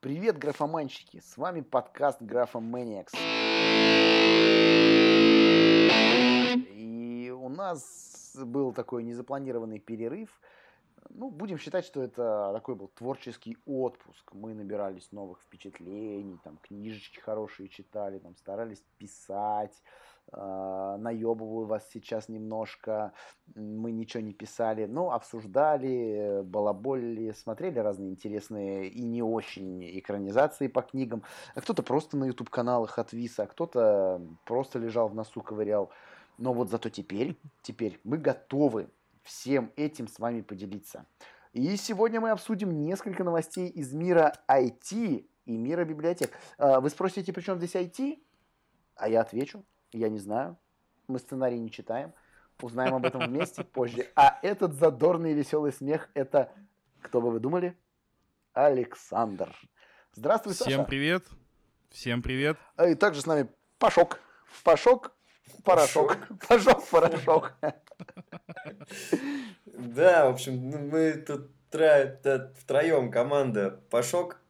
Привет, 0.00 0.38
графоманщики! 0.38 1.18
С 1.18 1.36
вами 1.36 1.60
подкаст 1.60 2.22
Графоманиакс. 2.22 3.12
И 6.72 7.34
у 7.36 7.48
нас 7.48 8.36
был 8.36 8.72
такой 8.72 9.02
незапланированный 9.02 9.80
перерыв. 9.80 10.30
Ну, 11.10 11.30
будем 11.30 11.58
считать, 11.58 11.84
что 11.84 12.00
это 12.00 12.52
такой 12.54 12.76
был 12.76 12.86
творческий 12.94 13.56
отпуск. 13.66 14.32
Мы 14.34 14.54
набирались 14.54 15.10
новых 15.10 15.40
впечатлений, 15.40 16.38
там 16.44 16.58
книжечки 16.58 17.18
хорошие 17.18 17.68
читали, 17.68 18.20
там 18.20 18.36
старались 18.36 18.84
писать, 18.98 19.82
наебываю 20.32 21.66
вас 21.66 21.88
сейчас 21.90 22.28
немножко, 22.28 23.12
мы 23.54 23.92
ничего 23.92 24.22
не 24.22 24.34
писали, 24.34 24.84
но 24.84 25.12
обсуждали, 25.12 26.42
балаболили, 26.44 27.32
смотрели 27.32 27.78
разные 27.78 28.10
интересные 28.10 28.88
и 28.88 29.02
не 29.04 29.22
очень 29.22 29.98
экранизации 29.98 30.68
по 30.68 30.82
книгам. 30.82 31.22
А 31.54 31.60
кто-то 31.60 31.82
просто 31.82 32.16
на 32.16 32.24
YouTube-каналах 32.26 32.98
отвис, 32.98 33.38
а 33.38 33.46
кто-то 33.46 34.20
просто 34.44 34.78
лежал 34.78 35.08
в 35.08 35.14
носу, 35.14 35.40
ковырял. 35.40 35.90
Но 36.36 36.52
вот 36.52 36.70
зато 36.70 36.88
теперь, 36.88 37.36
теперь 37.62 37.98
мы 38.04 38.18
готовы 38.18 38.88
всем 39.22 39.72
этим 39.76 40.08
с 40.08 40.18
вами 40.18 40.42
поделиться. 40.42 41.06
И 41.52 41.76
сегодня 41.76 42.20
мы 42.20 42.30
обсудим 42.30 42.82
несколько 42.82 43.24
новостей 43.24 43.68
из 43.68 43.92
мира 43.92 44.34
IT 44.48 45.26
и 45.46 45.56
мира 45.56 45.84
библиотек. 45.84 46.30
А, 46.58 46.80
вы 46.80 46.90
спросите, 46.90 47.32
при 47.32 47.40
чем 47.40 47.58
здесь 47.58 47.74
IT? 47.74 48.22
А 48.96 49.08
я 49.08 49.22
отвечу, 49.22 49.64
я 49.92 50.08
не 50.08 50.18
знаю. 50.18 50.56
Мы 51.06 51.18
сценарий 51.18 51.58
не 51.58 51.70
читаем. 51.70 52.12
Узнаем 52.60 52.96
об 52.96 53.04
этом 53.04 53.20
вместе 53.26 53.64
позже. 53.64 54.06
А 54.16 54.38
этот 54.42 54.74
задорный 54.74 55.32
и 55.32 55.34
веселый 55.34 55.72
смех– 55.72 56.08
это, 56.14 56.52
кто 57.00 57.20
бы 57.20 57.30
вы 57.30 57.40
думали? 57.40 57.76
Александр. 58.52 59.54
Здравствуй, 60.12 60.54
Всем 60.54 60.66
Саша. 60.66 60.84
привет. 60.84 61.24
Всем 61.90 62.22
привет. 62.22 62.58
И 62.84 62.94
также 62.94 63.20
с 63.22 63.26
нами 63.26 63.48
Пашок. 63.78 64.20
Пашок, 64.64 65.12
порошок. 65.62 66.18
Пашок, 66.48 66.84
порошок. 66.88 67.54
Да, 69.66 70.26
в 70.26 70.32
общем, 70.32 70.70
ну, 70.70 70.78
мы 70.78 71.12
тут 71.12 71.50
втроем 71.70 73.10
команда 73.10 73.80
Пашок, 73.90 74.40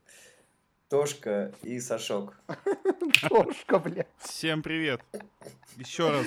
Тошка 0.89 1.53
и 1.63 1.79
Сашок. 1.81 2.35
Тошка, 3.29 3.79
блядь. 3.79 4.07
Всем 4.19 4.63
привет. 4.63 5.01
Еще 5.77 6.09
раз. 6.09 6.25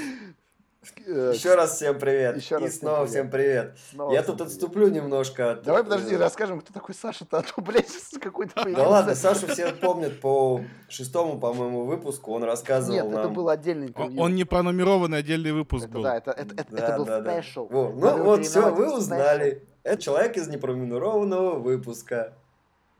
Э, 1.05 1.31
Еще 1.33 1.55
раз 1.55 1.75
всем 1.75 1.97
привет. 1.99 2.37
Еще 2.37 2.57
раз 2.57 2.65
и 2.65 2.69
всем 2.69 2.79
снова 2.79 2.95
привет. 3.05 3.09
всем 3.11 3.29
привет. 3.31 3.77
снова 3.91 4.13
Я 4.13 4.21
всем 4.21 4.25
тут 4.35 4.37
привет. 4.37 4.53
отступлю 4.53 4.87
немножко 4.89 5.51
от... 5.51 5.63
Давай, 5.63 5.83
подожди, 5.83 6.13
э, 6.13 6.17
расскажем, 6.17 6.59
кто 6.61 6.73
такой 6.73 6.93
Саша-то, 6.93 7.39
а 7.39 7.41
то, 7.43 7.59
блядь, 7.61 7.87
какой-то 8.19 8.63
Да 8.65 8.87
ладно, 8.87 9.15
Сашу 9.15 9.47
все 9.47 9.71
помнят 9.73 10.19
по 10.19 10.61
шестому, 10.89 11.39
по-моему, 11.39 11.85
выпуску. 11.85 12.31
Он 12.31 12.43
рассказывал 12.43 12.95
Нет, 12.95 13.05
это 13.07 13.23
нам... 13.23 13.33
был 13.33 13.49
отдельный 13.49 13.87
Он, 13.87 13.89
интервью. 13.91 14.21
он 14.21 14.35
не 14.35 14.43
пронумерованный 14.43 15.17
отдельный 15.19 15.51
выпуск 15.53 15.85
Это 15.85 15.93
был. 15.93 16.03
да, 16.03 16.17
это, 16.17 16.31
это, 16.31 16.53
это, 16.55 16.71
Да, 16.75 16.77
это 16.87 16.97
был 16.97 17.05
да, 17.05 17.21
да. 17.21 17.33
спешл. 17.41 17.67
Во, 17.67 17.89
Надо 17.93 18.17
Ну 18.17 18.23
вот, 18.25 18.45
все, 18.45 18.71
вы 18.73 18.95
узнали. 18.95 19.67
Это 19.83 20.01
человек 20.01 20.37
из 20.37 20.47
непронумерованного 20.47 21.57
выпуска. 21.59 22.33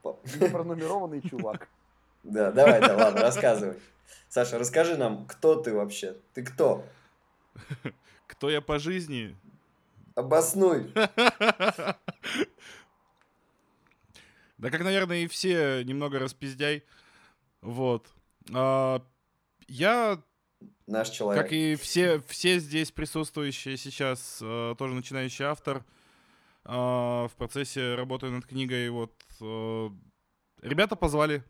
По- 0.02 0.20
special. 0.24 0.52
Пронумерованный 0.52 1.22
чувак. 1.30 1.68
Да, 2.24 2.52
давай, 2.52 2.80
да, 2.82 2.96
ладно, 2.96 3.22
рассказывай. 3.22 3.78
Саша, 4.30 4.58
расскажи 4.60 4.98
нам, 4.98 5.26
кто 5.28 5.56
ты 5.56 5.74
вообще? 5.74 6.16
Ты 6.34 6.44
кто? 6.44 6.86
Кто 8.28 8.50
я 8.50 8.62
по 8.62 8.80
жизни? 8.80 9.36
Обоснуй. 10.16 10.92
Да 14.58 14.70
как, 14.70 14.82
наверное, 14.84 15.24
и 15.24 15.28
все 15.28 15.84
немного 15.84 16.20
распиздяй. 16.20 16.84
Вот. 17.62 18.08
А, 18.54 19.04
я, 19.68 20.22
Наш 20.86 21.10
человек. 21.10 21.44
как 21.44 21.52
и 21.52 21.76
все, 21.76 22.20
все 22.28 22.60
здесь 22.60 22.92
присутствующие 22.92 23.78
сейчас, 23.78 24.40
э, 24.42 24.76
тоже 24.78 24.94
начинающий 24.94 25.46
автор, 25.46 25.78
а, 25.78 25.84
в 26.64 27.32
процессе 27.38 27.96
работаю 27.96 28.32
над 28.32 28.46
книгой. 28.46 28.90
Вот 28.90 29.14
э, 29.42 29.90
ребята 30.62 30.96
позвали, 30.96 31.44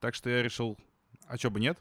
так 0.00 0.14
что 0.14 0.30
я 0.30 0.42
решил, 0.42 0.78
а 1.26 1.36
чё 1.38 1.50
бы 1.50 1.60
нет? 1.60 1.78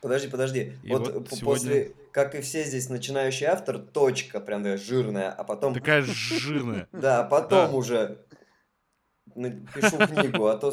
Подожди, 0.00 0.28
подожди. 0.28 0.72
И 0.82 0.90
вот 0.90 1.12
вот 1.12 1.28
сегодня- 1.28 1.44
после, 1.44 1.94
как 2.12 2.34
и 2.34 2.40
все 2.40 2.64
здесь, 2.64 2.88
начинающий 2.88 3.46
автор, 3.46 3.78
точка 3.78 4.40
прям 4.40 4.62
такая 4.62 4.78
жирная, 4.78 5.30
а 5.30 5.44
потом... 5.44 5.74
Такая 5.74 6.02
жирная. 6.02 6.88
Да, 6.92 7.20
а 7.20 7.24
потом 7.24 7.74
уже 7.74 8.24
пишу 9.34 9.98
книгу, 9.98 10.46
а 10.46 10.56
то 10.56 10.72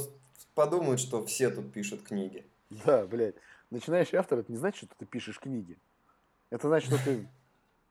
подумают, 0.55 0.99
что 0.99 1.25
все 1.25 1.49
тут 1.49 1.73
пишут 1.73 2.03
книги. 2.03 2.45
Да, 2.69 3.05
блядь. 3.05 3.35
Начинающий 3.69 4.17
автор, 4.17 4.39
это 4.39 4.51
не 4.51 4.57
значит, 4.57 4.85
что 4.85 4.95
ты 4.97 5.05
пишешь 5.05 5.39
книги. 5.39 5.77
Это 6.49 6.69
значит, 6.69 6.93
что 6.93 7.03
ты... 7.03 7.29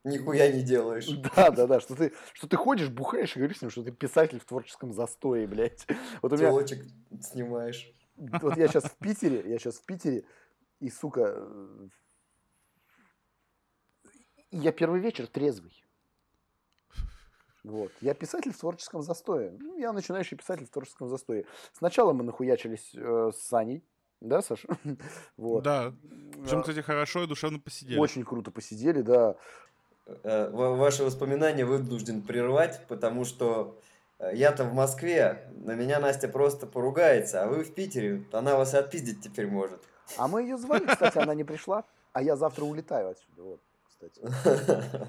Нихуя 0.07 0.53
не 0.53 0.63
делаешь. 0.63 1.09
Да, 1.37 1.51
да, 1.51 1.67
да, 1.67 1.81
что 1.81 1.95
ты, 1.97 2.13
что 2.33 2.47
ты 2.47 2.57
ходишь, 2.57 2.89
бухаешь 2.89 3.35
и 3.35 3.39
говоришь 3.39 3.59
с 3.59 3.63
ним, 3.63 3.71
что 3.71 3.83
ты 3.83 3.91
писатель 3.91 4.39
в 4.39 4.45
творческом 4.45 4.93
застое, 4.93 5.47
блядь. 5.47 5.87
Вот 6.23 6.33
у 6.33 6.37
меня... 6.37 6.49
Телочек 6.49 6.85
снимаешь. 7.21 7.93
Вот 8.17 8.57
я 8.57 8.69
сейчас 8.69 8.85
в 8.85 8.97
Питере, 8.97 9.43
я 9.45 9.59
сейчас 9.59 9.77
в 9.77 9.85
Питере, 9.85 10.25
и, 10.81 10.89
сука, 10.91 11.35
э, 11.37 11.89
я 14.53 14.73
первый 14.73 15.01
вечер 15.01 15.27
трезвый. 15.27 15.73
Вот. 17.65 17.91
Я 18.01 18.15
писатель 18.15 18.53
в 18.53 18.59
творческом 18.59 19.03
застое. 19.03 19.57
Ну, 19.59 19.77
я 19.77 19.93
начинающий 19.93 20.37
писатель 20.37 20.67
в 20.67 20.71
творческом 20.71 21.09
застое. 21.09 21.45
Сначала 21.73 22.13
мы 22.13 22.23
нахуячились 22.23 22.95
э, 22.95 23.33
с 23.35 23.43
Саней, 23.43 23.85
да, 24.21 24.41
Саша? 24.41 24.69
Вот. 25.37 25.65
Да. 25.65 25.93
Причем, 26.43 26.59
А, 26.59 26.61
кстати, 26.63 26.81
хорошо 26.81 27.25
и 27.25 27.27
душевно 27.27 27.59
посидели. 27.59 27.99
Очень 27.99 28.25
круто 28.25 28.51
посидели, 28.51 29.03
да. 29.03 29.37
Э, 30.07 30.51
ва- 30.51 30.75
Ваши 30.77 31.05
воспоминания 31.05 31.65
вынужден 31.65 32.23
прервать, 32.23 32.81
потому 32.89 33.25
что 33.25 33.79
э, 34.19 34.31
я-то 34.35 34.65
в 34.65 34.73
Москве, 34.73 35.51
на 35.65 35.75
меня 35.75 35.99
Настя 35.99 36.29
просто 36.29 36.67
поругается, 36.67 37.43
а 37.43 37.47
вы 37.49 37.65
в 37.65 37.75
Питере, 37.75 38.25
она 38.33 38.57
вас 38.57 38.75
отпиздить 38.75 39.21
теперь 39.23 39.49
может. 39.49 39.81
А 40.17 40.29
мы 40.29 40.43
ее 40.43 40.57
звали, 40.59 40.87
кстати, 40.87 41.19
она 41.19 41.35
не 41.35 41.43
пришла. 41.45 41.85
А 42.13 42.23
я 42.23 42.37
завтра 42.37 42.65
улетаю 42.65 43.11
отсюда. 43.11 43.43
Вот, 43.43 43.61
кстати. 43.89 44.21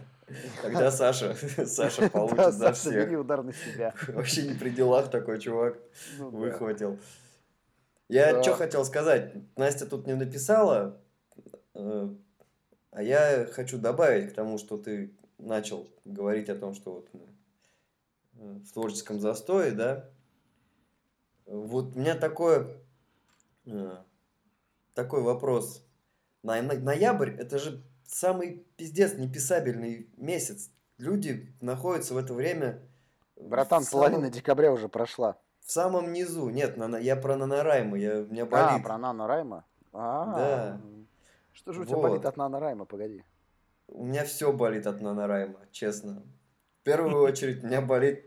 Тогда 0.62 0.92
Саша, 0.92 1.36
Саша 1.66 2.10
получит 2.10 2.38
Да, 2.38 2.52
за 2.52 2.74
Саша, 2.74 2.90
бери 2.92 3.06
всех. 3.06 3.20
удар 3.22 3.44
на 3.44 3.54
себя. 3.54 3.94
Вообще 4.10 4.42
не 4.48 4.56
при 4.56 4.72
делах 4.72 5.10
такой 5.10 5.40
чувак 5.40 5.78
Ну 6.18 6.32
да. 6.32 6.38
выхватил. 6.38 7.00
Я 8.10 8.34
Да. 8.34 8.44
что 8.44 8.56
хотел 8.56 8.84
сказать, 8.84 9.34
Настя 9.56 9.86
тут 9.86 10.08
не 10.08 10.16
написала, 10.16 10.98
э, 11.76 12.10
а 12.98 13.04
я 13.04 13.46
хочу 13.46 13.78
добавить 13.78 14.32
к 14.32 14.34
тому, 14.34 14.58
что 14.58 14.76
ты 14.76 15.14
начал 15.38 15.88
говорить 16.04 16.50
о 16.50 16.56
том, 16.56 16.74
что 16.74 16.94
вот 16.94 17.08
мы 17.14 17.28
э, 18.40 18.54
в 18.66 18.72
творческом 18.74 19.20
застое, 19.20 19.72
да. 19.72 20.10
Вот 21.46 21.96
у 21.96 22.00
меня 22.00 22.16
такое, 22.16 22.76
э, 23.68 23.98
такой 24.96 25.22
вопрос. 25.22 25.86
Ноябрь– 26.42 27.30
это 27.38 27.60
же 27.60 27.84
самый 28.04 28.66
пиздец 28.78 29.14
неписабельный 29.14 30.10
месяц. 30.18 30.72
Люди 30.98 31.54
находятся 31.62 32.16
в 32.16 32.18
это 32.18 32.34
время... 32.34 32.82
Братан, 33.36 33.84
самом- 33.84 34.06
половина 34.10 34.32
декабря 34.32 34.72
уже 34.72 34.90
прошла. 34.90 35.38
в 35.60 35.72
самом 35.72 36.14
низу. 36.14 36.50
Нет, 36.50 36.80
я 37.00 37.16
про 37.16 37.36
нанораймы, 37.36 38.00
я, 38.00 38.22
у 38.22 38.26
меня 38.26 38.44
А, 38.44 38.46
болит. 38.48 38.84
про 38.84 38.98
Нано 38.98 39.28
Райма? 39.28 39.66
А, 39.94 40.36
Да. 40.36 40.82
Что 41.58 41.74
же 41.74 41.82
у 41.82 41.86
тебя 41.86 41.96
Вот. 41.98 42.10
болит 42.10 42.26
от 42.26 42.38
Нано 42.38 42.60
Райма, 42.60 42.86
погоди? 42.86 43.24
У 43.88 44.06
меня 44.06 44.24
все 44.26 44.54
болит 44.54 44.86
от 44.86 45.02
нанорайма, 45.02 45.60
честно. 45.72 46.22
В 46.82 46.84
первую 46.84 47.24
очередь 47.24 47.64
у 47.64 47.68
меня 47.68 47.82
болит 47.82 48.26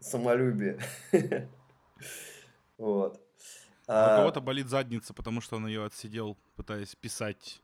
самолюбие. 0.00 0.78
Вот. 2.78 3.20
А 3.86 3.92
у 3.92 4.14
А, 4.14 4.16
кого-то 4.16 4.40
болит 4.40 4.68
задница, 4.68 5.14
потому 5.14 5.40
что 5.40 5.54
он 5.54 5.68
ее 5.68 5.84
отсидел, 5.84 6.36
пытаясь 6.56 6.96
писать. 6.96 7.62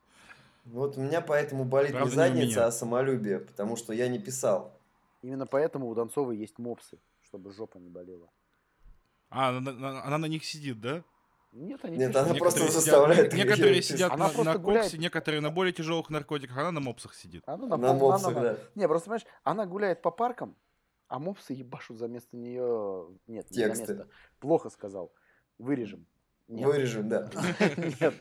Вот 0.65 0.97
у 0.97 1.01
меня 1.01 1.21
поэтому 1.21 1.65
болит 1.65 1.91
Правда, 1.91 2.11
не 2.11 2.15
задница, 2.15 2.67
а 2.67 2.71
самолюбие, 2.71 3.41
потому 3.41 3.75
что 3.75 3.93
я 3.93 4.07
не 4.07 4.21
писал. 4.21 4.79
Именно 5.23 5.47
поэтому 5.47 5.89
у 5.89 5.95
Донцовой 5.97 6.37
есть 6.37 6.59
мопсы, 6.59 6.99
чтобы 7.25 7.53
жопа 7.53 7.79
не 7.79 7.89
болела. 7.89 8.29
А, 9.31 9.49
она 9.49 10.19
на 10.19 10.27
них 10.27 10.45
сидит, 10.45 10.81
да? 10.81 11.03
Нет, 11.53 11.81
они 11.85 11.97
Нет, 11.97 12.15
она 12.15 12.35
просто 12.35 12.61
Некоторые 12.61 12.71
заставляет 12.73 13.33
сидят- 13.33 13.47
Некоторые 13.47 13.83
сидят 13.83 14.12
Она 14.12 14.31
на, 14.33 14.45
на 14.45 14.59
гуляет. 14.59 14.85
коксе, 14.85 14.99
некоторые 14.99 15.41
на 15.41 15.50
более 15.50 15.73
тяжелых 15.73 16.11
наркотиках, 16.11 16.56
она 16.59 16.71
на 16.73 16.81
мопсах 16.81 17.15
сидит. 17.15 17.43
Она 17.47 17.67
на, 17.67 17.77
На 17.77 17.93
мопсах, 17.95 18.37
она- 18.37 18.41
да. 18.55 18.59
Не, 18.75 18.87
просто 18.87 19.06
понимаешь, 19.06 19.27
она 19.45 19.65
гуляет 19.67 20.03
по 20.03 20.11
паркам, 20.11 20.56
а 21.09 21.19
мопсы 21.19 21.55
ебашут 21.55 21.97
за 21.97 22.06
место 22.06 22.37
нее... 22.37 23.09
Нет, 23.27 23.50
не 23.50 23.56
за 23.56 23.65
Тексты. 23.65 23.95
место. 23.95 24.09
Плохо 24.41 24.69
сказал. 24.69 25.11
Вырежем. 25.59 26.06
Нет. 26.49 26.67
Вырежем, 26.67 27.09
да. 27.09 27.31
Нет. 28.00 28.15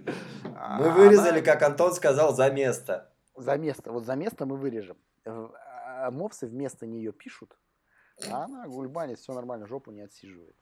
Мы 0.44 0.54
А 0.56 0.92
вырезали, 0.96 1.40
она- 1.40 1.42
как 1.42 1.62
Антон 1.64 1.94
сказал, 1.94 2.34
за 2.34 2.50
место. 2.50 3.12
За 3.36 3.58
место. 3.58 3.92
Вот 3.92 4.06
за 4.06 4.16
место 4.16 4.46
мы 4.46 4.56
вырежем. 4.58 4.98
Э, 5.26 5.48
а 5.86 6.12
Мопсы 6.12 6.48
вместо 6.48 6.86
нее 6.88 7.12
пишут, 7.12 7.58
а 8.32 8.46
она 8.46 8.68
гульбанит, 8.68 9.20
все 9.20 9.34
нормально, 9.34 9.68
жопу 9.68 9.92
не 9.92 10.02
отсиживает. 10.02 10.56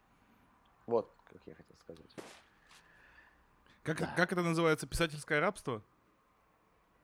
Вот. 0.88 1.12
как 1.25 1.41
я 1.45 1.56
хотел 1.56 1.75
сказать. 1.79 2.15
Как, 3.85 3.97
как 4.15 4.31
это 4.33 4.41
называется? 4.41 4.87
Писательское 4.87 5.39
рабство? 5.39 5.81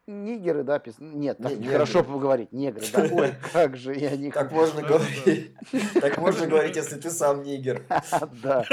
Нигеры, 0.08 0.64
да, 0.64 0.80
пис... 0.80 0.96
Нет, 0.98 1.38
так 1.38 1.52
Не- 1.52 1.58
нехорошо 1.68 2.00
негры. 2.00 2.14
поговорить. 2.14 2.52
Негры, 2.52 2.84
да. 2.92 3.08
Ой, 3.12 3.36
как 3.54 3.78
же 3.78 3.94
я 3.96 4.18
не... 4.18 4.32
Так 4.32 4.52
можно 4.52 4.82
Да, 4.82 4.88
говорить. 4.88 5.54
Так 6.02 6.18
можно 6.18 6.48
говорить, 6.48 6.76
если 6.76 6.96
ты 7.00 7.12
сам 7.12 7.44
нигер. 7.44 7.86
Да. 8.44 8.64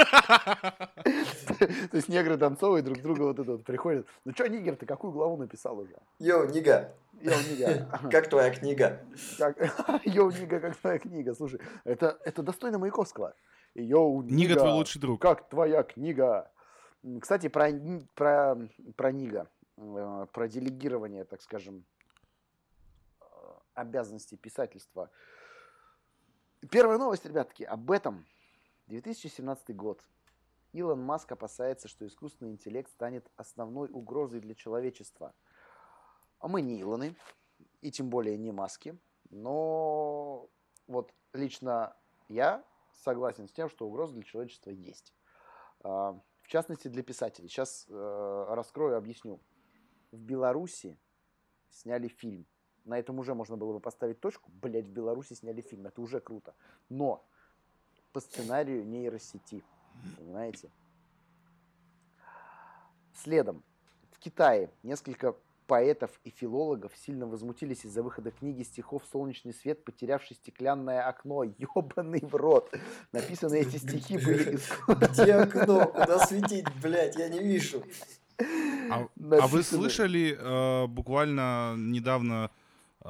То 1.05 1.97
есть 1.97 2.09
негры 2.09 2.39
танцовые 2.39 2.83
друг 2.83 3.03
друга 3.03 3.23
вот 3.23 3.39
это 3.39 3.53
вот 3.53 3.65
приходят. 3.65 4.07
Ну 4.25 4.33
что, 4.33 4.49
нигер, 4.49 4.77
ты 4.77 4.87
какую 4.87 5.13
главу 5.13 5.37
написал 5.37 5.79
уже? 5.79 5.95
Yo, 6.19 6.47
nigga, 6.49 6.95
Yo, 7.21 7.37
nigga. 7.51 7.89
как 8.11 8.31
твоя 8.31 8.51
книга? 8.51 9.01
Yo, 10.05 10.31
nigga, 10.31 10.61
как 10.61 10.77
твоя 10.77 10.99
книга. 10.99 11.35
Слушай, 11.35 11.61
это, 11.85 12.19
это 12.25 12.43
достойно 12.43 12.79
Маяковского. 12.79 13.35
Yo, 13.75 14.23
nigga, 14.23 14.35
nigga 14.35 14.57
твой 14.57 14.73
лучший 14.73 15.01
друг. 15.01 15.21
как 15.21 15.49
твоя 15.51 15.83
книга. 15.83 16.51
Кстати, 17.21 17.49
про, 17.49 17.71
про, 18.15 18.57
про 18.97 19.13
Нига, 19.13 19.49
э, 19.77 20.27
про 20.33 20.49
делегирование, 20.49 21.25
так 21.25 21.41
скажем, 21.43 21.85
э, 23.21 23.25
обязанностей 23.75 24.37
писательства. 24.37 25.11
Первая 26.71 26.99
новость, 26.99 27.25
ребятки, 27.25 27.63
об 27.63 27.91
этом. 27.91 28.27
2017 28.89 29.77
год. 29.77 30.03
Илон 30.73 31.03
Маск 31.03 31.31
опасается, 31.31 31.89
что 31.89 32.07
искусственный 32.07 32.53
интеллект 32.53 32.91
станет 32.91 33.31
основной 33.37 33.89
угрозой 33.91 34.41
для 34.41 34.55
человечества. 34.55 35.35
А 36.41 36.49
мы 36.49 36.63
не 36.63 36.81
Илоны, 36.81 37.17
и 37.81 37.91
тем 37.91 38.11
более 38.11 38.37
не 38.37 38.51
Маски, 38.51 38.99
но 39.31 40.49
вот 40.87 41.13
лично 41.33 41.97
я 42.29 42.65
согласен 42.93 43.49
с 43.49 43.53
тем, 43.53 43.69
что 43.69 43.87
угроза 43.87 44.15
для 44.15 44.23
человечества 44.23 44.71
есть. 44.71 45.15
В 46.49 46.51
частности, 46.51 46.89
для 46.89 47.03
писателей. 47.03 47.47
Сейчас 47.47 47.85
э, 47.91 48.47
раскрою, 48.49 48.97
объясню. 48.97 49.39
В 50.13 50.19
Беларуси 50.19 50.97
сняли 51.69 52.09
фильм. 52.09 52.47
На 52.87 52.99
этом 52.99 53.19
уже 53.19 53.35
можно 53.35 53.59
было 53.59 53.75
бы 53.75 53.81
поставить 53.81 54.19
точку. 54.19 54.51
Блять, 54.51 54.87
в 54.87 54.91
Беларуси 54.91 55.35
сняли 55.35 55.61
фильм. 55.61 55.87
Это 55.87 56.01
уже 56.01 56.21
круто. 56.21 56.55
Но 56.89 57.23
по 58.15 58.21
сценарию 58.21 58.83
нейросети. 58.87 59.63
Понимаете? 60.17 60.71
Следом. 63.13 63.63
В 64.11 64.19
Китае 64.19 64.71
несколько 64.83 65.37
поэтов 65.69 66.11
и 66.25 66.31
филологов 66.31 66.93
сильно 66.97 67.27
возмутились 67.27 67.85
из-за 67.85 68.03
выхода 68.03 68.31
книги 68.33 68.63
стихов 68.63 69.03
«Солнечный 69.13 69.53
свет, 69.55 69.85
потерявший 69.85 70.35
стеклянное 70.37 71.07
окно». 71.07 71.45
Ёбаный 71.59 72.21
в 72.23 72.35
рот. 72.35 72.75
Написанные 73.13 73.63
эти 73.63 73.77
стихи 73.77 74.17
были... 74.19 74.59
Где 74.89 75.35
окно? 75.35 75.87
Куда 75.87 76.27
светить, 76.27 76.67
блядь, 76.83 77.17
я 77.17 77.29
не 77.29 77.39
вижу. 77.39 77.85
А, 78.91 79.07
а 79.19 79.47
вы 79.47 79.63
слышали, 79.63 80.37
э, 80.39 80.87
буквально 80.87 81.75
недавно 81.77 82.51
э, 83.05 83.09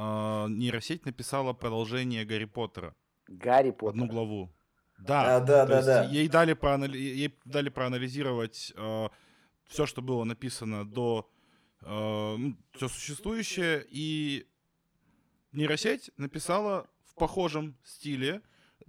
нейросеть 0.48 1.06
написала 1.06 1.52
продолжение 1.52 2.24
Гарри 2.24 2.46
Поттера, 2.46 2.94
Гарри 3.28 3.70
Поттер. 3.70 3.90
одну 4.02 4.06
главу. 4.06 4.50
Да, 4.98 5.36
А, 5.36 5.40
да, 5.40 5.64
да, 5.64 5.82
да. 5.82 6.04
Ей 6.04 6.28
дали, 6.28 6.54
проанали- 6.54 6.96
ей 6.98 7.38
дали 7.44 7.68
проанализировать 7.68 8.74
все, 9.68 9.86
что 9.86 10.02
было 10.02 10.24
написано 10.24 10.84
до 10.84 11.30
все 11.82 12.88
существующее, 12.88 13.84
и 13.88 14.46
нейросеть 15.52 16.10
написала 16.16 16.86
в 17.04 17.14
похожем 17.14 17.76
стиле. 17.84 18.42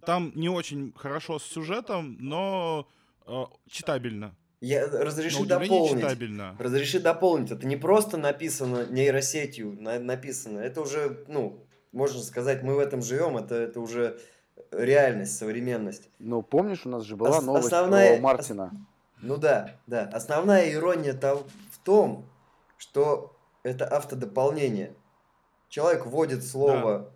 Там 0.05 0.31
не 0.35 0.49
очень 0.49 0.93
хорошо 0.95 1.39
с 1.39 1.43
сюжетом, 1.43 2.17
но 2.19 2.87
э, 3.25 3.43
читабельно. 3.69 4.35
Я, 4.61 4.87
На 4.87 5.05
разреши 5.05 5.45
дополнить. 5.45 6.01
читабельно. 6.01 6.55
Разреши 6.59 6.99
дополнить. 6.99 7.51
Это 7.51 7.65
не 7.65 7.77
просто 7.77 8.17
написано 8.17 8.85
нейросетью, 8.89 9.75
на- 9.81 9.99
написано. 9.99 10.59
Это 10.59 10.81
уже, 10.81 11.23
ну, 11.27 11.65
можно 11.91 12.21
сказать, 12.21 12.61
мы 12.63 12.75
в 12.75 12.79
этом 12.79 13.01
живем. 13.01 13.37
Это, 13.37 13.55
это 13.55 13.79
уже 13.79 14.19
реальность, 14.71 15.37
современность. 15.37 16.09
Ну, 16.19 16.41
помнишь, 16.41 16.85
у 16.85 16.89
нас 16.89 17.03
же 17.03 17.15
была 17.15 17.37
Ос- 17.39 17.43
новость 17.43 17.67
основная- 17.67 18.15
про 18.15 18.21
Мартина. 18.21 18.85
Ну 19.21 19.37
да, 19.37 19.75
да. 19.87 20.03
Основная 20.13 20.71
ирония 20.71 21.13
там 21.13 21.39
в 21.71 21.77
том, 21.83 22.25
что 22.79 23.37
это 23.61 23.85
автодополнение. 23.85 24.95
Человек 25.67 26.05
вводит 26.05 26.43
слово, 26.43 27.13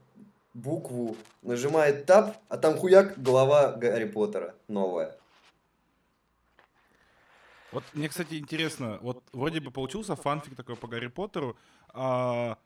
букву, 0.53 1.15
нажимает 1.41 2.05
тап, 2.05 2.37
а 2.49 2.57
там 2.57 2.77
хуяк 2.77 3.17
глава 3.17 3.71
Гарри 3.71 4.05
Поттера 4.05 4.55
новая. 4.67 5.17
Вот 7.71 7.83
мне, 7.93 8.07
кстати, 8.07 8.35
интересно, 8.35 8.99
вот 9.01 9.23
вроде 9.31 9.59
бы 9.61 9.71
получился 9.71 10.15
фанфик 10.15 10.55
такой 10.55 10.75
по 10.75 10.87
Гарри 10.87 11.07
Поттеру. 11.07 11.57
а 11.89 12.59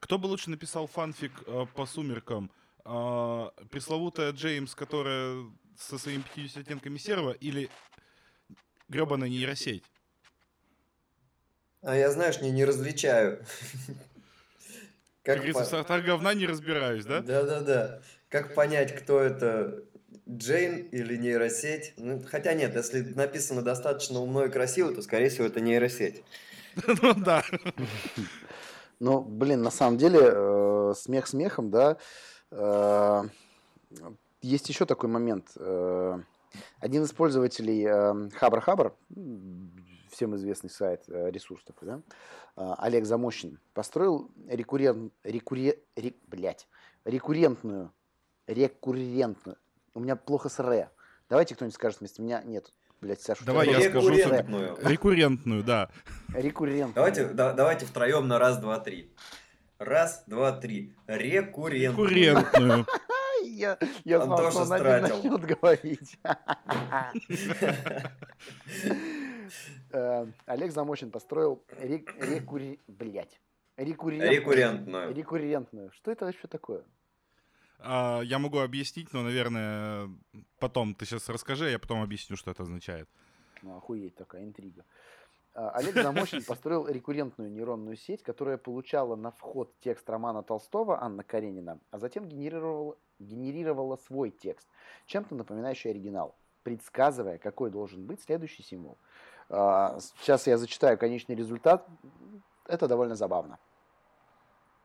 кто 0.00 0.18
бы 0.18 0.26
лучше 0.26 0.50
написал 0.50 0.86
фанфик 0.86 1.32
а, 1.46 1.66
по 1.66 1.86
«Сумеркам»? 1.86 2.50
А, 2.84 3.52
пресловутая 3.70 4.32
Джеймс, 4.32 4.74
которая 4.74 5.44
со 5.76 5.98
своими 5.98 6.22
50 6.34 6.64
оттенками 6.64 6.98
серого, 6.98 7.32
или 7.32 7.68
гребаная 8.88 9.28
нейросеть? 9.28 9.84
А 11.82 11.96
я, 11.96 12.10
знаешь, 12.10 12.40
не, 12.40 12.50
не 12.50 12.64
различаю. 12.64 13.38
Как 15.22 15.36
Как 15.36 15.36
говорится, 15.36 15.62
в 15.62 15.64
по- 15.64 15.70
сортах 15.70 16.04
говна 16.04 16.34
не 16.34 16.46
разбираюсь, 16.46 17.04
да? 17.04 17.20
Да-да-да. 17.20 18.00
Как 18.28 18.54
понять, 18.54 18.94
кто 18.94 19.20
это, 19.20 19.82
Джейн 20.28 20.86
или 20.88 21.16
нейросеть? 21.16 21.94
Ну, 21.96 22.22
хотя 22.26 22.54
нет, 22.54 22.74
если 22.74 23.02
написано 23.02 23.62
достаточно 23.62 24.20
умно 24.20 24.46
и 24.46 24.50
красиво, 24.50 24.92
то, 24.94 25.02
скорее 25.02 25.28
всего, 25.28 25.46
это 25.46 25.60
нейросеть. 25.60 26.22
Ну 27.02 27.14
да. 27.14 27.42
Ну, 29.00 29.20
блин, 29.20 29.62
на 29.62 29.70
самом 29.70 29.96
деле, 29.98 30.18
э, 30.22 30.94
смех 30.96 31.26
смехом, 31.26 31.70
да. 31.70 31.96
Э, 32.50 33.22
есть 34.42 34.68
еще 34.68 34.86
такой 34.86 35.08
момент. 35.08 35.50
Э, 35.56 36.18
один 36.80 37.02
из 37.04 37.12
пользователей 37.12 38.30
Хабр 38.36 38.60
Хабр, 38.60 38.94
м, 39.14 39.77
всем 40.18 40.34
известный 40.34 40.68
сайт, 40.68 41.04
э, 41.08 41.30
ресурс 41.30 41.62
такой, 41.62 41.86
да, 41.86 42.00
э, 42.56 42.74
Олег 42.78 43.04
Замощин, 43.04 43.60
построил 43.72 44.32
рекуррент, 44.48 45.12
рекурре, 45.22 45.78
ре- 45.94 46.14
блядь, 46.26 46.66
рекуррентную, 47.04 47.92
рекуррентную, 48.48 49.56
у 49.94 50.00
меня 50.00 50.16
плохо 50.16 50.48
с 50.48 50.58
ре. 50.58 50.90
Давайте 51.28 51.54
кто-нибудь 51.54 51.76
скажет 51.76 52.00
вместо 52.00 52.20
меня. 52.20 52.42
Нет, 52.42 52.72
блядь, 53.00 53.20
Саша. 53.22 53.44
Давай 53.44 53.68
я 53.68 53.80
скажу, 53.80 54.08
Рекуррентную. 54.08 54.76
Рекуррентную, 54.82 55.62
да. 55.62 55.88
Рекуррентную. 56.34 56.94
Давайте, 56.96 57.28
да- 57.28 57.52
давайте 57.52 57.86
втроем 57.86 58.26
на 58.26 58.40
раз, 58.40 58.58
два, 58.58 58.80
три. 58.80 59.14
Раз, 59.78 60.24
два, 60.26 60.50
три. 60.50 60.94
Рекуррентную. 61.06 62.08
Рекуррентную. 62.08 62.86
Я, 63.44 63.78
я 64.04 64.20
знал, 64.20 64.50
что 64.50 64.62
он 64.62 64.72
один 64.72 65.02
начнет 65.02 65.40
говорить. 65.42 66.18
Э, 69.90 70.26
Олег 70.46 70.72
Замощин 70.72 71.10
построил 71.10 71.62
рек- 71.78 72.14
рекури... 72.20 72.80
блядь. 72.86 73.40
Рекуррентную. 73.76 74.32
Рекуррентную. 74.32 75.14
Рекуррентную. 75.14 75.92
Что 75.92 76.10
это 76.10 76.24
вообще 76.24 76.48
такое? 76.48 76.84
А, 77.78 78.20
Я 78.22 78.38
могу 78.38 78.58
объяснить, 78.58 79.12
но, 79.12 79.22
наверное, 79.22 80.10
потом. 80.58 80.94
Ты 80.94 81.06
сейчас 81.06 81.28
расскажи, 81.28 81.66
а 81.66 81.70
я 81.70 81.78
потом 81.78 82.02
объясню, 82.02 82.36
что 82.36 82.50
это 82.50 82.64
означает. 82.64 83.08
Ну, 83.62 83.76
охуеть 83.76 84.16
такая 84.16 84.42
интрига. 84.44 84.84
А, 85.54 85.70
Олег 85.70 85.94
Замощин 85.94 86.42
построил 86.44 86.86
рекуррентную 86.88 87.50
нейронную 87.50 87.96
сеть, 87.96 88.22
которая 88.22 88.58
получала 88.58 89.16
на 89.16 89.30
вход 89.30 89.72
текст 89.80 90.08
романа 90.10 90.42
Толстого 90.42 91.02
Анна 91.02 91.22
Каренина, 91.22 91.80
а 91.90 91.98
затем 91.98 92.28
генерировала, 92.28 92.96
генерировала 93.18 93.96
свой 93.96 94.30
текст, 94.30 94.68
чем-то 95.06 95.34
напоминающий 95.34 95.90
оригинал, 95.90 96.36
предсказывая, 96.62 97.38
какой 97.38 97.70
должен 97.70 98.06
быть 98.06 98.20
следующий 98.22 98.62
символ. 98.62 98.98
А, 99.50 99.98
Сейчас 100.00 100.46
я 100.46 100.58
зачитаю 100.58 100.98
конечный 100.98 101.34
результат. 101.34 101.86
Это 102.66 102.86
довольно 102.88 103.16
забавно. 103.16 103.58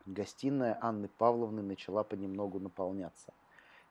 Гостиная 0.06 0.78
Анны 0.82 1.08
Павловны 1.08 1.62
начала 1.62 2.04
понемногу 2.04 2.60
наполняться. 2.60 3.34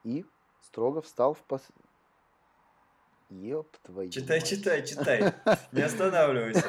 И 0.04 0.24
строго 0.60 1.00
встал 1.00 1.34
в 1.34 1.42
пос... 1.42 1.62
Ёб 3.30 3.74
твою 3.82 4.10
Читай, 4.10 4.40
мать. 4.40 4.48
читай, 4.48 4.84
читай. 4.84 5.34
Не 5.72 5.82
останавливайся. 5.82 6.68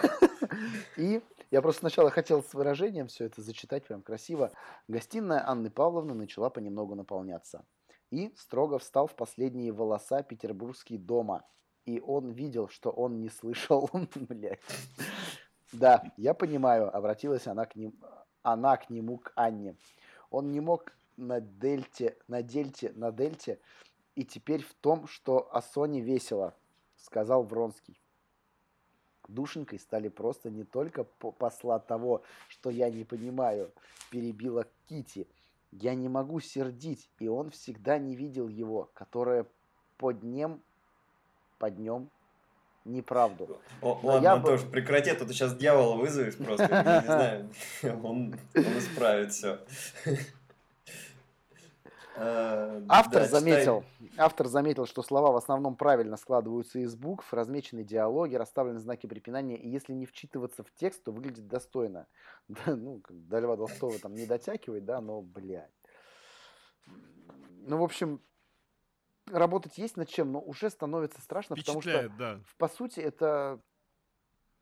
И 0.96 1.22
я 1.52 1.62
просто 1.62 1.82
сначала 1.82 2.10
хотел 2.10 2.42
с 2.42 2.54
выражением 2.54 3.08
все 3.08 3.26
это 3.26 3.42
зачитать 3.42 3.86
прям 3.86 4.02
красиво. 4.02 4.52
Гостиная 4.88 5.46
Анны 5.46 5.70
Павловны 5.70 6.14
начала 6.14 6.50
понемногу 6.50 6.96
наполняться. 6.96 7.66
И 8.12 8.34
строго 8.38 8.80
встал 8.80 9.08
в 9.08 9.16
последние 9.16 9.74
волоса 9.74 10.24
петербургский 10.24 10.98
дома. 10.98 11.44
И 11.86 12.00
он 12.00 12.32
видел, 12.32 12.70
что 12.70 12.90
он 12.90 13.20
не 13.20 13.30
слышал. 13.30 13.90
Блядь. 14.16 14.60
Да, 15.72 16.04
я 16.18 16.34
понимаю, 16.34 16.96
обратилась 16.96 17.48
она 17.48 17.66
к 17.66 17.76
ним, 17.76 17.94
она 18.44 18.78
к 18.78 18.90
нему, 18.90 19.18
к 19.18 19.34
Анне. 19.36 19.76
Он 20.30 20.52
не 20.52 20.60
мог 20.60 20.96
на 21.18 21.42
дельте, 21.42 22.18
на 22.28 22.42
дельте, 22.44 22.92
на 22.96 23.12
дельте, 23.12 23.60
и 24.16 24.24
теперь 24.24 24.64
в 24.64 24.74
том, 24.76 25.08
что 25.08 25.50
о 25.52 25.62
Соне 25.62 26.02
весело. 26.02 26.56
сказал 26.96 27.44
Вронский. 27.44 28.00
Душенькой 29.28 29.80
стали 29.80 30.10
просто 30.10 30.50
не 30.50 30.64
только 30.64 31.04
посла 31.04 31.80
того, 31.80 32.24
что 32.50 32.70
я 32.70 32.90
не 32.90 33.04
понимаю, 33.04 33.72
перебила 34.12 34.68
Кити. 34.88 35.28
Я 35.72 35.96
не 35.96 36.08
могу 36.08 36.40
сердить, 36.40 37.10
и 37.20 37.28
он 37.28 37.50
всегда 37.50 37.98
не 37.98 38.16
видел 38.16 38.48
его, 38.48 38.92
которое 38.94 39.48
по 39.98 40.12
днем, 40.12 40.62
по 41.64 41.70
днем 41.70 42.10
неправду. 42.84 43.58
О, 43.82 43.98
Но 44.04 44.10
ладно, 44.10 44.24
я 44.26 44.34
Антош, 44.34 44.64
бы... 44.64 44.72
прекрати, 44.72 45.12
а 45.12 45.16
то 45.16 45.26
ты 45.26 45.32
сейчас 45.32 45.56
дьявола 45.56 45.96
вызовешь 45.96 46.36
просто, 46.36 46.64
не 46.68 47.06
знаю, 47.06 47.50
он, 48.04 48.36
он 48.54 48.78
исправит 48.78 49.32
все. 49.32 49.60
Э, 52.16 52.84
автор 52.90 53.24
да, 53.24 53.28
заметил, 53.28 53.84
читай. 53.98 54.18
автор 54.18 54.48
заметил, 54.48 54.86
что 54.86 55.02
слова 55.02 55.32
в 55.32 55.36
основном 55.36 55.76
правильно 55.76 56.16
складываются 56.16 56.78
из 56.78 56.96
букв, 56.96 57.34
размечены 57.34 57.84
диалоги, 57.84 58.36
расставлены 58.36 58.78
знаки 58.78 59.08
препинания, 59.08 59.58
и 59.58 59.68
если 59.68 59.94
не 59.94 60.06
вчитываться 60.06 60.62
в 60.64 60.72
текст, 60.76 61.04
то 61.04 61.12
выглядит 61.12 61.48
достойно. 61.48 62.06
Да, 62.50 62.76
ну, 62.76 63.02
до 63.10 63.40
Льва 63.40 63.58
Толстого 63.58 63.98
там 63.98 64.14
не 64.14 64.28
дотягивает, 64.28 64.86
да, 64.86 65.02
но, 65.02 65.24
блядь. 65.24 65.72
Ну, 67.66 67.78
в 67.78 67.84
общем, 67.84 68.22
работать 69.28 69.78
есть 69.78 69.98
над 69.98 70.10
чем, 70.10 70.32
но 70.32 70.42
уже 70.42 70.70
становится 70.70 71.22
страшно, 71.22 71.56
потому 71.56 71.82
что, 71.82 72.10
да. 72.18 72.40
по 72.58 72.68
сути, 72.68 73.00
это 73.00 73.60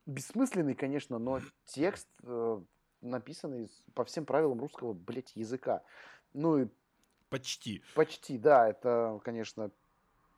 бессмысленный, 0.06 0.76
конечно, 0.76 1.20
но 1.20 1.42
текст, 1.66 2.08
э, 2.24 2.62
написанный 3.02 3.70
по 3.94 4.04
всем 4.06 4.26
правилам 4.26 4.60
русского, 4.60 4.94
блядь, 4.94 5.36
языка. 5.36 5.84
Ну 6.34 6.60
и 6.60 6.68
Почти. 7.32 7.82
Почти, 7.96 8.38
да. 8.38 8.68
Это, 8.68 9.20
конечно, 9.24 9.72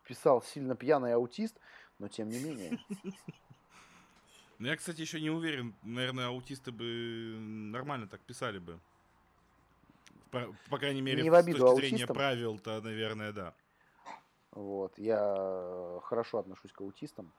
писал 0.08 0.44
сильно 0.44 0.76
пьяный 0.76 1.16
аутист, 1.16 1.60
но 2.00 2.08
тем 2.08 2.30
не 2.30 2.40
менее. 2.40 2.80
Ну, 4.60 4.68
я, 4.70 4.78
кстати, 4.78 5.02
еще 5.02 5.20
не 5.20 5.32
уверен. 5.32 5.76
Наверное, 5.84 6.28
аутисты 6.28 6.72
бы 6.72 6.86
нормально 6.86 8.08
так 8.08 8.22
писали 8.22 8.60
бы. 8.60 8.80
По, 10.32 10.56
по 10.70 10.78
крайней 10.78 11.02
мере, 11.02 11.22
не 11.22 11.30
в 11.30 11.34
обиду 11.34 11.58
с 11.58 11.60
точки 11.60 11.74
аутистам. 11.74 11.98
зрения 11.98 12.08
правил-то, 12.08 12.80
наверное, 12.82 13.34
да. 13.34 13.56
Вот. 14.54 14.98
Я 14.98 16.00
хорошо 16.04 16.40
отношусь 16.40 16.72
к 16.72 16.82
аутистам. 16.82 17.34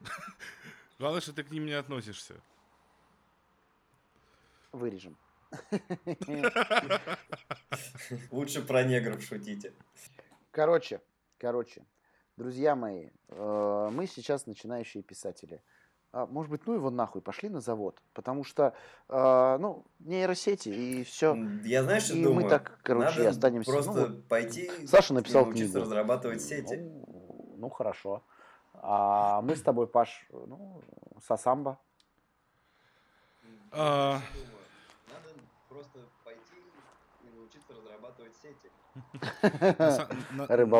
Главное, 0.98 1.20
что 1.20 1.32
ты 1.32 1.42
к 1.42 1.50
ним 1.50 1.66
не 1.66 1.72
относишься. 1.72 2.40
Вырежем. 4.72 5.16
Лучше 8.30 8.62
про 8.62 8.84
негров 8.84 9.22
шутите. 9.22 9.72
Короче, 10.50 11.00
короче, 11.38 11.84
друзья 12.36 12.74
мои, 12.74 13.10
э, 13.28 13.88
мы 13.92 14.06
сейчас 14.06 14.46
начинающие 14.46 15.02
писатели. 15.02 15.62
А, 16.14 16.26
может 16.26 16.48
быть, 16.48 16.64
ну 16.66 16.74
его 16.74 16.90
нахуй, 16.90 17.20
пошли 17.20 17.48
на 17.48 17.60
завод. 17.60 18.00
Потому 18.12 18.44
что, 18.44 18.72
э, 19.08 19.56
ну, 19.58 19.84
нейросети 19.98 20.68
и 20.68 21.02
все. 21.02 21.36
Я 21.64 21.82
знаешь, 21.82 22.04
что 22.04 22.14
и 22.14 22.22
думаю? 22.22 22.44
мы 22.44 22.48
так, 22.48 22.78
короче, 22.84 23.18
Надо 23.18 23.30
останемся. 23.30 23.72
просто 23.72 24.06
ну, 24.06 24.22
пойти 24.28 24.70
Саша 24.86 25.12
написал 25.12 25.50
книгу. 25.50 25.76
разрабатывать 25.76 26.40
сети. 26.40 26.76
Ну, 26.76 27.54
ну, 27.56 27.68
хорошо. 27.68 28.22
А 28.74 29.42
мы 29.42 29.56
с 29.56 29.62
тобой, 29.62 29.88
Паш, 29.88 30.28
ну, 30.30 30.80
Сасамба. 31.20 31.80
А 33.72 34.20
просто 35.68 35.98
пойти 35.98 35.98
и 35.98 36.13
научиться 37.54 37.74
разрабатывать 37.74 38.34
сети. 38.36 38.70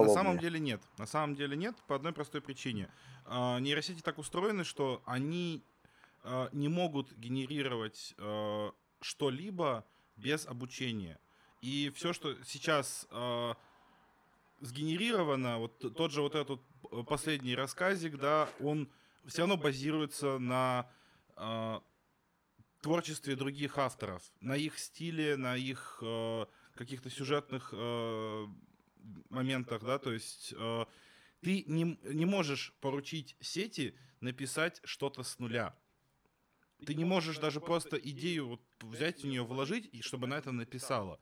На 0.08 0.14
самом 0.14 0.38
деле 0.38 0.60
нет. 0.60 0.80
На 0.98 1.06
самом 1.06 1.34
деле 1.34 1.56
нет 1.56 1.76
по 1.86 1.96
одной 1.96 2.12
простой 2.12 2.40
причине. 2.40 2.90
А, 3.24 3.58
нейросети 3.58 4.00
так 4.00 4.18
устроены, 4.18 4.64
что 4.64 5.02
они 5.04 5.64
а, 6.22 6.48
не 6.52 6.68
могут 6.68 7.12
генерировать 7.12 8.14
а, 8.18 8.72
что-либо 9.00 9.84
без 10.16 10.46
обучения. 10.46 11.18
И 11.60 11.90
все, 11.94 12.12
что 12.12 12.34
сейчас 12.44 13.08
сгенерировано, 14.60 15.58
вот 15.58 15.78
тот 15.96 16.12
же 16.12 16.20
вот 16.20 16.34
этот 16.34 16.60
последний 17.06 17.54
рассказик, 17.54 18.18
да, 18.18 18.50
он 18.60 18.90
все 19.26 19.40
равно 19.40 19.56
базируется 19.56 20.38
на 20.38 20.86
творчестве 22.84 23.34
других 23.34 23.78
авторов, 23.78 24.22
на 24.40 24.56
их 24.56 24.78
стиле, 24.78 25.38
на 25.38 25.56
их 25.56 25.98
э, 26.02 26.44
каких-то 26.74 27.10
сюжетных 27.10 27.70
э, 27.72 28.46
моментах, 29.30 29.82
да, 29.84 29.98
то 29.98 30.12
есть 30.12 30.54
э, 30.56 30.84
ты 31.40 31.64
не, 31.66 31.98
не 32.02 32.24
можешь 32.24 32.72
поручить 32.80 33.36
сети 33.40 33.94
написать 34.20 34.80
что-то 34.84 35.22
с 35.22 35.38
нуля. 35.38 35.76
Ты 36.86 36.94
не 36.94 37.04
можешь 37.04 37.38
даже 37.38 37.60
просто 37.60 37.96
идею 37.96 38.48
вот 38.48 38.60
взять 38.80 39.22
в 39.22 39.26
нее, 39.26 39.44
вложить, 39.44 39.88
и 39.92 40.02
чтобы 40.02 40.26
она 40.26 40.38
это 40.38 40.52
написала. 40.52 41.20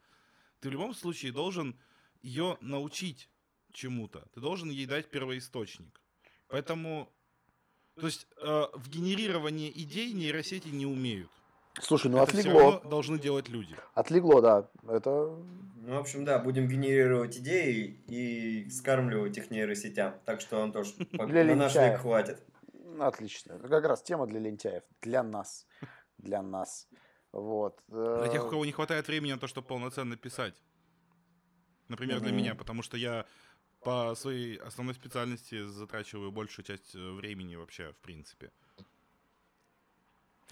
Ты 0.61 0.69
в 0.69 0.73
любом 0.73 0.95
случае 0.95 1.33
должен 1.33 1.79
ее 2.23 2.57
научить 2.61 3.29
чему-то. 3.73 4.27
Ты 4.33 4.41
должен 4.41 4.71
ей 4.71 4.87
дать 4.87 5.11
первоисточник. 5.11 6.01
Поэтому, 6.49 7.13
то 7.95 8.07
есть 8.07 8.27
э, 8.37 8.67
в 8.75 8.89
генерировании 8.89 9.73
идей 9.75 10.13
нейросети 10.13 10.69
не 10.69 10.87
умеют. 10.87 11.31
Слушай, 11.81 12.11
ну 12.11 12.19
это 12.19 12.39
отлегло. 12.39 12.81
должны 12.85 13.19
делать 13.19 13.49
люди. 13.49 13.75
Отлегло, 13.95 14.41
да. 14.41 14.69
Это... 14.89 15.11
Ну, 15.85 15.97
в 15.97 15.99
общем, 15.99 16.25
да, 16.25 16.39
будем 16.39 16.69
генерировать 16.69 17.39
идеи 17.39 18.03
и 18.07 18.71
скармливать 18.71 19.37
их 19.37 19.51
нейросетям. 19.51 20.15
Так 20.25 20.41
что, 20.41 20.61
он 20.61 20.73
тоже 20.73 20.93
на 21.13 21.55
наш 21.55 21.75
век 21.75 22.01
хватит. 22.01 22.43
Отлично. 23.01 23.59
Как 23.59 23.85
раз 23.85 24.03
тема 24.03 24.27
для 24.27 24.39
лентяев. 24.39 24.83
Для 25.01 25.23
нас. 25.23 25.67
Для 26.19 26.43
нас. 26.43 26.89
Вот. 27.33 27.83
Для 27.89 28.29
тех, 28.29 28.47
у 28.47 28.51
кого 28.51 28.65
не 28.65 28.73
хватает 28.73 29.09
времени 29.09 29.33
на 29.33 29.39
то, 29.39 29.49
чтобы 29.49 29.67
полноценно 29.67 30.17
писать. 30.17 30.55
Например, 31.89 32.21
для 32.21 32.33
меня, 32.33 32.55
потому 32.55 32.83
что 32.83 32.97
я 32.97 33.27
по 33.83 34.15
своей 34.15 34.57
основной 34.59 34.95
специальности 34.95 35.67
затрачиваю 35.67 36.31
большую 36.31 36.65
часть 36.65 36.95
э, 36.95 36.99
времени 36.99 37.57
вообще, 37.57 37.93
в 37.93 37.97
принципе. 37.97 38.53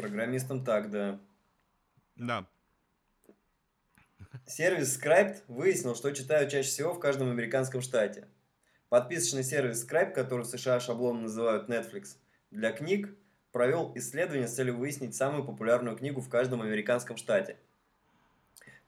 Программистам 0.00 0.64
так, 0.64 0.90
да. 0.90 1.20
Да. 2.16 2.46
Сервис 4.46 4.98
Scribe 4.98 5.36
выяснил, 5.46 5.94
что 5.94 6.10
читают 6.12 6.50
чаще 6.50 6.68
всего 6.68 6.94
в 6.94 7.00
каждом 7.00 7.30
американском 7.30 7.82
штате. 7.82 8.26
Подписочный 8.88 9.44
сервис 9.44 9.86
Scribe, 9.86 10.12
который 10.12 10.42
в 10.42 10.48
США 10.48 10.80
шаблоном 10.80 11.24
называют 11.24 11.68
Netflix, 11.68 12.16
для 12.50 12.72
книг 12.72 13.14
провел 13.52 13.92
исследование 13.94 14.48
с 14.48 14.54
целью 14.54 14.76
выяснить 14.76 15.14
самую 15.14 15.44
популярную 15.44 15.96
книгу 15.96 16.20
в 16.20 16.28
каждом 16.28 16.62
американском 16.62 17.16
штате. 17.16 17.56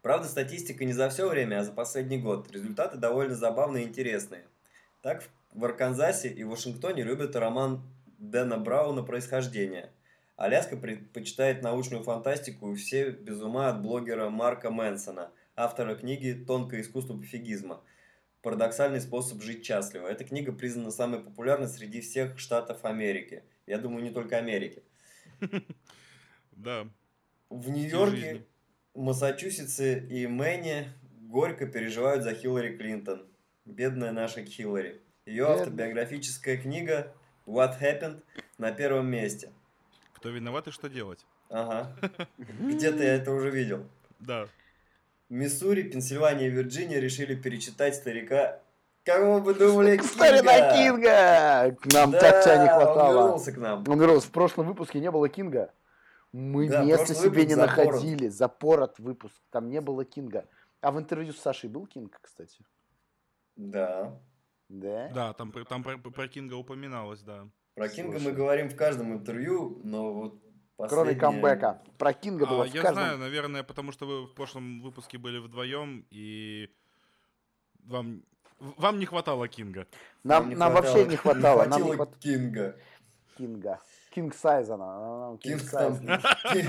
Правда, 0.00 0.26
статистика 0.28 0.84
не 0.84 0.92
за 0.92 1.08
все 1.10 1.28
время, 1.28 1.60
а 1.60 1.64
за 1.64 1.72
последний 1.72 2.18
год. 2.18 2.50
Результаты 2.50 2.96
довольно 2.96 3.34
забавные 3.34 3.84
и 3.84 3.88
интересные. 3.88 4.44
Так, 5.00 5.28
в 5.52 5.64
Арканзасе 5.64 6.28
и 6.28 6.42
Вашингтоне 6.42 7.02
любят 7.02 7.36
роман 7.36 7.82
Дэна 8.18 8.56
Брауна 8.56 9.02
«Происхождение», 9.02 9.90
Аляска 10.42 10.76
предпочитает 10.76 11.62
научную 11.62 12.02
фантастику 12.02 12.72
и 12.72 12.74
все 12.74 13.12
без 13.12 13.40
ума 13.40 13.68
от 13.68 13.80
блогера 13.80 14.28
Марка 14.28 14.72
Мэнсона, 14.72 15.30
автора 15.54 15.94
книги 15.94 16.32
«Тонкое 16.32 16.80
искусство 16.80 17.16
пофигизма. 17.16 17.80
Парадоксальный 18.42 19.00
способ 19.00 19.40
жить 19.40 19.64
счастливо». 19.64 20.08
Эта 20.08 20.24
книга 20.24 20.50
признана 20.50 20.90
самой 20.90 21.20
популярной 21.20 21.68
среди 21.68 22.00
всех 22.00 22.40
штатов 22.40 22.84
Америки. 22.84 23.44
Я 23.68 23.78
думаю, 23.78 24.02
не 24.02 24.10
только 24.10 24.36
Америки. 24.36 24.82
Да. 26.50 26.88
В 27.48 27.70
Нью-Йорке, 27.70 28.44
Массачусетсе 28.94 30.00
и 30.00 30.26
Мэне 30.26 30.92
горько 31.20 31.66
переживают 31.66 32.24
за 32.24 32.34
Хиллари 32.34 32.76
Клинтон. 32.76 33.28
Бедная 33.64 34.10
наша 34.10 34.44
Хиллари. 34.44 35.02
Ее 35.24 35.46
автобиографическая 35.46 36.56
книга 36.56 37.14
«What 37.46 37.80
Happened» 37.80 38.24
на 38.58 38.72
первом 38.72 39.06
месте– 39.06 39.52
кто 40.22 40.30
виноват 40.30 40.68
и 40.68 40.70
что 40.70 40.88
делать. 40.88 41.26
Ага. 41.50 41.92
Где-то 42.38 43.02
я 43.02 43.16
это 43.16 43.32
уже 43.32 43.50
видел. 43.50 43.84
Да. 44.20 44.46
Миссури, 45.28 45.82
Пенсильвания 45.82 46.46
и 46.46 46.50
Вирджиния 46.50 47.00
решили 47.00 47.34
перечитать 47.34 47.96
старика 47.96 48.60
Кого 49.04 49.40
бы 49.40 49.52
думали, 49.52 49.96
Кинга? 49.96 50.12
Старина 50.12 50.76
Кинга! 50.76 51.76
К 51.80 51.92
нам 51.92 52.12
да, 52.12 52.20
так 52.20 52.44
тебя 52.44 52.62
не 52.62 52.68
хватало. 52.68 53.08
он 53.08 53.24
вернулся 53.24 53.52
к 53.52 53.56
нам. 53.56 53.84
Он 53.88 54.00
вернулся. 54.00 54.28
В 54.28 54.30
прошлом 54.30 54.68
выпуске 54.68 55.00
не 55.00 55.10
было 55.10 55.28
Кинга. 55.28 55.74
Мы 56.30 56.68
да, 56.68 56.84
места 56.84 57.14
себе 57.14 57.44
не 57.44 57.56
находили. 57.56 58.28
Запорот 58.28 59.00
выпуск. 59.00 59.34
Там 59.50 59.70
не 59.70 59.80
было 59.80 60.04
Кинга. 60.04 60.46
А 60.80 60.92
в 60.92 61.00
интервью 61.00 61.32
с 61.32 61.40
Сашей 61.40 61.68
был 61.68 61.88
Кинг, 61.88 62.16
кстати? 62.22 62.64
Да. 63.56 64.16
Да? 64.68 65.10
Да, 65.12 65.32
там, 65.32 65.52
там 65.68 65.82
про, 65.82 65.98
про 65.98 66.28
Кинга 66.28 66.54
упоминалось, 66.54 67.22
да. 67.22 67.48
Про 67.74 67.88
Кинга 67.88 68.18
мы 68.18 68.32
говорим 68.32 68.68
в 68.68 68.76
каждом 68.76 69.12
интервью, 69.14 69.80
но 69.84 70.12
вот 70.12 70.42
последнее... 70.76 71.18
Кроме 71.18 71.40
камбэка. 71.40 71.82
Про 71.98 72.12
Кинга 72.12 72.46
было 72.46 72.64
а, 72.64 72.66
в 72.66 72.74
я 72.74 72.82
каждом... 72.82 72.94
знаю, 73.02 73.18
наверное, 73.18 73.62
потому 73.62 73.92
что 73.92 74.06
вы 74.06 74.26
в 74.26 74.34
прошлом 74.34 74.82
выпуске 74.82 75.16
были 75.18 75.38
вдвоем, 75.38 76.06
и 76.10 76.68
вам 77.84 78.22
Вам 78.58 78.98
не 78.98 79.06
хватало 79.06 79.48
Кинга. 79.48 79.86
Нам, 80.22 80.50
не 80.50 80.54
нам 80.54 80.72
хватало- 80.72 80.92
вообще 80.92 81.10
не 81.10 81.16
хватало. 81.16 81.64
Нам 81.64 81.82
не 81.82 81.92
хватило 81.94 82.18
Кинга. 82.20 82.76
Кинга. 83.38 83.80
King 84.10 84.34
size 84.34 84.68
она. 84.68 84.96
она 84.96 85.18
нам 85.18 85.38
King 85.38 85.60
King 85.60 85.70
size 85.70 85.98
там... 85.98 86.06
не- 86.54 86.68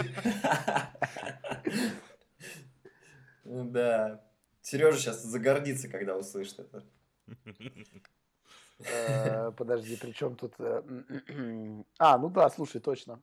Да. 3.71 4.23
Сережа 4.61 4.97
сейчас 4.97 5.21
загордится, 5.21 5.89
когда 5.89 6.15
услышит 6.17 6.59
это. 6.59 6.83
Э, 8.91 9.51
Подожди, 9.57 9.95
при 9.95 10.11
чем 10.11 10.35
тут... 10.35 10.53
э, 10.59 10.81
А, 11.99 12.17
ну 12.17 12.29
да, 12.29 12.49
слушай, 12.49 12.81
точно. 12.81 13.21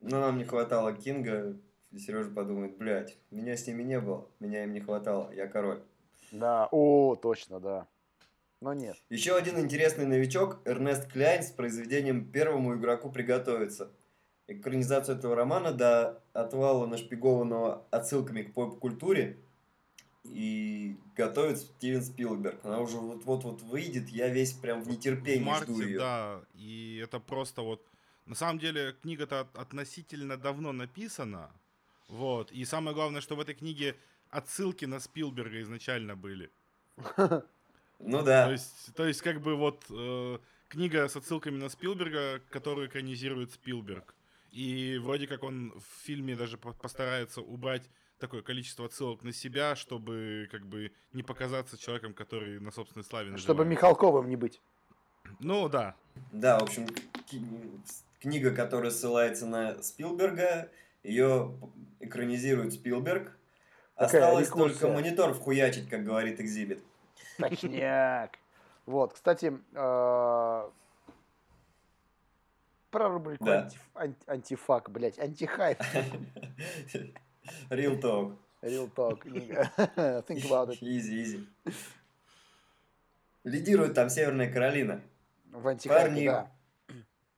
Но 0.00 0.20
нам 0.20 0.38
не 0.38 0.44
хватало 0.44 0.92
Кинга. 0.92 1.56
И 1.90 1.98
Сережа 1.98 2.30
подумает, 2.30 2.76
блядь, 2.76 3.16
меня 3.30 3.56
с 3.56 3.68
ними 3.68 3.84
не 3.84 4.00
было, 4.00 4.28
меня 4.40 4.64
им 4.64 4.72
не 4.72 4.80
хватало, 4.80 5.30
я 5.32 5.46
король. 5.46 5.80
Да, 6.32 6.68
о, 6.72 7.14
точно, 7.14 7.60
да. 7.60 7.86
Но 8.60 8.72
нет. 8.74 8.96
Еще 9.10 9.36
один 9.36 9.60
интересный 9.60 10.04
новичок 10.04 10.60
Эрнест 10.64 11.12
Кляйн 11.12 11.44
с 11.44 11.52
произведением 11.52 12.32
«Первому 12.32 12.74
игроку 12.74 13.10
приготовиться». 13.10 13.92
Экранизацию 14.48 15.16
этого 15.16 15.36
романа 15.36 15.72
до 15.72 16.20
отвала 16.32 16.84
нашпигованного 16.86 17.86
отсылками 17.92 18.42
к 18.42 18.52
поп-культуре 18.52 19.38
и 20.24 20.96
готовит 21.16 21.58
Стивен 21.58 22.02
Спилберг. 22.02 22.64
Она 22.64 22.80
уже 22.80 22.96
вот-вот-вот 22.96 23.60
выйдет, 23.62 24.08
я 24.08 24.28
весь 24.28 24.52
прям 24.52 24.82
в 24.82 24.86
В 24.86 24.90
нетерпении 24.90 25.38
жду 25.42 25.50
марте, 25.50 25.72
ее. 25.72 25.98
да. 25.98 26.42
И 26.54 27.00
это 27.02 27.20
просто 27.20 27.62
вот... 27.62 27.82
На 28.26 28.34
самом 28.34 28.58
деле, 28.58 28.94
книга-то 29.02 29.40
от- 29.40 29.58
относительно 29.58 30.38
давно 30.38 30.72
написана. 30.72 31.50
Вот. 32.08 32.50
И 32.52 32.64
самое 32.64 32.94
главное, 32.94 33.20
что 33.20 33.36
в 33.36 33.40
этой 33.40 33.54
книге 33.54 33.96
отсылки 34.30 34.86
на 34.86 34.98
Спилберга 34.98 35.60
изначально 35.60 36.16
были. 36.16 36.50
Ну 38.00 38.18
То 38.18 38.24
да, 38.24 38.50
есть, 38.50 38.92
то 38.96 39.06
есть 39.06 39.22
как 39.22 39.40
бы 39.40 39.54
вот 39.54 39.84
э, 39.88 40.38
книга 40.68 41.08
с 41.08 41.16
отсылками 41.16 41.56
на 41.56 41.68
Спилберга, 41.68 42.40
которую 42.50 42.88
экранизирует 42.88 43.52
Спилберг. 43.52 44.14
И 44.50 44.98
вроде 45.00 45.26
как 45.26 45.42
он 45.44 45.72
в 45.78 46.04
фильме 46.04 46.34
даже 46.34 46.58
по- 46.58 46.72
постарается 46.72 47.40
убрать 47.40 47.88
такое 48.24 48.42
количество 48.42 48.86
отсылок 48.86 49.22
на 49.22 49.32
себя, 49.32 49.76
чтобы 49.76 50.48
как 50.50 50.64
бы 50.66 50.92
не 51.12 51.22
показаться 51.22 51.76
человеком, 51.76 52.14
который 52.14 52.58
на 52.58 52.70
собственной 52.70 53.04
славе 53.04 53.36
Чтобы 53.36 53.64
наживается. 53.64 53.70
Михалковым 53.70 54.28
не 54.28 54.36
быть. 54.36 54.62
Ну 55.40 55.68
да. 55.68 55.94
да, 56.32 56.58
в 56.58 56.62
общем, 56.62 56.86
книга, 58.20 58.50
которая 58.54 58.90
ссылается 58.90 59.46
на 59.46 59.82
Спилберга, 59.82 60.70
ее 61.02 61.54
экранизирует 62.00 62.72
Спилберг. 62.72 63.36
Такая 63.96 64.22
Осталось 64.22 64.46
рекурсия. 64.48 64.80
только 64.80 64.94
монитор 64.94 65.34
вхуячить, 65.34 65.88
как 65.88 66.04
говорит 66.04 66.40
Экзибит. 66.40 66.82
Точняк. 67.38 68.38
Вот, 68.86 69.12
кстати, 69.14 69.52
э, 69.72 70.70
про 72.90 73.08
рубрику 73.08 73.44
Да. 73.44 73.62
антиф- 73.66 73.90
ан- 73.94 74.16
антифак, 74.26 74.90
блядь, 74.90 75.18
антихайп. 75.18 75.78
Real 77.70 78.00
talk. 78.00 78.36
Real 78.62 78.88
talk. 78.94 79.24
Think 80.26 80.44
about 80.44 80.70
it. 80.70 80.82
Easy, 80.82 81.22
easy. 81.22 81.46
Лидирует 83.44 83.94
там 83.94 84.08
Северная 84.08 84.50
Каролина. 84.50 85.02
В 85.52 85.62
Парни, 85.86 86.26
да. 86.26 86.50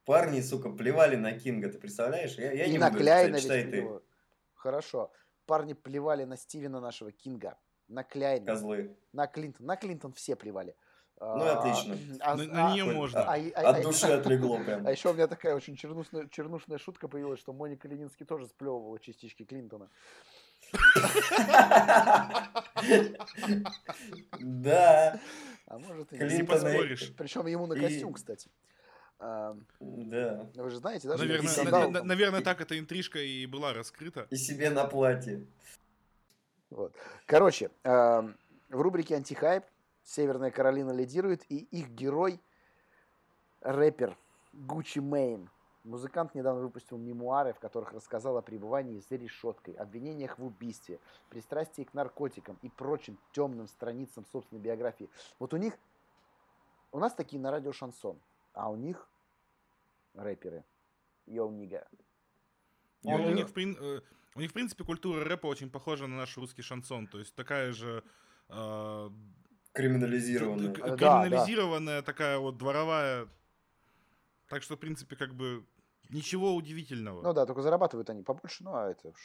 парни, 0.04 0.40
сука, 0.40 0.70
плевали 0.70 1.16
на 1.16 1.32
Кинга, 1.38 1.68
ты 1.68 1.78
представляешь? 1.78 2.36
Я, 2.38 2.52
я 2.52 2.64
И 2.64 2.70
не 2.70 2.78
на 2.78 2.88
буду 2.88 3.00
Кляйна 3.02 3.34
ведь 3.34 3.42
читай 3.42 3.64
ты. 3.64 3.86
Хорошо. 4.54 5.12
Парни 5.46 5.74
плевали 5.74 6.24
на 6.24 6.36
Стивена 6.36 6.80
нашего 6.80 7.12
Кинга, 7.12 7.58
на 7.88 8.04
Кляйна, 8.04 8.46
козлы. 8.46 8.96
на 9.12 9.26
Клинтон. 9.26 9.66
На 9.66 9.76
Клинтон 9.76 10.12
все 10.12 10.34
плевали. 10.34 10.74
Ну 11.18 11.44
и 11.46 11.48
отлично. 11.48 11.98
а- 12.20 12.36
На- 12.36 12.42
а- 12.42 12.46
на 12.46 12.74
неё 12.74 12.90
а- 12.90 12.92
можно. 12.92 13.20
а- 13.22 13.34
а- 13.34 13.70
От 13.70 13.78
а- 13.78 13.82
души 13.82 14.06
отлегло 14.12 14.58
прям. 14.58 14.86
А 14.86 14.90
еще 14.90 15.10
у 15.10 15.14
меня 15.14 15.26
такая 15.26 15.54
очень 15.54 15.74
чернушная, 15.76 16.28
чернушная 16.28 16.78
шутка 16.78 17.08
появилась, 17.08 17.40
что 17.40 17.52
Моника 17.54 17.88
Ленинский 17.88 18.26
тоже 18.26 18.46
сплевывала 18.46 18.98
частички 18.98 19.44
Клинтона. 19.44 19.88
Да, 24.40 25.18
А 25.66 25.78
может 25.78 26.12
и 26.12 26.18
Не 26.18 26.44
поспоришь. 26.44 27.12
Причем 27.16 27.46
ему 27.46 27.66
на 27.66 27.76
костюм, 27.76 28.12
кстати. 28.12 28.50
А, 29.18 29.56
да. 29.80 30.46
Вы 30.54 30.70
же 30.70 30.76
знаете, 30.76 31.08
да, 31.08 31.16
что 31.16 31.24
Наверное, 31.26 31.90
там? 31.90 32.06
наверное, 32.06 32.42
так 32.42 32.60
эта 32.60 32.78
интрижка 32.78 33.18
и 33.18 33.46
была 33.46 33.72
раскрыта. 33.72 34.26
И 34.30 34.36
себе 34.36 34.68
на 34.68 34.84
платье. 34.84 35.46
Вот. 36.68 36.94
Короче, 37.24 37.70
в 37.82 38.34
рубрике 38.68 39.16
«Антихайп» 39.16 39.64
Северная 40.06 40.50
Каролина 40.50 40.92
лидирует, 40.92 41.44
и 41.50 41.58
их 41.58 41.90
герой– 41.90 42.40
рэпер 43.60 44.16
Гуччи 44.52 45.00
Мейн. 45.00 45.50
Музыкант 45.82 46.34
недавно 46.34 46.62
выпустил 46.62 46.96
мемуары, 46.96 47.52
в 47.52 47.58
которых 47.58 47.92
рассказал 47.92 48.36
о 48.36 48.42
пребывании 48.42 49.00
за 49.08 49.16
решеткой, 49.16 49.74
обвинениях 49.74 50.38
в 50.38 50.44
убийстве, 50.44 51.00
пристрастии 51.28 51.82
к 51.82 51.92
наркотикам 51.92 52.56
и 52.62 52.68
прочим 52.68 53.18
темным 53.32 53.66
страницам 53.66 54.24
собственной 54.32 54.60
биографии. 54.60 55.10
Вот 55.38 55.54
у 55.54 55.56
них, 55.56 55.74
у 56.92 56.98
нас 56.98 57.12
такие 57.12 57.40
на 57.40 57.50
радио 57.50 57.72
шансон, 57.72 58.18
а 58.52 58.70
у 58.70 58.76
них 58.76 59.08
рэперы. 60.14 60.64
Йоу, 61.26 61.50
нига. 61.50 61.86
У, 63.02 63.10
Йо-йо. 63.10 63.30
у 63.30 63.34
них, 63.34 63.46
э, 63.56 64.00
у 64.34 64.40
них, 64.40 64.50
в 64.50 64.54
принципе, 64.54 64.84
культура 64.84 65.24
рэпа 65.24 65.46
очень 65.46 65.70
похожа 65.70 66.06
на 66.06 66.16
наш 66.16 66.36
русский 66.36 66.62
шансон. 66.62 67.06
То 67.08 67.18
есть 67.18 67.34
такая 67.34 67.72
же 67.72 68.02
э, 68.48 69.10
Криминализированные. 69.76 70.72
к- 70.72 70.96
Да, 70.96 71.22
криминализированная, 71.22 72.02
такая 72.02 72.38
вот 72.38 72.56
дворовая. 72.56 73.28
Так 74.48 74.62
что, 74.62 74.76
в 74.76 74.78
принципе, 74.78 75.16
как 75.16 75.34
бы 75.34 75.66
ничего 76.08 76.54
удивительного. 76.54 77.22
Ну 77.22 77.32
да, 77.34 77.44
только 77.46 77.60
зарабатывают 77.62 78.08
они 78.10 78.22
побольше, 78.22 78.64
ну 78.64 78.74
а 78.74 78.90
это 78.90 79.08
уж... 79.08 79.18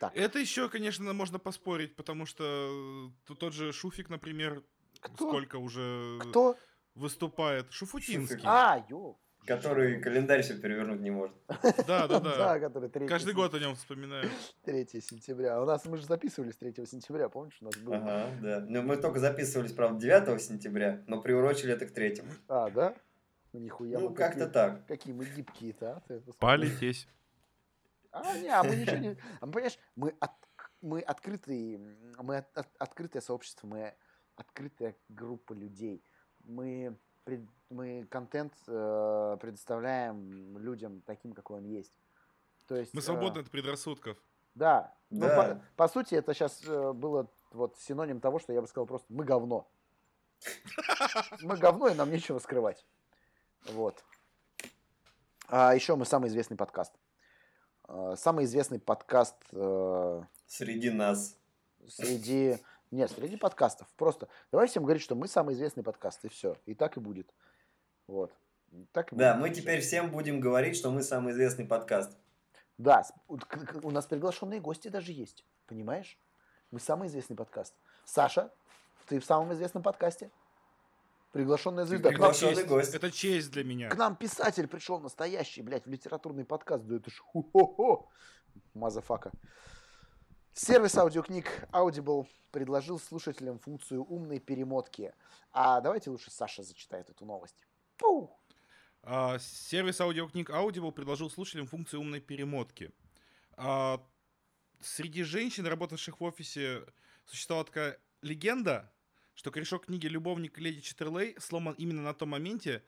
Так. 0.00 0.16
Это 0.16 0.38
еще, 0.38 0.68
конечно, 0.68 1.12
можно 1.12 1.38
поспорить, 1.40 1.96
потому 1.96 2.24
что 2.24 3.12
э, 3.28 3.34
тот 3.34 3.52
же 3.52 3.72
Шуфик, 3.72 4.08
например, 4.08 4.62
Кто? 5.00 5.28
сколько 5.28 5.56
уже 5.56 6.18
Кто? 6.20 6.56
выступает. 6.94 7.72
Шуфутинский. 7.72 8.36
Шуфик. 8.36 8.46
А, 8.48 8.86
ё. 8.88 9.18
Который 9.48 10.00
календарь 10.00 10.42
все 10.42 10.58
перевернуть 10.58 11.00
не 11.00 11.10
может. 11.10 11.34
Да, 11.86 12.06
да, 12.06 12.20
Да, 12.20 12.36
да. 12.36 12.60
который 12.60 12.90
3 12.90 13.06
Каждый 13.08 13.32
год 13.32 13.54
о 13.54 13.58
нем 13.58 13.74
вспоминаю. 13.74 14.28
3 14.64 14.86
сентября. 15.00 15.60
У 15.62 15.64
нас 15.64 15.84
мы 15.86 15.96
же 15.96 16.04
записывались 16.04 16.56
3 16.56 16.86
сентября, 16.86 17.28
помнишь, 17.30 17.56
у 17.62 17.64
нас 17.64 17.76
было? 17.78 17.96
Ага, 17.96 18.30
да. 18.42 18.60
Но 18.68 18.82
мы 18.82 18.98
только 18.98 19.18
записывались, 19.20 19.72
правда, 19.72 19.98
9 20.00 20.38
сентября, 20.42 21.02
но 21.06 21.20
приурочили 21.22 21.72
это 21.72 21.86
к 21.86 21.92
третьему. 21.92 22.28
А, 22.46 22.68
да? 22.70 22.94
Ну, 23.54 23.60
нихуя. 23.60 23.98
Ну, 23.98 24.12
как-то 24.14 24.40
какие- 24.40 24.52
так. 24.52 24.86
Какие 24.86 25.14
мы 25.14 25.24
гибкие-то, 25.24 26.02
а? 26.06 26.20
Политесь. 26.38 27.08
А, 28.12 28.36
не, 28.38 28.48
а 28.48 28.62
мы 28.62 28.76
ничего 28.76 28.96
не... 28.98 29.16
А 29.40 29.46
мы, 29.46 29.52
понимаешь, 29.52 29.78
мы, 29.96 30.14
от, 30.20 30.30
мы 30.82 31.00
открытые, 31.00 31.78
мы 32.22 32.36
от- 32.38 32.58
от- 32.58 32.76
открытое 32.78 33.20
сообщество, 33.22 33.66
мы 33.66 33.94
открытая 34.36 34.94
группа 35.08 35.54
людей. 35.54 36.02
Мы, 36.44 36.96
пред- 37.28 37.48
мы 37.68 38.06
контент 38.10 38.54
э, 38.66 39.36
предоставляем 39.40 40.56
людям 40.58 41.02
таким, 41.04 41.34
какой 41.34 41.58
он 41.58 41.64
есть. 41.66 41.92
То 42.66 42.76
есть, 42.76 42.94
Мы 42.94 43.00
э, 43.00 43.02
свободны 43.02 43.40
от 43.40 43.50
предрассудков. 43.50 44.16
Да. 44.54 44.94
Ну, 45.10 45.26
Да. 45.26 45.60
по, 45.76 45.84
по 45.84 45.88
сути, 45.88 46.14
это 46.14 46.32
сейчас 46.32 46.62
было 46.64 47.28
вот 47.52 47.76
синоним 47.78 48.20
того, 48.20 48.38
что 48.38 48.52
я 48.54 48.62
бы 48.62 48.66
сказал 48.66 48.86
просто 48.86 49.06
мы 49.12 49.24
говно. 49.24 49.68
Мы 51.42 51.56
говно, 51.56 51.88
и 51.88 51.94
нам 51.94 52.10
нечего 52.10 52.38
скрывать. 52.38 52.86
Вот. 53.72 54.04
А 55.48 55.74
еще 55.74 55.96
мы 55.96 56.04
самый 56.04 56.28
известный 56.28 56.56
подкаст. 56.56 56.94
А, 57.84 58.14
Самый 58.16 58.44
известный 58.44 58.78
подкаст 58.78 59.34
э, 59.52 60.22
Среди 60.46 60.90
нас. 60.90 61.36
среди... 61.88 62.58
Нет, 62.90 63.10
среди 63.10 63.36
подкастов. 63.36 63.86
Просто 63.96 64.28
давай 64.50 64.66
всем 64.66 64.82
говорить, 64.84 65.02
что 65.02 65.14
мы 65.14 65.28
самый 65.28 65.54
известный 65.54 65.82
подкаст, 65.82 66.24
и 66.24 66.28
все. 66.28 66.56
И 66.66 66.74
так 66.74 66.96
и 66.96 67.00
будет. 67.00 67.32
Вот. 68.06 68.32
Так 68.92 69.12
и 69.12 69.16
Да, 69.16 69.34
будет. 69.34 69.40
мы 69.42 69.50
теперь 69.50 69.80
всем 69.80 70.10
будем 70.10 70.40
говорить, 70.40 70.76
что 70.76 70.90
мы 70.90 71.02
самый 71.02 71.32
известный 71.32 71.66
подкаст. 71.66 72.16
Да, 72.78 73.04
у 73.28 73.90
нас 73.90 74.06
приглашенные 74.06 74.60
гости 74.60 74.88
даже 74.88 75.12
есть. 75.12 75.44
Понимаешь? 75.66 76.18
Мы 76.70 76.80
самый 76.80 77.08
известный 77.08 77.36
подкаст. 77.36 77.74
Саша, 78.04 78.52
ты 79.08 79.20
в 79.20 79.24
самом 79.24 79.52
известном 79.54 79.82
подкасте. 79.82 80.30
Приглашенная 81.32 81.84
звезда. 81.84 82.08
Приглашенный 82.08 82.54
Честь. 82.56 82.66
гость. 82.68 82.94
Это 82.94 83.10
честь 83.10 83.50
для 83.50 83.64
меня. 83.64 83.90
к 83.90 83.96
нам 83.96 84.16
писатель 84.16 84.66
пришел 84.66 84.98
настоящий, 84.98 85.60
блядь, 85.60 85.84
в 85.84 85.90
литературный 85.90 86.44
подкаст. 86.46 86.84
Да 86.86 86.96
это 86.96 87.10
ж 87.10 87.18
ху-хо-хо. 87.18 88.08
Motherfucker. 88.74 89.30
Сервис 90.58 90.96
аудиокниг 90.96 91.68
Audible 91.70 92.26
предложил 92.50 92.98
слушателям 92.98 93.60
функцию 93.60 94.02
умной 94.02 94.40
перемотки. 94.40 95.14
А 95.52 95.80
давайте 95.80 96.10
лучше 96.10 96.32
Саша 96.32 96.64
зачитает 96.64 97.08
эту 97.08 97.24
новость. 97.24 97.64
Пу! 97.96 98.36
А, 99.04 99.38
сервис 99.38 100.00
аудиокниг 100.00 100.50
Audible 100.50 100.90
предложил 100.90 101.30
слушателям 101.30 101.68
функцию 101.68 102.00
умной 102.00 102.18
перемотки. 102.18 102.90
А, 103.52 104.04
среди 104.80 105.22
женщин, 105.22 105.64
работавших 105.64 106.20
в 106.20 106.24
офисе, 106.24 106.82
существовала 107.24 107.64
такая 107.64 108.00
легенда, 108.22 108.92
что 109.34 109.52
корешок 109.52 109.86
книги 109.86 110.08
«Любовник 110.08 110.58
леди 110.58 110.80
Читерлей» 110.80 111.36
сломан 111.38 111.74
именно 111.74 112.02
на 112.02 112.14
том 112.14 112.30
моменте, 112.30 112.82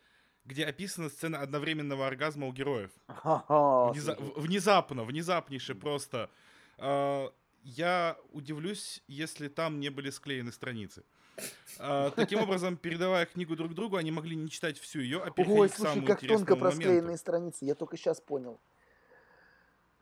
где 0.45 0.67
описана 0.67 1.09
сцена 1.09 1.41
одновременного 1.41 2.05
оргазма 2.05 2.49
у 2.49 2.53
героев. 2.53 2.91
Внеза- 3.95 4.17
внезапно, 4.41 5.05
внезапнейше 5.05 5.77
просто. 5.77 6.31
А, 6.79 7.33
я 7.63 8.17
удивлюсь, 8.33 9.03
если 9.07 9.49
там 9.49 9.81
не 9.81 9.89
были 9.91 10.11
склеены 10.11 10.53
страницы. 10.53 11.05
А, 11.79 12.11
таким 12.11 12.41
образом, 12.41 12.77
передавая 12.77 13.25
книгу 13.27 13.57
друг 13.57 13.75
другу, 13.75 13.97
они 13.97 14.11
могли 14.11 14.37
не 14.37 14.51
читать 14.51 14.79
всю 14.79 15.01
ее, 15.01 15.23
а 15.23 15.31
переходить 15.31 15.59
Ой, 15.61 15.69
к 15.69 15.75
слушай, 15.75 15.91
самому 15.91 16.07
как 16.07 16.21
тонко 16.21 16.57
просклеенные 16.57 17.03
моменту. 17.03 17.21
страницы. 17.21 17.65
Я 17.65 17.75
только 17.75 17.97
сейчас 17.97 18.21
понял. 18.21 18.61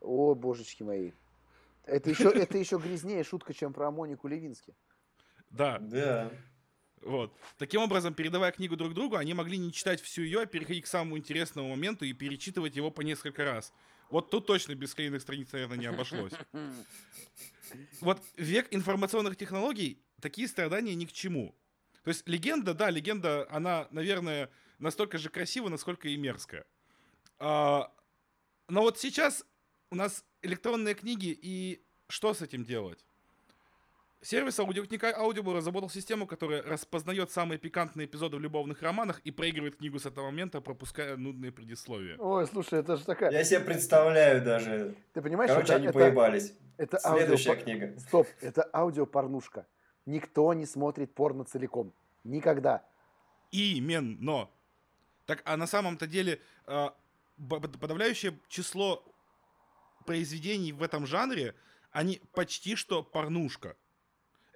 О, 0.01 0.35
божечки 0.35 0.83
мои. 0.83 1.11
Это 1.85 2.09
еще, 2.09 2.29
это 2.29 2.57
еще 2.57 2.77
грязнее 2.77 3.23
шутка, 3.23 3.53
чем 3.53 3.73
про 3.73 3.89
Монику 3.91 4.27
Левински. 4.27 4.75
Да, 5.49 5.79
Да. 5.79 6.31
вот. 7.01 7.33
Таким 7.57 7.81
образом, 7.81 8.13
передавая 8.13 8.51
книгу 8.51 8.75
друг 8.75 8.93
другу, 8.93 9.15
они 9.15 9.33
могли 9.33 9.57
не 9.57 9.71
читать 9.71 10.01
всю 10.01 10.21
ее, 10.21 10.41
а 10.41 10.45
переходить 10.45 10.83
к 10.83 10.87
самому 10.87 11.17
интересному 11.17 11.69
моменту 11.69 12.05
и 12.05 12.13
перечитывать 12.13 12.75
его 12.75 12.91
по 12.91 13.01
несколько 13.01 13.43
раз. 13.45 13.73
Вот 14.09 14.29
тут 14.29 14.47
точно 14.47 14.75
без 14.75 14.91
склеенных 14.91 15.21
страниц, 15.21 15.51
наверное, 15.51 15.77
не 15.77 15.85
обошлось. 15.85 16.33
Вот 18.01 18.19
век 18.35 18.67
информационных 18.71 19.37
технологий, 19.37 20.01
такие 20.19 20.47
страдания 20.47 20.95
ни 20.95 21.05
к 21.05 21.11
чему. 21.11 21.55
То 22.03 22.09
есть 22.09 22.27
легенда, 22.27 22.73
да, 22.73 22.89
легенда, 22.89 23.45
она, 23.51 23.87
наверное, 23.91 24.49
настолько 24.79 25.19
же 25.19 25.29
красива, 25.29 25.69
насколько 25.69 26.09
и 26.09 26.17
мерзкая. 26.17 26.65
А, 27.37 27.93
но 28.69 28.81
вот 28.81 28.97
сейчас 28.97 29.45
у 29.91 29.95
нас 29.95 30.25
электронные 30.41 30.95
книги, 30.95 31.37
и 31.39 31.83
что 32.07 32.33
с 32.33 32.41
этим 32.41 32.63
делать? 32.63 33.05
Сервис 34.21 34.59
аудиокнига 34.59 35.11
Audible 35.17 35.55
разработал 35.55 35.89
систему, 35.89 36.27
которая 36.27 36.61
распознает 36.61 37.31
самые 37.31 37.57
пикантные 37.57 38.05
эпизоды 38.05 38.35
в 38.35 38.41
любовных 38.41 38.81
романах 38.81 39.19
и 39.19 39.31
проигрывает 39.31 39.77
книгу 39.77 39.97
с 39.97 40.05
этого 40.05 40.25
момента, 40.25 40.59
пропуская 40.59 41.15
нудные 41.15 41.53
предисловия. 41.53 42.17
Ой, 42.17 42.45
слушай, 42.45 42.79
это 42.81 42.97
же 42.97 43.05
такая... 43.05 43.31
Я 43.31 43.45
себе 43.45 43.61
представляю 43.61 44.43
даже. 44.43 44.95
Ты 45.13 45.21
понимаешь, 45.21 45.49
Короче, 45.49 45.67
это, 45.67 45.75
они 45.75 45.87
это- 45.87 45.99
поебались. 45.99 46.53
это 46.75 46.99
Следующая 46.99 47.51
аудиопо- 47.53 47.63
книга. 47.63 47.99
Стоп, 47.99 48.27
это 48.41 48.69
аудиопорнушка. 48.73 49.65
Никто 50.05 50.53
не 50.53 50.65
смотрит 50.65 51.13
порно 51.13 51.45
целиком. 51.45 51.93
Никогда. 52.25 52.83
Именно. 53.51 54.49
Так, 55.27 55.41
а 55.45 55.55
на 55.55 55.65
самом-то 55.65 56.07
деле 56.07 56.41
а, 56.65 56.93
подавляющее 57.47 58.37
число 58.49 59.01
произведений 60.05 60.73
в 60.73 60.83
этом 60.83 61.05
жанре, 61.05 61.55
они 61.91 62.21
почти 62.33 62.75
что 62.75 63.01
порнушка. 63.01 63.77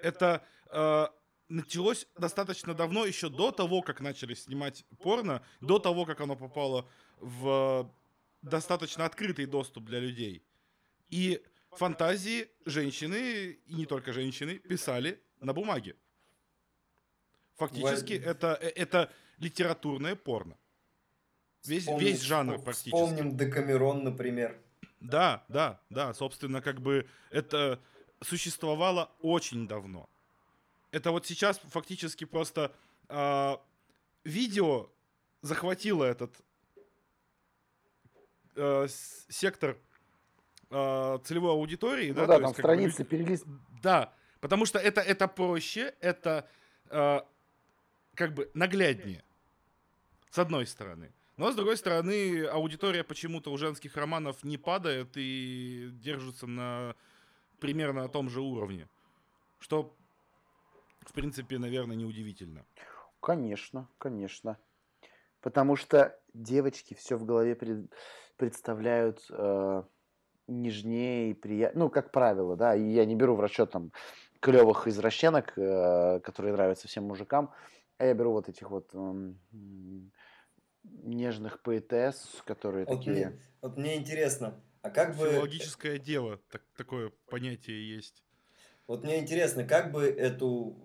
Это 0.03 0.43
э, 0.69 1.07
началось 1.47 2.07
достаточно 2.17 2.73
давно, 2.73 3.05
еще 3.05 3.29
до 3.29 3.51
того, 3.51 3.81
как 3.81 4.01
начали 4.01 4.33
снимать 4.33 4.85
порно, 5.01 5.41
до 5.61 5.79
того, 5.79 6.05
как 6.05 6.19
оно 6.21 6.35
попало 6.35 6.85
в 7.19 7.89
достаточно 8.41 9.05
открытый 9.05 9.45
доступ 9.45 9.85
для 9.85 9.99
людей. 9.99 10.43
И 11.09 11.41
фантазии 11.71 12.49
женщины, 12.65 13.57
и 13.65 13.73
не 13.73 13.85
только 13.85 14.11
женщины, 14.11 14.59
писали 14.59 15.21
на 15.39 15.53
бумаге. 15.53 15.95
Фактически 17.55 18.13
Ва- 18.19 18.29
это, 18.31 18.57
э, 18.61 18.67
это 18.75 19.09
литературное 19.39 20.15
порно. 20.15 20.57
Весь, 21.65 21.83
Вспомним- 21.83 22.05
весь 22.07 22.21
жанр 22.21 22.59
практически. 22.61 22.89
Вспомним 22.89 23.37
Декамерон, 23.37 24.03
например. 24.03 24.59
Да, 24.99 25.45
да, 25.47 25.79
да, 25.89 26.13
собственно, 26.13 26.61
как 26.61 26.81
бы 26.81 27.07
это 27.29 27.79
существовало 28.23 29.11
очень 29.21 29.67
давно. 29.67 30.09
Это 30.91 31.11
вот 31.11 31.25
сейчас 31.25 31.59
фактически 31.69 32.25
просто 32.25 32.71
а, 33.09 33.61
видео 34.23 34.89
захватило 35.41 36.03
этот 36.03 36.33
э, 38.55 38.87
сектор 39.29 39.77
а, 40.69 41.17
целевой 41.19 41.51
аудитории. 41.51 42.09
Ну 42.09 42.15
да, 42.15 42.27
да, 42.27 42.33
там 42.33 42.41
есть 42.43 42.55
бы 42.55 42.61
страницы 42.61 42.99
люди- 42.99 43.09
перелист... 43.09 43.45
Да, 43.81 44.13
потому 44.39 44.65
что 44.65 44.79
это, 44.79 45.01
это 45.01 45.27
проще, 45.27 45.93
это 45.99 46.47
э, 46.89 47.21
как 48.15 48.33
бы 48.33 48.49
нагляднее, 48.53 49.23
с 50.29 50.39
одной 50.39 50.65
стороны. 50.65 51.11
Но 51.37 51.51
с 51.51 51.55
другой 51.55 51.77
стороны, 51.77 52.45
аудитория 52.45 53.03
почему-то 53.03 53.51
у 53.51 53.57
женских 53.57 53.97
романов 53.97 54.43
не 54.43 54.57
падает 54.57 55.09
и 55.15 55.89
держится 55.93 56.47
на 56.47 56.95
примерно 57.63 58.01
на 58.01 58.09
том 58.09 58.29
же 58.29 58.41
уровне. 58.41 58.89
Что, 59.59 59.95
в 60.99 61.13
принципе, 61.13 61.57
наверное, 61.57 61.95
неудивительно. 61.95 62.65
Конечно, 63.21 63.87
конечно. 63.97 64.57
Потому 65.39 65.77
что 65.77 66.19
девочки 66.33 66.93
все 66.93 67.15
в 67.15 67.23
голове 67.23 67.55
пред- 67.55 67.89
представляют 68.35 69.25
э, 69.29 69.83
нежнее 70.47 71.31
и 71.31 71.33
приятнее. 71.33 71.85
Ну, 71.85 71.89
как 71.89 72.11
правило, 72.11 72.57
да. 72.57 72.75
И 72.75 72.83
я 72.83 73.05
не 73.05 73.15
беру 73.15 73.35
в 73.35 73.39
расчет 73.39 73.71
там 73.71 73.93
клевых 74.41 74.85
извращенок, 74.87 75.57
э, 75.57 76.19
которые 76.19 76.51
нравятся 76.51 76.89
всем 76.89 77.05
мужикам. 77.05 77.53
А 77.97 78.05
я 78.05 78.13
беру 78.13 78.33
вот 78.33 78.49
этих 78.49 78.71
вот 78.71 78.93
м, 78.93 79.39
нежных 80.83 81.61
поэтесс, 81.61 82.41
которые 82.45 82.85
Вот 82.85 82.97
такие... 82.97 83.27
мне, 83.29 83.41
вот 83.61 83.77
мне 83.77 83.95
интересно, 83.95 84.61
а 84.83 84.89
как 84.89 85.15
бы... 85.15 85.29
Филологическое 85.31 85.97
дело, 85.97 86.39
так, 86.51 86.61
такое 86.77 87.11
понятие 87.29 87.89
есть. 87.89 88.23
Вот 88.85 89.03
мне 89.03 89.19
интересно, 89.19 89.63
как 89.63 89.91
бы 89.91 90.03
эту 90.03 90.75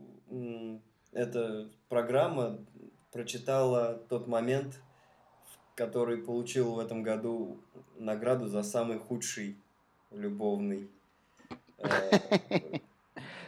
эта 1.12 1.68
программа 1.88 2.58
прочитала 3.12 3.94
тот 4.08 4.28
момент, 4.28 4.80
который 5.74 6.18
получил 6.18 6.74
в 6.74 6.78
этом 6.78 7.02
году 7.02 7.60
награду 7.96 8.46
за 8.46 8.62
самый 8.62 8.98
худший 8.98 9.56
любовный. 10.12 10.88
э, 11.78 12.70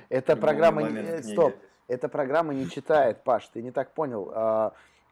любовный 0.09 0.37
программа... 0.37 1.23
Стоп. 1.23 1.55
Эта 1.87 2.09
программа 2.09 2.55
не 2.55 2.69
читает, 2.69 3.23
Паш, 3.25 3.49
ты 3.49 3.63
не 3.63 3.73
так 3.73 3.95
понял. 3.95 4.33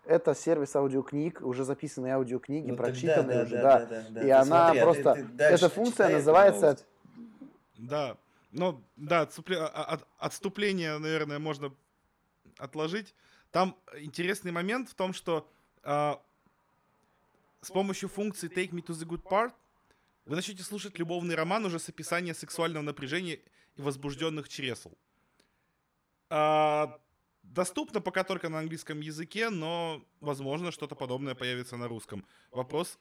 А, 0.08 0.12
Это 0.14 0.34
сервис 0.34 0.74
аудиокниг, 0.74 1.42
уже 1.42 1.64
записанные 1.64 2.14
аудиокниги, 2.14 2.70
Ну, 2.70 2.76
прочитанные 2.76 3.38
да, 3.38 3.42
уже, 3.44 3.56
да, 3.56 3.62
да. 3.62 3.78
да, 3.78 3.86
да, 4.02 4.10
да. 4.10 4.20
И 4.20 4.24
Ты 4.24 4.30
она 4.32 4.44
смотри, 4.44 4.78
а 4.78 4.80
ты- 4.80 4.80
просто- 5.02 5.14
ты 5.14 5.22
дальше 5.34 5.64
Эта 5.66 5.74
функция 5.74 6.08
называется. 6.08 6.78
Да, 7.76 8.16
ну, 8.50 8.82
да, 8.96 9.22
отступле- 9.24 9.58
а- 9.58 9.84
от- 9.84 10.06
отступление, 10.18 10.98
наверное, 10.98 11.38
можно 11.38 11.72
отложить. 12.58 13.14
Там 13.52 13.76
интересный 13.98 14.50
момент 14.50 14.88
в 14.88 14.94
том, 14.94 15.12
что 15.12 15.46
а, 15.84 16.20
с 17.60 17.70
помощью 17.70 18.08
функции 18.08 18.50
Take 18.50 18.70
Me 18.70 18.82
to 18.84 18.88
the 18.94 19.06
Good 19.06 19.22
Part 19.22 19.52
вы 20.26 20.36
начнете 20.36 20.62
слушать 20.62 20.98
любовный 20.98 21.34
роман 21.34 21.64
уже 21.64 21.78
с 21.78 21.88
описанием 21.88 22.34
сексуального 22.34 22.82
напряжения 22.82 23.38
и 23.76 23.80
возбужденных 23.82 24.48
чресл. 24.48 24.90
А, 26.30 26.98
доступно 27.54 28.00
пока 28.00 28.24
только 28.24 28.48
на 28.48 28.58
английском 28.58 29.00
языке, 29.00 29.50
но, 29.50 30.02
возможно, 30.20 30.70
что-то 30.70 30.94
подобное 30.94 31.34
появится 31.34 31.76
на 31.76 31.88
русском. 31.88 32.24
Вопрос, 32.50 32.98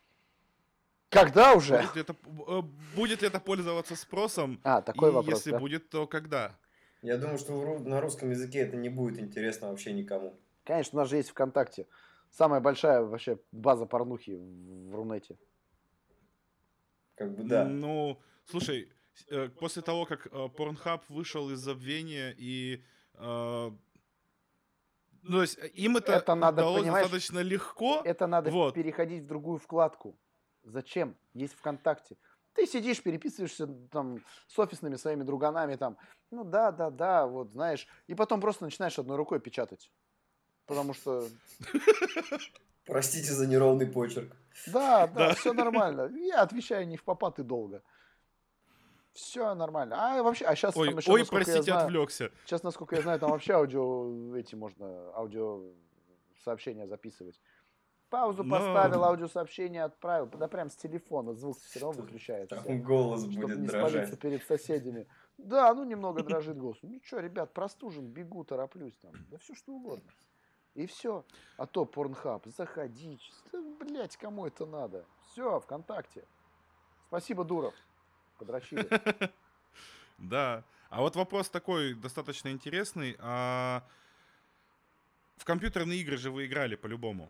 Когда 1.09 1.53
уже? 1.53 1.77
будет 1.77 1.95
ли 1.95 2.01
это, 2.01 2.15
э, 2.47 2.61
будет 2.95 3.21
ли 3.21 3.27
это 3.27 3.39
пользоваться 3.39 3.95
спросом, 3.95 4.59
А, 4.63 4.81
такой 4.81 5.09
и 5.09 5.13
вопрос, 5.13 5.39
если 5.39 5.51
да? 5.51 5.59
будет, 5.59 5.89
то 5.89 6.07
когда? 6.07 6.57
Я 7.01 7.17
думаю, 7.17 7.37
что 7.37 7.79
на 7.79 8.01
русском 8.01 8.31
языке 8.31 8.59
это 8.59 8.75
не 8.75 8.89
будет 8.89 9.19
интересно 9.19 9.69
вообще 9.69 9.93
никому. 9.93 10.39
Конечно, 10.65 10.97
у 10.97 11.01
нас 11.01 11.09
же 11.09 11.17
есть 11.17 11.29
ВКонтакте. 11.29 11.87
Самая 12.31 12.59
большая 12.59 13.01
вообще 13.01 13.37
база 13.51 13.85
порнухи 13.85 14.31
в 14.31 14.95
Рунете. 14.95 15.37
Как 17.15 17.33
бы 17.35 17.43
да. 17.43 17.65
Ну, 17.65 18.19
слушай, 18.45 18.89
э, 19.29 19.49
после 19.49 19.81
того, 19.81 20.05
как 20.05 20.27
э, 20.27 20.29
Pornhub 20.29 21.01
вышел 21.09 21.49
из 21.51 21.59
забвения 21.59 22.33
и... 22.37 22.83
ну, 25.23 25.37
то 25.37 25.41
есть 25.41 25.57
э, 25.57 25.67
им 25.67 25.97
это, 25.97 26.13
Это 26.13 26.35
надо, 26.35 26.61
удалось 26.63 26.85
достаточно 26.85 27.39
легко. 27.39 28.01
Это 28.05 28.27
надо 28.27 28.49
Вот. 28.51 28.73
переходить 28.75 29.23
в 29.23 29.27
другую 29.27 29.57
вкладку. 29.59 30.17
Зачем? 30.63 31.15
Есть 31.33 31.53
ВКонтакте. 31.55 32.17
Ты 32.53 32.65
сидишь, 32.65 33.01
переписываешься 33.03 33.67
там 33.91 34.23
с 34.47 34.57
офисными 34.59 34.95
своими 34.95 35.23
друганами 35.23 35.75
там. 35.75 35.97
Ну 36.31 36.43
да, 36.43 36.71
да, 36.71 36.89
да, 36.89 37.27
вот 37.27 37.51
знаешь. 37.51 37.87
И 38.07 38.15
потом 38.15 38.41
просто 38.41 38.63
начинаешь 38.65 38.97
одной 38.99 39.15
рукой 39.17 39.39
печатать. 39.39 39.91
Потому 40.65 40.93
что, 40.93 41.25
Простите 42.85 43.33
за 43.33 43.47
неровный 43.47 43.85
почерк. 43.85 44.35
да, 44.67 45.07
да, 45.07 45.29
Да. 45.29 45.33
все 45.35 45.53
нормально. 45.53 46.09
Я 46.17 46.41
отвечаю 46.41 46.87
не 46.87 46.97
в 46.97 47.03
попад 47.03 47.39
и 47.39 47.43
долго. 47.43 47.83
Все 49.17 49.55
нормально. 49.55 49.95
А 49.97 50.21
вообще, 50.21 50.45
а 50.45 50.55
сейчас 50.55 50.77
Ой, 50.77 50.89
там 50.89 50.99
еще, 50.99 51.11
ой, 51.11 51.25
простите, 51.25 51.63
знаю, 51.63 51.85
отвлекся. 51.85 52.31
Сейчас, 52.45 52.61
насколько 52.61 52.95
я 52.95 53.01
знаю, 53.01 53.19
там 53.19 53.31
вообще 53.31 53.53
аудио, 53.53 54.35
эти 54.35 54.53
можно, 54.53 55.11
аудио 55.15 55.71
сообщения 56.43 56.85
записывать. 56.85 57.41
Паузу 58.11 58.43
Но- 58.43 58.55
поставил, 58.55 59.03
аудиосообщение 59.03 59.83
отправил. 59.85 60.27
Да 60.27 60.47
прям 60.47 60.69
с 60.69 60.75
телефона, 60.75 61.33
звук 61.33 61.57
все 61.57 61.79
равно 61.79 62.03
выключается. 62.03 62.61
Там 62.61 62.83
голос 62.83 63.21
Чтобы 63.21 63.47
будет 63.47 63.57
не 63.57 63.67
дрожать. 63.67 63.89
спалиться 63.91 64.17
перед 64.17 64.43
соседями. 64.45 65.07
Да, 65.39 65.73
ну 65.73 65.83
немного 65.83 66.21
дрожит 66.21 66.57
голос. 66.57 66.77
Ну 66.83 67.01
что, 67.03 67.19
ребят, 67.19 67.53
простужен, 67.53 68.05
бегу, 68.05 68.43
тороплюсь 68.43 68.95
там. 69.01 69.13
Да 69.31 69.39
все 69.39 69.55
что 69.55 69.73
угодно. 69.73 70.09
И 70.75 70.85
все. 70.85 71.25
А 71.57 71.65
то 71.65 71.85
порнхаб, 71.85 72.45
заходи. 72.45 73.19
Да, 73.51 73.59
блядь, 73.79 74.15
кому 74.15 74.45
это 74.45 74.67
надо? 74.67 75.05
Все, 75.31 75.59
ВКонтакте. 75.59 76.23
Спасибо, 77.07 77.43
Дуров. 77.43 77.73
Подрочили. 78.37 78.87
Да. 80.19 80.63
А 80.89 81.01
вот 81.01 81.15
вопрос 81.15 81.47
такой 81.47 81.93
достаточно 81.93 82.49
интересный. 82.49 83.15
А 83.19 83.83
в 85.37 85.45
компьютерные 85.45 85.99
игры 85.99 86.17
же 86.17 86.31
вы 86.31 86.47
играли 86.47 86.75
по-любому. 86.75 87.29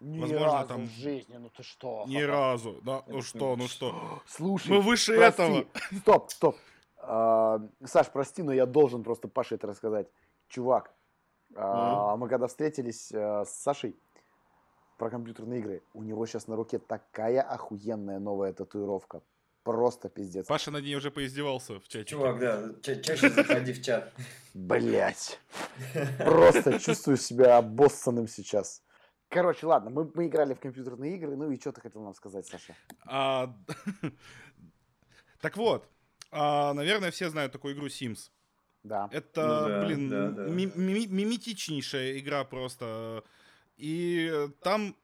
Ни 0.00 0.18
Возможно, 0.18 0.46
разу 0.46 0.68
там- 0.68 0.86
в 0.86 0.90
жизни, 0.92 1.36
ну 1.36 1.50
ты 1.50 1.62
что? 1.62 2.04
Ни 2.08 2.22
разу. 2.22 2.80
Да, 2.82 3.02
ну 3.06 3.20
что, 3.20 3.54
ну 3.56 3.68
что. 3.68 4.22
Слушай, 4.26 4.70
Мы 4.70 4.80
выше 4.80 5.14
прости. 5.14 5.42
этого. 5.42 5.66
Стоп, 6.00 6.30
стоп. 6.30 6.56
А, 6.96 7.60
Саш, 7.84 8.08
прости, 8.10 8.42
но 8.42 8.52
я 8.54 8.64
должен 8.64 9.02
просто 9.02 9.28
Паше 9.28 9.56
это 9.56 9.66
рассказать. 9.66 10.06
Чувак, 10.48 10.90
а, 11.54 12.16
мы 12.16 12.28
когда 12.30 12.46
встретились 12.46 13.12
а, 13.12 13.44
с 13.44 13.50
Сашей 13.60 13.94
про 14.96 15.10
компьютерные 15.10 15.60
игры, 15.60 15.82
у 15.92 16.02
него 16.02 16.24
сейчас 16.24 16.46
на 16.46 16.56
руке 16.56 16.78
такая 16.78 17.42
охуенная 17.42 18.18
новая 18.20 18.54
татуировка. 18.54 19.20
Просто 19.62 20.08
пиздец. 20.08 20.46
Паша 20.46 20.70
над 20.70 20.84
ней 20.84 20.96
уже 20.96 21.10
поиздевался 21.10 21.78
в 21.80 21.86
чате. 21.88 22.04
Чувак, 22.04 22.38
да, 22.38 22.72
ча- 22.82 22.96
чаще 23.02 23.28
заходи 23.28 23.72
в 23.72 23.82
чат. 23.82 24.12
Блять. 24.54 25.38
Просто 26.18 26.78
чувствую 26.80 27.16
себя 27.18 27.58
обоссанным 27.58 28.26
сейчас. 28.28 28.82
Короче, 29.28 29.66
ладно, 29.66 29.90
мы, 29.90 30.10
мы 30.14 30.26
играли 30.26 30.54
в 30.54 30.60
компьютерные 30.60 31.14
игры. 31.16 31.36
Ну 31.36 31.50
и 31.52 31.60
что 31.60 31.72
ты 31.72 31.80
хотел 31.82 32.02
нам 32.02 32.14
сказать, 32.14 32.46
Саша? 32.46 32.74
А, 33.06 33.54
Так 35.40 35.56
вот, 35.56 35.88
а, 36.30 36.72
наверное, 36.74 37.10
все 37.10 37.28
знают 37.30 37.52
такую 37.52 37.74
игру 37.74 37.86
Sims. 37.86 38.30
Да. 38.82 39.08
Это, 39.12 39.42
Ну 39.62 39.68
да, 39.68 39.84
блин, 39.84 40.08
да, 40.08 40.28
да. 40.30 40.42
ми- 40.48 40.72
ми- 40.74 41.06
миметичнейшая 41.06 42.18
игра 42.18 42.44
просто. 42.44 43.24
И 43.76 44.48
там 44.62 44.96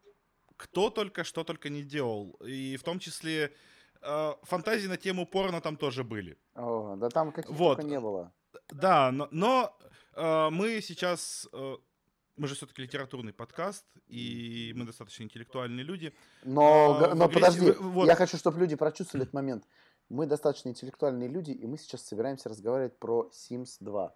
кто 0.57 0.89
только 0.91 1.25
что 1.25 1.45
только 1.45 1.69
не 1.69 1.83
делал. 1.83 2.39
И 2.47 2.77
в 2.79 2.83
том 2.83 2.99
числе 2.99 3.53
фантазии 4.43 4.89
на 4.89 4.97
тему 4.97 5.27
порно 5.27 5.61
там 5.61 5.77
тоже 5.77 6.05
были. 6.05 6.37
О, 6.55 6.97
да 6.97 7.09
там 7.09 7.33
каких 7.33 7.51
Вот. 7.51 7.83
не 7.83 8.01
было. 8.01 8.33
Да, 8.71 9.11
но, 9.13 9.29
но, 9.31 9.77
э, 10.15 10.51
мы 10.51 10.81
сейчас... 10.81 11.49
э, 11.53 11.77
мы 12.37 12.49
же 12.49 12.55
все-таки 12.55 12.83
литературный 12.83 13.33
подкаст, 13.33 13.85
и 14.09 14.73
мы 14.77 14.85
достаточно 14.85 15.23
интеллектуальные 15.25 15.85
люди. 15.85 16.13
Но, 16.45 16.99
А, 17.03 17.15
но 17.15 17.29
подожди, 17.29 17.71
в- 17.73 17.81
вот. 17.81 18.07
я 18.07 18.15
хочу, 18.15 18.37
чтобы 18.37 18.59
люди 18.61 18.77
прочувствовали 18.77 19.23
этот 19.23 19.35
момент. 19.35 19.65
Мы 20.11 20.27
достаточно 20.27 20.69
интеллектуальные 20.69 21.29
люди, 21.29 21.53
и 21.53 21.67
мы 21.67 21.79
сейчас 21.79 22.03
собираемся 22.03 22.49
разговаривать 22.49 22.99
про 22.99 23.31
Sims 23.33 23.77
2. 23.81 24.15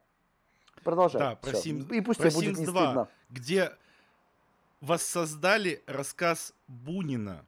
Продолжай. 0.85 1.19
Да, 1.21 1.35
про 1.37 1.53
Всё. 1.53 1.71
Sims- 1.71 1.95
И 1.97 2.01
пусть 2.03 2.21
про 2.21 2.31
будет 2.31 2.57
Sims 2.57 2.61
не 2.61 2.67
2. 2.67 2.83
стыдно. 2.85 3.09
где 3.31 3.73
воссоздали 4.81 5.83
рассказ 5.87 6.55
Бунина. 6.69 7.45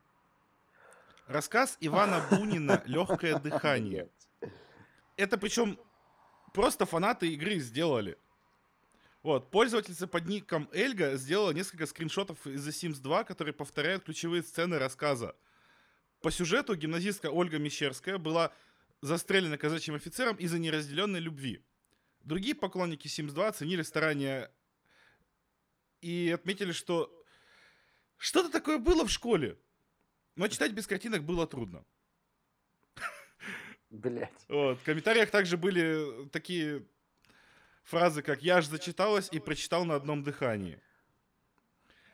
Рассказ 1.26 1.76
Ивана 1.80 2.26
Бунина 2.30 2.82
«Легкое 2.86 3.38
дыхание». 3.38 4.10
Это 5.16 5.38
причем 5.38 5.78
просто 6.52 6.84
фанаты 6.84 7.32
игры 7.32 7.58
сделали. 7.58 8.18
Вот, 9.22 9.50
пользовательница 9.52 10.08
под 10.08 10.26
ником 10.26 10.68
Эльга 10.72 11.16
сделала 11.16 11.52
несколько 11.52 11.86
скриншотов 11.86 12.44
из 12.46 12.66
The 12.66 12.72
Sims 12.72 13.00
2, 13.00 13.22
которые 13.24 13.54
повторяют 13.54 14.04
ключевые 14.04 14.42
сцены 14.42 14.78
рассказа. 14.78 15.36
По 16.22 16.32
сюжету 16.32 16.74
гимназистка 16.74 17.30
Ольга 17.30 17.58
Мещерская 17.58 18.18
была 18.18 18.52
застрелена 19.00 19.58
казачьим 19.58 19.94
офицером 19.94 20.36
из-за 20.36 20.58
неразделенной 20.58 21.20
любви. 21.20 21.64
Другие 22.24 22.56
поклонники 22.56 23.06
Sims 23.06 23.32
2 23.32 23.48
оценили 23.48 23.82
старания 23.82 24.50
и 26.00 26.32
отметили, 26.34 26.72
что 26.72 27.12
что-то 28.16 28.50
такое 28.50 28.78
было 28.78 29.04
в 29.04 29.10
школе, 29.10 29.56
но 30.36 30.48
читать 30.48 30.72
без 30.72 30.86
картинок 30.86 31.24
было 31.24 31.46
трудно. 31.46 31.84
Блять. 33.90 34.32
Вот. 34.48 34.78
В 34.78 34.84
комментариях 34.84 35.30
также 35.30 35.58
были 35.58 36.26
такие 36.28 36.86
фразы, 37.84 38.22
как 38.22 38.42
«Я 38.42 38.56
аж 38.56 38.66
зачиталась 38.66 39.28
и 39.30 39.38
прочитал 39.38 39.84
на 39.84 39.94
одном 39.94 40.22
дыхании». 40.22 40.80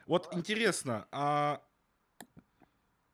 Вот 0.06 0.34
интересно, 0.34 1.06
а 1.12 1.62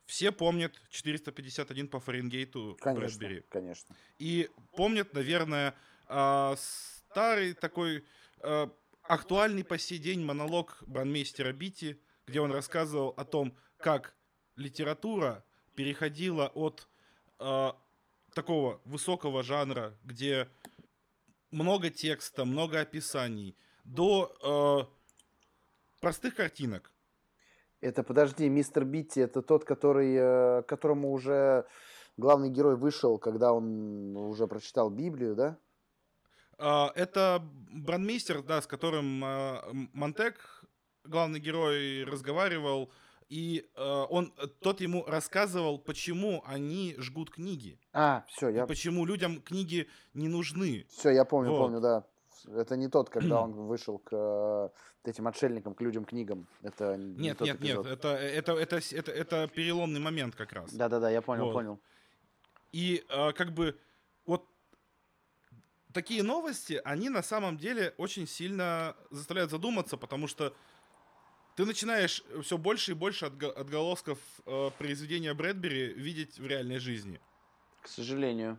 все 0.06 0.32
помнят 0.32 0.80
451 0.90 1.88
по 1.88 1.98
Фаренгейту 2.00 2.76
Конечно, 2.80 3.18
Брэдбери? 3.18 3.44
конечно. 3.48 3.96
И 4.18 4.48
помнят, 4.76 5.12
наверное, 5.12 5.74
а, 6.06 6.54
старый 6.56 7.54
такой 7.54 8.04
а, 8.40 8.70
актуальный 9.02 9.64
по 9.64 9.76
сей 9.76 9.98
день 9.98 10.24
монолог 10.24 10.82
бранмейстера 10.86 11.52
Бити, 11.52 12.00
где 12.26 12.40
он 12.40 12.52
рассказывал 12.52 13.08
о 13.16 13.24
том, 13.24 13.56
как 13.78 14.14
литература 14.56 15.44
переходила 15.74 16.50
от 16.54 16.88
а, 17.38 17.76
такого 18.34 18.80
высокого 18.84 19.42
жанра, 19.42 19.94
где 20.04 20.48
много 21.50 21.90
текста, 21.90 22.44
много 22.44 22.80
описаний, 22.80 23.56
до 23.84 24.36
а, 24.42 24.88
простых 26.00 26.36
картинок. 26.36 26.90
Это, 27.80 28.02
подожди, 28.02 28.48
мистер 28.48 28.84
Битти, 28.84 29.20
это 29.20 29.42
тот, 29.42 29.64
который, 29.64 30.14
э, 30.14 30.62
которому 30.62 31.12
уже 31.12 31.66
главный 32.16 32.48
герой 32.48 32.76
вышел, 32.76 33.18
когда 33.18 33.52
он 33.52 34.16
уже 34.16 34.46
прочитал 34.46 34.88
Библию, 34.88 35.34
да? 35.34 35.58
А, 36.56 36.90
Это 36.94 37.42
брандмейстер, 37.70 38.42
да, 38.42 38.62
с 38.62 38.66
которым 38.66 39.18
Монтек, 39.92 40.64
главный 41.04 41.40
герой, 41.40 42.04
разговаривал, 42.04 42.90
и 43.28 43.70
а, 43.74 44.04
он, 44.04 44.32
тот 44.60 44.80
ему 44.80 45.04
рассказывал, 45.06 45.78
почему 45.78 46.42
они 46.46 46.94
жгут 46.98 47.30
книги, 47.30 47.78
А, 47.92 48.24
все, 48.28 48.48
и 48.48 48.54
я, 48.54 48.66
почему 48.66 49.06
людям 49.06 49.40
книги 49.40 49.88
не 50.14 50.28
нужны. 50.28 50.86
все, 50.88 51.10
я 51.10 51.24
помню, 51.24 51.50
Вот. 51.50 51.58
помню, 51.58 51.80
да. 51.80 52.04
Это 52.46 52.76
не 52.76 52.88
тот, 52.88 53.08
когда 53.08 53.40
он 53.40 53.52
вышел 53.68 53.98
к 53.98 54.10
э, 54.12 54.68
этим 55.08 55.26
отшельникам, 55.26 55.74
к 55.74 55.80
людям, 55.80 56.04
книгам. 56.04 56.46
Это 56.62 56.96
не 56.96 57.18
Нет, 57.18 57.38
тот 57.38 57.48
нет, 57.48 57.60
нет, 57.60 57.78
эпизод. 57.80 57.86
это, 57.86 58.08
это, 58.08 58.52
это, 58.52 58.80
с- 58.80 58.92
это, 58.92 59.12
это 59.12 59.48
переломный 59.48 60.00
момент 60.00 60.34
как 60.34 60.52
раз. 60.52 60.72
Да-да-да, 60.74 61.10
я 61.10 61.22
понял, 61.22 61.46
Вот. 61.46 61.52
понял. 61.54 61.80
И 62.72 63.04
а, 63.08 63.32
как 63.32 63.52
бы 63.54 63.78
вот 64.26 64.46
такие 65.92 66.22
новости, 66.22 66.80
они 66.84 67.08
на 67.08 67.22
самом 67.22 67.56
деле 67.56 67.94
очень 67.98 68.26
сильно 68.26 68.96
заставляют 69.10 69.50
задуматься, 69.50 69.96
потому 69.96 70.26
что 70.26 70.54
ты 71.54 71.64
начинаешь 71.64 72.22
все 72.42 72.58
больше 72.58 72.92
и 72.92 72.94
больше 72.94 73.26
отго- 73.26 73.52
отголосков 73.52 74.18
э, 74.46 74.70
произведения 74.78 75.34
Брэдбери 75.34 75.92
видеть 75.94 76.38
в 76.38 76.46
реальной 76.46 76.78
жизни. 76.78 77.20
К 77.82 77.88
сожалению. 77.88 78.58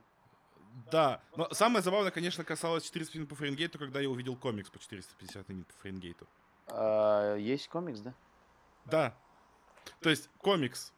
Да, 0.91 1.21
но 1.37 1.53
самое 1.53 1.81
забавное, 1.81 2.11
конечно, 2.11 2.43
касалось 2.43 2.83
450 2.83 3.29
по 3.29 3.35
Фаренгейту, 3.35 3.79
когда 3.79 4.01
я 4.01 4.09
увидел 4.09 4.35
комикс 4.35 4.69
по 4.69 4.77
450 4.79 5.45
по 5.45 5.73
Фаренгейту. 5.81 6.27
А, 6.67 7.35
есть 7.35 7.67
комикс, 7.69 7.99
да? 8.01 8.13
Да. 8.85 9.17
То 10.01 10.09
есть 10.09 10.29
комикс. 10.37 10.93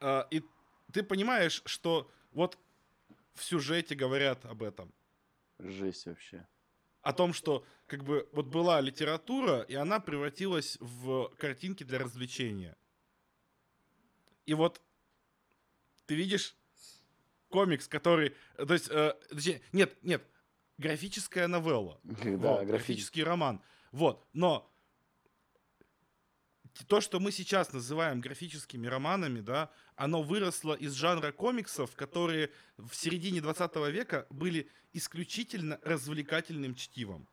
А, 0.00 0.26
и 0.30 0.42
ты 0.92 1.02
понимаешь, 1.02 1.62
что 1.66 2.10
вот 2.32 2.58
в 3.34 3.44
сюжете 3.44 3.94
говорят 3.94 4.44
об 4.46 4.62
этом. 4.62 4.92
Жесть 5.58 6.06
вообще. 6.06 6.46
О 7.06 7.12
том, 7.12 7.32
что 7.32 7.64
как 7.86 8.02
бы 8.02 8.28
вот 8.32 8.46
была 8.46 8.80
литература, 8.80 9.60
и 9.60 9.76
она 9.76 10.00
превратилась 10.00 10.76
в 10.80 11.28
картинки 11.38 11.84
для 11.84 12.00
развлечения. 12.00 12.76
И 14.44 14.54
вот 14.54 14.82
ты 16.06 16.16
видишь 16.16 16.56
комикс, 17.48 17.86
который, 17.86 18.34
то 18.56 18.74
есть, 18.74 18.88
э, 18.90 19.14
точнее, 19.30 19.62
нет, 19.70 19.96
нет, 20.02 20.26
графическая 20.78 21.46
новелла, 21.46 22.00
Да, 22.02 22.54
вот, 22.54 22.66
графический. 22.66 23.22
роман, 23.22 23.62
вот, 23.92 24.26
но 24.32 24.68
то, 26.84 27.00
что 27.00 27.20
мы 27.20 27.32
сейчас 27.32 27.72
называем 27.72 28.20
графическими 28.20 28.86
романами, 28.86 29.40
да, 29.40 29.70
оно 29.96 30.22
выросло 30.22 30.74
из 30.74 30.92
жанра 30.92 31.32
комиксов, 31.32 31.94
которые 31.96 32.50
в 32.76 32.94
середине 32.94 33.40
20 33.40 33.76
века 33.90 34.26
были 34.30 34.68
исключительно 34.92 35.78
развлекательным 35.82 36.74
чтивом. 36.74 37.26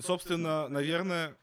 Собственно, 0.00 0.68
наверное, 0.68 1.36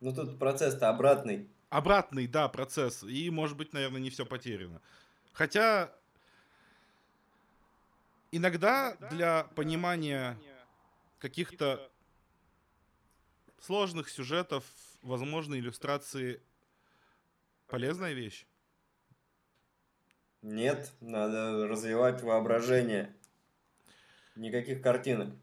Ну 0.00 0.14
тут 0.14 0.38
процесс-то 0.38 0.88
обратный. 0.88 1.48
обратный, 1.68 2.26
да, 2.26 2.48
процесс. 2.48 3.02
И, 3.02 3.30
может 3.30 3.56
быть, 3.56 3.72
наверное, 3.72 4.00
не 4.00 4.10
все 4.10 4.26
потеряно. 4.26 4.80
Хотя 5.32 5.92
иногда 8.32 8.96
для 9.10 9.44
понимания 9.54 10.36
каких-то 11.18 11.90
сложных 13.60 14.08
сюжетов, 14.08 14.64
возможно, 15.02 15.54
иллюстрации 15.58 16.40
полезная 17.66 18.12
вещь. 18.12 18.46
Нет, 20.42 20.90
надо 21.00 21.66
развивать 21.68 22.22
воображение. 22.22 23.14
Никаких 24.36 24.82
картинок. 24.82 25.34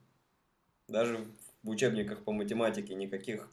Даже 0.88 1.28
в 1.64 1.70
учебниках 1.70 2.24
по 2.24 2.32
математике 2.32 2.96
никаких 2.96 3.50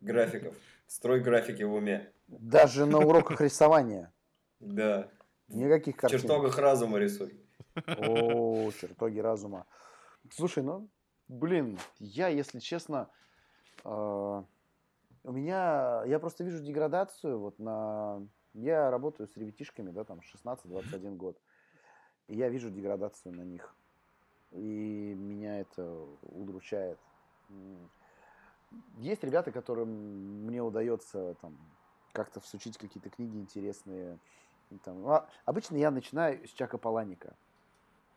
графиков. 0.00 0.54
Строй 0.86 1.20
графики 1.20 1.62
в 1.62 1.72
уме. 1.72 2.12
Даже 2.26 2.84
на 2.84 2.98
уроках 2.98 3.40
рисования. 3.40 4.12
Да. 4.58 5.08
Никаких 5.48 5.96
В 5.96 5.98
картинок. 5.98 6.22
чертогах 6.22 6.58
разума 6.58 6.98
рисуй. 6.98 7.40
О, 7.86 8.70
чертоги 8.72 9.20
разума. 9.20 9.66
Слушай, 10.32 10.62
ну, 10.62 10.88
блин, 11.28 11.78
я, 11.98 12.28
если 12.28 12.58
честно, 12.58 13.08
э, 13.84 14.42
у 15.24 15.32
меня, 15.32 16.02
я 16.06 16.18
просто 16.18 16.44
вижу 16.44 16.62
деградацию 16.62 17.38
вот 17.38 17.58
на... 17.58 18.22
Я 18.54 18.90
работаю 18.90 19.28
с 19.28 19.36
ребятишками, 19.36 19.90
да, 19.90 20.04
там 20.04 20.20
16-21 20.44 21.16
год. 21.16 21.36
И 22.28 22.36
я 22.36 22.48
вижу 22.48 22.70
деградацию 22.70 23.34
на 23.34 23.42
них. 23.42 23.74
И 24.52 25.14
меня 25.16 25.60
это 25.60 26.06
удручает. 26.22 26.98
Есть 28.98 29.22
ребята, 29.22 29.52
которым 29.52 30.46
мне 30.46 30.62
удается 30.62 31.34
там 31.40 31.56
как-то 32.12 32.40
всучить 32.40 32.76
какие-то 32.76 33.10
книги 33.10 33.36
интересные. 33.36 34.18
Там, 34.84 35.06
а, 35.06 35.28
обычно 35.44 35.76
я 35.76 35.90
начинаю 35.90 36.46
с 36.46 36.50
Чака 36.50 36.78
Паланика 36.78 37.34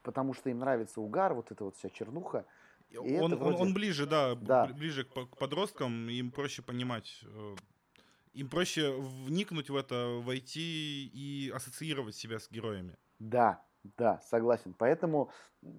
потому 0.03 0.33
что 0.33 0.49
им 0.49 0.59
нравится 0.59 1.01
угар, 1.01 1.33
вот 1.33 1.51
эта 1.51 1.63
вот 1.63 1.75
вся 1.75 1.89
чернуха. 1.89 2.45
И 2.93 2.97
он, 2.97 3.05
это 3.07 3.23
он, 3.25 3.35
вроде- 3.35 3.57
он 3.63 3.73
ближе, 3.73 4.05
да, 4.05 4.35
Да. 4.35 4.67
ближе 4.67 5.03
к, 5.03 5.07
по- 5.13 5.25
к 5.25 5.37
подросткам, 5.37 6.09
им 6.09 6.31
проще 6.31 6.61
понимать, 6.61 7.21
э, 7.25 7.55
им 8.33 8.49
проще 8.49 8.91
вникнуть 8.91 9.69
в 9.69 9.75
это, 9.75 10.21
войти 10.23 11.09
и 11.13 11.49
ассоциировать 11.55 12.15
себя 12.15 12.39
с 12.39 12.49
героями. 12.51 12.95
Да, 13.19 13.61
да, 13.97 14.21
согласен. 14.29 14.73
Поэтому 14.77 15.29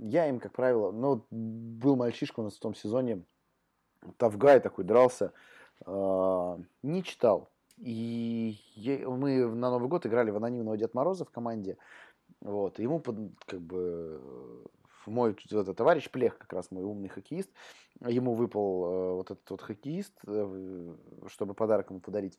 я 0.01 0.29
им, 0.29 0.41
как 0.41 0.53
правило, 0.53 0.91
ну, 0.91 1.25
был 1.31 1.97
мальчишка 1.97 2.41
у 2.41 2.43
нас 2.45 2.57
в 2.57 2.61
том 2.61 2.75
сезоне, 2.75 3.23
Тавгай 4.19 4.61
такой 4.61 4.85
дрался, 4.85 5.33
э, 5.87 6.59
не 6.83 7.03
читал. 7.03 7.49
И 7.79 8.59
я- 8.75 9.09
мы 9.09 9.47
на 9.47 9.71
Новый 9.71 9.89
год 9.89 10.05
играли 10.07 10.31
в 10.31 10.37
анонимного 10.37 10.77
Дед 10.77 10.95
Мороза 10.95 11.25
в 11.25 11.31
команде. 11.31 11.77
Вот, 12.41 12.79
ему 12.79 13.01
под- 13.01 13.33
как 13.47 13.61
бы 13.61 14.21
мой 15.11 15.33
этот 15.33 15.77
товарищ 15.77 16.11
Плех, 16.11 16.39
как 16.39 16.53
раз 16.53 16.71
мой 16.71 16.83
умный 16.83 17.09
хоккеист, 17.09 17.51
ему 18.01 18.35
выпал 18.35 18.85
э, 18.85 19.13
вот 19.15 19.31
этот 19.31 19.51
вот 19.51 19.63
хоккеист, 19.63 20.13
э, 20.27 20.95
чтобы 21.29 21.55
подарок 21.55 21.91
ему 21.91 22.01
подарить. 22.01 22.39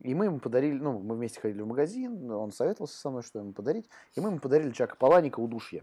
И 0.00 0.14
мы 0.14 0.26
ему 0.26 0.38
подарили, 0.38 0.78
ну, 0.78 0.98
мы 1.00 1.16
вместе 1.16 1.40
ходили 1.40 1.62
в 1.62 1.66
магазин, 1.66 2.30
он 2.30 2.52
советовался 2.52 2.96
со 2.96 3.10
мной, 3.10 3.22
что 3.22 3.40
ему 3.40 3.52
подарить. 3.52 3.88
И 4.14 4.20
мы 4.20 4.28
ему 4.28 4.38
подарили 4.38 4.70
Чака 4.70 4.96
Паланика 4.96 5.40
удушье. 5.40 5.82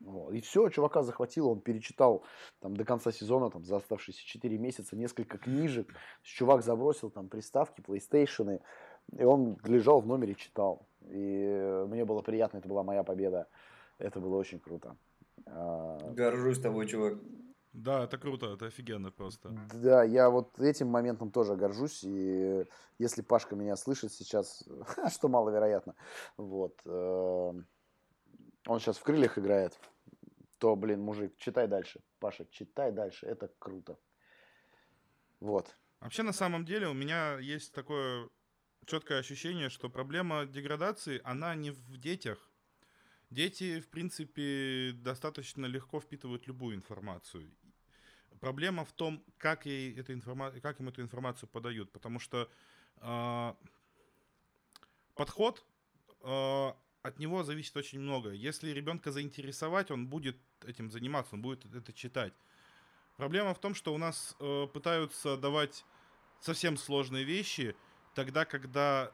Вот. 0.00 0.32
И 0.34 0.40
все, 0.40 0.68
чувака 0.68 1.02
захватило, 1.02 1.48
он 1.48 1.60
перечитал 1.60 2.24
там 2.60 2.76
до 2.76 2.84
конца 2.84 3.10
сезона, 3.10 3.50
там 3.50 3.64
за 3.64 3.76
оставшиеся 3.76 4.22
4 4.24 4.58
месяца, 4.58 4.96
несколько 4.96 5.38
книжек. 5.38 5.88
Чувак 6.22 6.62
забросил 6.62 7.10
там 7.10 7.28
приставки, 7.28 7.80
PlayStation, 7.80 8.60
и 9.12 9.24
он 9.24 9.58
лежал 9.64 10.00
в 10.00 10.06
номере 10.06 10.34
читал. 10.34 10.86
И 11.08 11.44
э, 11.46 11.86
мне 11.86 12.04
было 12.04 12.22
приятно, 12.22 12.58
это 12.58 12.68
была 12.68 12.82
моя 12.82 13.02
победа. 13.02 13.48
Это 13.98 14.20
было 14.20 14.36
очень 14.36 14.60
круто. 14.60 14.96
А, 15.46 15.98
Горжусь 16.12 16.60
тобой, 16.60 16.86
чувак. 16.86 17.18
Да, 17.72 18.04
это 18.04 18.18
круто, 18.18 18.54
это 18.54 18.66
офигенно 18.66 19.10
просто. 19.10 19.48
Да, 19.74 20.04
я 20.04 20.30
вот 20.30 20.60
этим 20.60 20.86
моментом 20.88 21.30
тоже 21.32 21.56
горжусь. 21.56 22.04
И 22.04 22.64
если 22.98 23.22
Пашка 23.22 23.56
меня 23.56 23.76
слышит 23.76 24.12
сейчас, 24.12 24.64
что 25.10 25.28
маловероятно, 25.28 25.96
вот, 26.36 26.80
э, 26.84 27.52
он 28.66 28.80
сейчас 28.80 28.96
в 28.96 29.02
крыльях 29.02 29.38
играет, 29.38 29.78
то, 30.58 30.76
блин, 30.76 31.00
мужик, 31.00 31.36
читай 31.36 31.66
дальше. 31.66 32.00
Паша, 32.20 32.46
читай 32.50 32.92
дальше, 32.92 33.26
это 33.26 33.50
круто. 33.58 33.98
Вот. 35.40 35.76
Вообще, 36.00 36.22
на 36.22 36.32
самом 36.32 36.64
деле, 36.64 36.88
у 36.88 36.94
меня 36.94 37.38
есть 37.38 37.74
такое 37.74 38.28
четкое 38.86 39.18
ощущение, 39.18 39.68
что 39.68 39.90
проблема 39.90 40.46
деградации, 40.46 41.20
она 41.24 41.54
не 41.54 41.72
в 41.72 41.98
детях. 41.98 42.50
Дети, 43.30 43.80
в 43.80 43.88
принципе, 43.88 44.92
достаточно 44.92 45.66
легко 45.66 46.00
впитывают 46.00 46.46
любую 46.46 46.76
информацию. 46.76 47.50
Проблема 48.40 48.84
в 48.84 48.92
том, 48.92 49.24
как, 49.38 49.66
ей 49.66 49.98
эта 49.98 50.12
информа... 50.12 50.50
как 50.60 50.80
им 50.80 50.88
эту 50.88 51.02
информацию 51.02 51.48
подают. 51.48 51.90
Потому 51.90 52.20
что 52.20 52.50
а, 52.98 53.56
подход 55.14 55.64
а, 56.20 56.76
от 57.02 57.18
него 57.18 57.42
зависит 57.42 57.76
очень 57.76 58.00
много. 58.00 58.30
Если 58.30 58.70
ребенка 58.70 59.12
заинтересовать, 59.12 59.90
он 59.90 60.06
будет 60.06 60.36
этим 60.64 60.90
заниматься, 60.90 61.34
он 61.34 61.42
будет 61.42 61.64
это 61.74 61.92
читать. 61.92 62.32
Проблема 63.16 63.54
в 63.54 63.60
том, 63.60 63.74
что 63.74 63.94
у 63.94 63.98
нас 63.98 64.34
э, 64.40 64.66
пытаются 64.72 65.36
давать 65.36 65.84
совсем 66.40 66.76
сложные 66.76 67.22
вещи, 67.24 67.76
тогда, 68.14 68.44
когда 68.44 69.12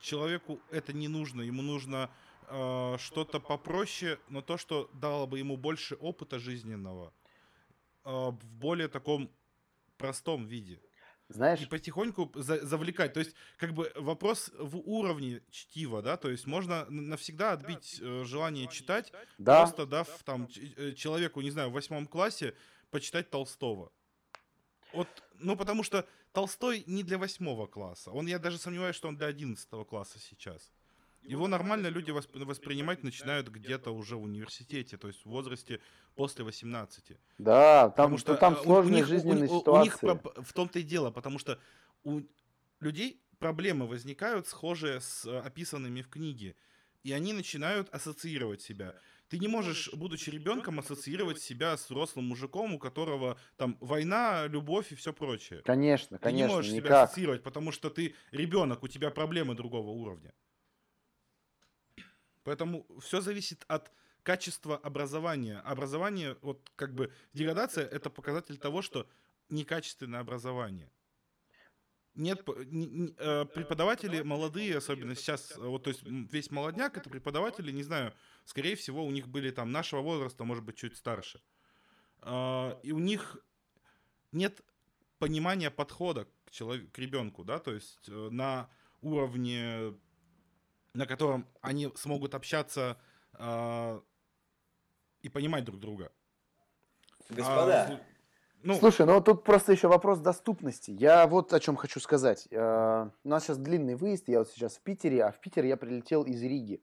человеку 0.00 0.60
это 0.70 0.92
не 0.92 1.08
нужно, 1.08 1.42
ему 1.42 1.62
нужно 1.62 2.10
э, 2.50 2.96
что-то 2.98 3.40
попроще, 3.40 4.18
но 4.28 4.42
то, 4.42 4.58
что 4.58 4.90
дало 4.92 5.26
бы 5.26 5.38
ему 5.38 5.56
больше 5.56 5.94
опыта 5.94 6.38
жизненного 6.38 7.12
э, 8.04 8.10
в 8.10 8.44
более 8.44 8.88
таком 8.88 9.30
простом 9.96 10.46
виде. 10.46 10.80
Знаешь, 11.28 11.60
И 11.60 11.66
потихоньку 11.66 12.32
за- 12.34 12.66
завлекать. 12.66 13.12
То 13.12 13.20
есть, 13.20 13.36
как 13.56 13.72
бы 13.72 13.92
вопрос 13.94 14.50
в 14.58 14.78
уровне 14.78 15.42
чтива, 15.50 16.02
да, 16.02 16.16
то 16.16 16.28
есть 16.28 16.44
можно 16.46 16.86
навсегда 16.90 17.52
отбить 17.52 18.00
э, 18.02 18.24
желание 18.24 18.66
читать, 18.66 19.12
да, 19.38 19.60
просто 19.60 19.86
дав 19.86 20.08
там 20.24 20.48
э, 20.76 20.92
человеку, 20.94 21.40
не 21.40 21.50
знаю, 21.52 21.70
в 21.70 21.72
восьмом 21.72 22.08
классе 22.08 22.54
почитать 22.90 23.30
Толстого. 23.30 23.92
Вот, 24.92 25.06
ну, 25.34 25.56
потому 25.56 25.84
что 25.84 26.04
Толстой 26.32 26.82
не 26.88 27.04
для 27.04 27.16
восьмого 27.16 27.68
класса. 27.68 28.10
Он, 28.10 28.26
я 28.26 28.40
даже 28.40 28.58
сомневаюсь, 28.58 28.96
что 28.96 29.06
он 29.06 29.16
для 29.16 29.28
одиннадцатого 29.28 29.84
класса 29.84 30.18
сейчас. 30.18 30.72
Его 31.22 31.48
нормально 31.48 31.88
люди 31.88 32.10
восп- 32.10 32.44
воспринимать 32.44 33.02
начинают 33.02 33.48
где-то 33.48 33.90
уже 33.92 34.16
в 34.16 34.22
университете, 34.22 34.96
то 34.96 35.08
есть 35.08 35.24
в 35.24 35.28
возрасте 35.28 35.80
после 36.14 36.44
18. 36.44 37.18
да, 37.38 37.82
там, 37.90 37.90
Потому 37.92 38.18
что 38.18 38.34
там 38.36 38.54
э, 38.54 38.56
у- 38.56 38.60
у 38.60 38.64
сложные 38.64 38.96
них- 38.96 39.06
у- 39.06 39.08
жизненные 39.08 39.48
у- 39.48 39.56
у 39.56 39.60
ситуации. 39.60 39.84
них 39.84 40.00
про- 40.00 40.42
в 40.42 40.52
том-то 40.52 40.78
и 40.78 40.82
дело, 40.82 41.10
потому 41.10 41.38
что 41.38 41.58
у 42.04 42.22
людей 42.80 43.20
проблемы 43.38 43.86
возникают 43.86 44.46
схожие 44.48 45.00
с 45.00 45.24
э, 45.26 45.38
описанными 45.40 46.00
в 46.02 46.08
книге, 46.08 46.56
и 47.04 47.12
они 47.12 47.32
начинают 47.32 47.88
ассоциировать 47.90 48.62
себя. 48.62 48.94
Ты 49.28 49.38
не 49.38 49.46
можешь, 49.46 49.90
будучи 49.92 50.28
ребенком, 50.30 50.78
ассоциировать 50.80 51.40
себя 51.40 51.76
с 51.76 51.84
взрослым 51.88 52.24
мужиком, 52.24 52.74
у 52.74 52.78
которого 52.78 53.38
там 53.56 53.76
война, 53.80 54.46
любовь 54.48 54.90
и 54.90 54.96
все 54.96 55.12
прочее. 55.12 55.60
Конечно, 55.64 56.18
Ты 56.18 56.24
не 56.32 56.40
конечно, 56.40 56.56
можешь 56.56 56.72
себя 56.72 56.80
никак. 56.84 57.04
ассоциировать, 57.04 57.42
потому 57.42 57.70
что 57.72 57.90
ты 57.90 58.14
ребенок, 58.32 58.82
у 58.82 58.88
тебя 58.88 59.10
проблемы 59.10 59.54
другого 59.54 59.90
уровня. 59.90 60.32
Поэтому 62.44 62.86
все 63.00 63.20
зависит 63.20 63.64
от 63.68 63.90
качества 64.22 64.76
образования. 64.76 65.58
Образование, 65.60 66.36
вот 66.42 66.70
как 66.76 66.94
бы 66.94 67.12
деградация 67.32 67.86
это 67.86 68.10
показатель 68.10 68.58
того, 68.58 68.82
что 68.82 69.08
некачественное 69.48 70.20
образование. 70.20 70.90
Нет, 72.14 72.42
э, 72.46 73.44
преподаватели 73.54 74.22
молодые, 74.22 74.76
особенно 74.76 75.14
сейчас, 75.14 75.56
вот 75.56 75.84
то 75.84 75.90
есть 75.90 76.02
весь 76.02 76.50
молодняк 76.50 76.96
это 76.96 77.08
преподаватели, 77.08 77.70
не 77.70 77.84
знаю, 77.84 78.12
скорее 78.44 78.74
всего 78.74 79.04
у 79.04 79.10
них 79.10 79.28
были 79.28 79.50
там 79.50 79.70
нашего 79.70 80.00
возраста, 80.00 80.44
может 80.44 80.64
быть 80.64 80.76
чуть 80.76 80.96
старше, 80.96 81.40
А, 82.18 82.78
и 82.82 82.90
у 82.92 82.98
них 82.98 83.38
нет 84.32 84.60
понимания 85.18 85.70
подхода 85.70 86.26
к 86.44 86.50
человеку, 86.50 86.90
к 86.90 86.98
ребенку, 86.98 87.44
да, 87.44 87.58
то 87.58 87.72
есть 87.72 88.08
э, 88.08 88.28
на 88.30 88.68
уровне, 89.00 89.94
на 90.94 91.06
котором 91.06 91.46
они 91.60 91.92
смогут 91.96 92.34
общаться 92.34 92.96
а, 93.34 94.00
и 95.22 95.28
понимать 95.28 95.64
друг 95.64 95.80
друга. 95.80 96.12
А, 97.28 97.34
Господа, 97.34 97.86
слу- 97.90 98.00
ну, 98.62 98.74
Слушай, 98.74 99.06
ну 99.06 99.20
тут 99.22 99.44
просто 99.44 99.72
еще 99.72 99.88
вопрос 99.88 100.18
доступности. 100.18 100.90
Я 100.90 101.26
вот 101.26 101.52
о 101.52 101.60
чем 101.60 101.76
хочу 101.76 101.98
сказать. 102.00 102.46
Э, 102.50 103.08
У 103.24 103.28
нас 103.28 103.44
сейчас 103.44 103.56
длинный 103.56 103.94
выезд, 103.94 104.28
я 104.28 104.40
вот 104.40 104.50
сейчас 104.50 104.76
в 104.76 104.82
Питере, 104.82 105.24
а 105.24 105.32
в 105.32 105.40
Питер 105.40 105.64
я 105.64 105.76
прилетел 105.78 106.24
из 106.24 106.42
Риги. 106.42 106.82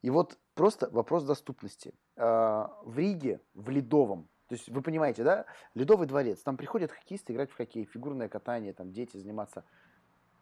И 0.00 0.08
вот 0.10 0.38
просто 0.54 0.88
вопрос 0.90 1.24
доступности. 1.24 1.92
Э, 2.16 2.68
В 2.84 2.96
Риге, 2.96 3.40
в 3.52 3.68
Ледовом, 3.68 4.28
то 4.48 4.54
есть 4.54 4.68
вы 4.70 4.80
понимаете, 4.80 5.24
да, 5.24 5.44
Ледовый 5.74 6.06
дворец, 6.06 6.42
там 6.42 6.56
приходят 6.56 6.90
хоккеисты 6.90 7.32
играть 7.34 7.50
в 7.50 7.54
хоккей, 7.56 7.84
фигурное 7.84 8.28
катание, 8.28 8.72
там 8.72 8.92
дети 8.92 9.16
заниматься. 9.18 9.64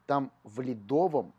Там 0.07 0.33
в 0.45 0.61
Ледовом, 0.61 1.35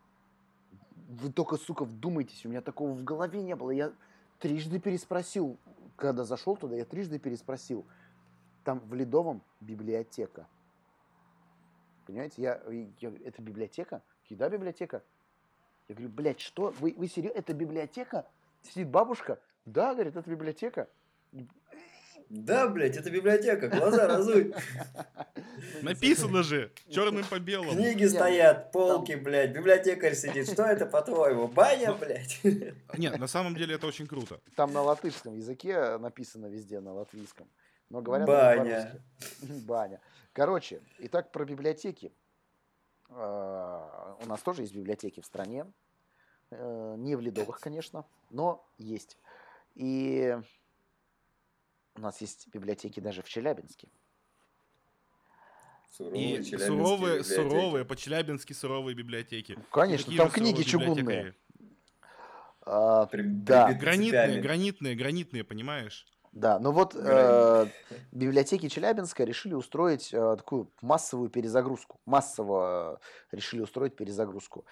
вы 1.22 1.32
только, 1.32 1.58
сука, 1.58 1.86
вдумайтесь, 1.86 2.46
у 2.46 2.50
меня 2.50 2.62
такого 2.62 2.92
в 2.92 3.04
голове 3.04 3.42
не 3.42 3.56
было. 3.56 3.72
Я 3.72 3.94
трижды 4.40 4.80
переспросил, 4.80 5.58
когда 5.96 6.24
зашел 6.24 6.56
туда, 6.58 6.76
я 6.76 6.86
трижды 6.86 7.20
переспросил. 7.20 7.86
Там 8.64 8.80
в 8.80 8.94
Ледовом 8.94 9.42
библиотека. 9.60 10.48
Понимаете, 12.06 12.42
я, 12.42 12.62
я- 13.00 13.14
это 13.26 13.42
библиотека? 13.42 14.02
Да, 14.30 14.50
библиотека? 14.50 15.04
Я 15.88 15.96
говорю, 15.96 16.12
блядь, 16.12 16.40
что? 16.40 16.74
Вы, 16.80 16.96
вы 16.98 17.08
серьезно? 17.08 17.38
Это 17.38 17.54
библиотека? 17.54 18.26
Сидит 18.64 18.90
бабушка, 18.90 19.40
Да, 19.66 19.94
говорит, 19.94 20.16
это 20.16 20.30
библиотека. 20.30 20.90
Да, 22.34 22.68
блядь, 22.68 22.98
это 22.98 23.12
библиотека, 23.12 23.68
глаза 23.70 24.08
разуй. 24.08 24.56
Написано 25.84 26.42
же, 26.42 26.72
черным 26.90 27.24
по 27.26 27.38
белому. 27.38 27.74
Книги 27.74 28.06
стоят, 28.06 28.72
полки, 28.72 29.14
блядь, 29.14 29.52
библиотекарь 29.52 30.16
сидит. 30.16 30.50
Что 30.52 30.64
это, 30.64 30.88
по-твоему, 30.88 31.48
баня, 31.48 31.94
блядь? 31.94 32.40
Нет, 32.98 33.20
на 33.20 33.28
самом 33.28 33.54
деле 33.56 33.76
это 33.76 33.86
очень 33.86 34.08
круто. 34.08 34.40
Там 34.56 34.74
на 34.74 34.82
латышском 34.82 35.36
языке 35.36 35.98
написано 36.00 36.48
везде, 36.48 36.80
на 36.80 36.94
латвийском. 36.94 37.48
Но 37.92 38.02
говорят 38.02 38.28
Баня. 38.28 39.00
Баня. 39.68 40.02
Короче, 40.34 40.82
итак, 40.98 41.32
про 41.32 41.46
библиотеки. 41.46 42.12
А, 43.10 44.18
У 44.24 44.26
нас 44.28 44.42
тоже 44.42 44.64
есть 44.64 44.74
библиотеки 44.74 45.22
в 45.22 45.26
стране. 45.28 45.72
Э, 46.50 46.96
Не 46.98 47.16
в 47.16 47.22
Ледовых, 47.22 47.60
конечно, 47.60 48.06
но 48.32 48.68
есть. 48.80 49.20
И 49.76 50.36
у 51.96 52.02
нас 52.02 52.22
есть 52.22 52.48
библиотеки 52.48 53.00
даже 53.00 53.22
в 53.22 53.30
Челябинске. 53.30 53.88
Суровые 55.92 56.22
И 56.24 56.44
челябинские 56.44 56.60
суровые, 56.60 56.98
библиотеки. 57.20 57.34
суровые, 57.36 57.86
по-челябински 57.86 58.54
суровые 58.54 58.96
библиотеки. 58.96 59.60
Конечно, 59.72 60.06
Такие 60.06 60.18
там 60.18 60.32
книги 60.32 60.64
чугунные. 60.64 61.36
А, 62.66 63.06
При- 63.08 63.22
Да. 63.24 63.68
прибиты 63.68 63.82
Гранитные, 63.86 64.42
гранитные, 64.42 64.96
гранитные, 64.96 65.44
понимаешь? 65.44 66.08
Да, 66.32 66.58
ну 66.58 66.72
вот 66.72 66.96
э, 66.96 67.68
библиотеки 68.12 68.68
Челябинска 68.68 69.24
решили 69.24 69.54
устроить 69.54 70.12
э, 70.12 70.36
такую 70.36 70.72
массовую 70.82 71.30
перезагрузку. 71.30 72.00
Массово 72.06 73.00
э, 73.32 73.36
решили 73.36 73.62
устроить 73.62 73.96
перезагрузку. 73.96 74.66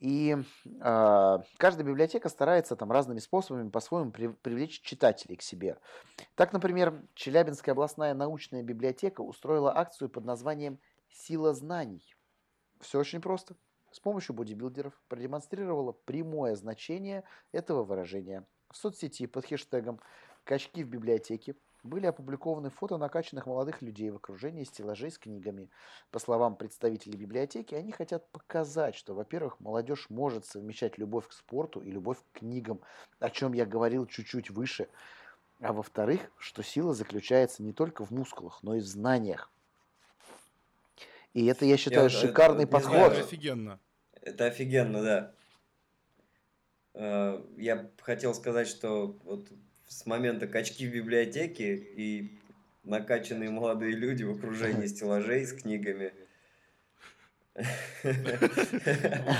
И 0.00 0.34
э, 0.64 1.38
каждая 1.58 1.86
библиотека 1.86 2.30
старается 2.30 2.74
там 2.74 2.90
разными 2.90 3.18
способами 3.18 3.68
по-своему 3.68 4.10
при- 4.10 4.28
привлечь 4.28 4.80
читателей 4.80 5.36
к 5.36 5.42
себе. 5.42 5.78
Так, 6.36 6.54
например, 6.54 7.02
Челябинская 7.14 7.74
областная 7.74 8.14
научная 8.14 8.62
библиотека 8.62 9.20
устроила 9.20 9.76
акцию 9.76 10.08
под 10.08 10.24
названием 10.24 10.78
«Сила 11.10 11.52
знаний». 11.52 12.16
Все 12.80 12.98
очень 12.98 13.20
просто. 13.20 13.56
С 13.92 14.00
помощью 14.00 14.34
бодибилдеров 14.34 14.94
продемонстрировала 15.08 15.92
прямое 15.92 16.54
значение 16.54 17.24
этого 17.52 17.84
выражения. 17.84 18.46
В 18.70 18.76
соцсети 18.78 19.26
под 19.26 19.44
хэштегом 19.44 20.00
«Качки 20.44 20.82
в 20.82 20.88
библиотеке» 20.88 21.56
были 21.82 22.06
опубликованы 22.06 22.70
фото 22.70 22.96
накачанных 22.98 23.46
молодых 23.46 23.82
людей 23.82 24.10
в 24.10 24.16
окружении 24.16 24.64
стеллажей 24.64 25.10
с 25.10 25.18
книгами. 25.18 25.70
По 26.10 26.18
словам 26.18 26.56
представителей 26.56 27.16
библиотеки, 27.16 27.74
они 27.74 27.92
хотят 27.92 28.28
показать, 28.30 28.94
что, 28.94 29.14
во-первых, 29.14 29.60
молодежь 29.60 30.06
может 30.10 30.46
совмещать 30.46 30.98
любовь 30.98 31.28
к 31.28 31.32
спорту 31.32 31.80
и 31.80 31.90
любовь 31.90 32.18
к 32.18 32.38
книгам, 32.40 32.80
о 33.18 33.30
чем 33.30 33.52
я 33.52 33.66
говорил 33.66 34.06
чуть-чуть 34.06 34.50
выше. 34.50 34.88
А 35.60 35.72
во-вторых, 35.72 36.30
что 36.38 36.62
сила 36.62 36.94
заключается 36.94 37.62
не 37.62 37.72
только 37.72 38.04
в 38.04 38.10
мускулах, 38.10 38.62
но 38.62 38.74
и 38.74 38.80
в 38.80 38.86
знаниях. 38.86 39.50
И 41.34 41.46
это, 41.46 41.64
я 41.64 41.76
считаю, 41.76 42.06
э, 42.06 42.08
шикарный 42.08 42.64
не 42.64 42.70
подход. 42.70 42.92
знаю, 42.92 43.10
Это 43.12 43.20
офигенно. 43.20 43.80
Это 44.20 44.44
офигенно, 44.46 45.02
да. 45.02 45.34
Э, 46.94 47.44
Я 47.56 47.90
хотел 48.00 48.34
сказать, 48.34 48.68
что 48.68 49.16
вот 49.24 49.46
с 49.90 50.06
момента 50.06 50.46
качки 50.46 50.86
в 50.88 50.92
библиотеке 50.92 51.74
и 51.74 52.38
накачанные 52.84 53.50
молодые 53.50 53.92
люди 53.92 54.22
в 54.22 54.30
окружении 54.30 54.86
стеллажей 54.86 55.44
с 55.44 55.52
книгами. 55.52 56.12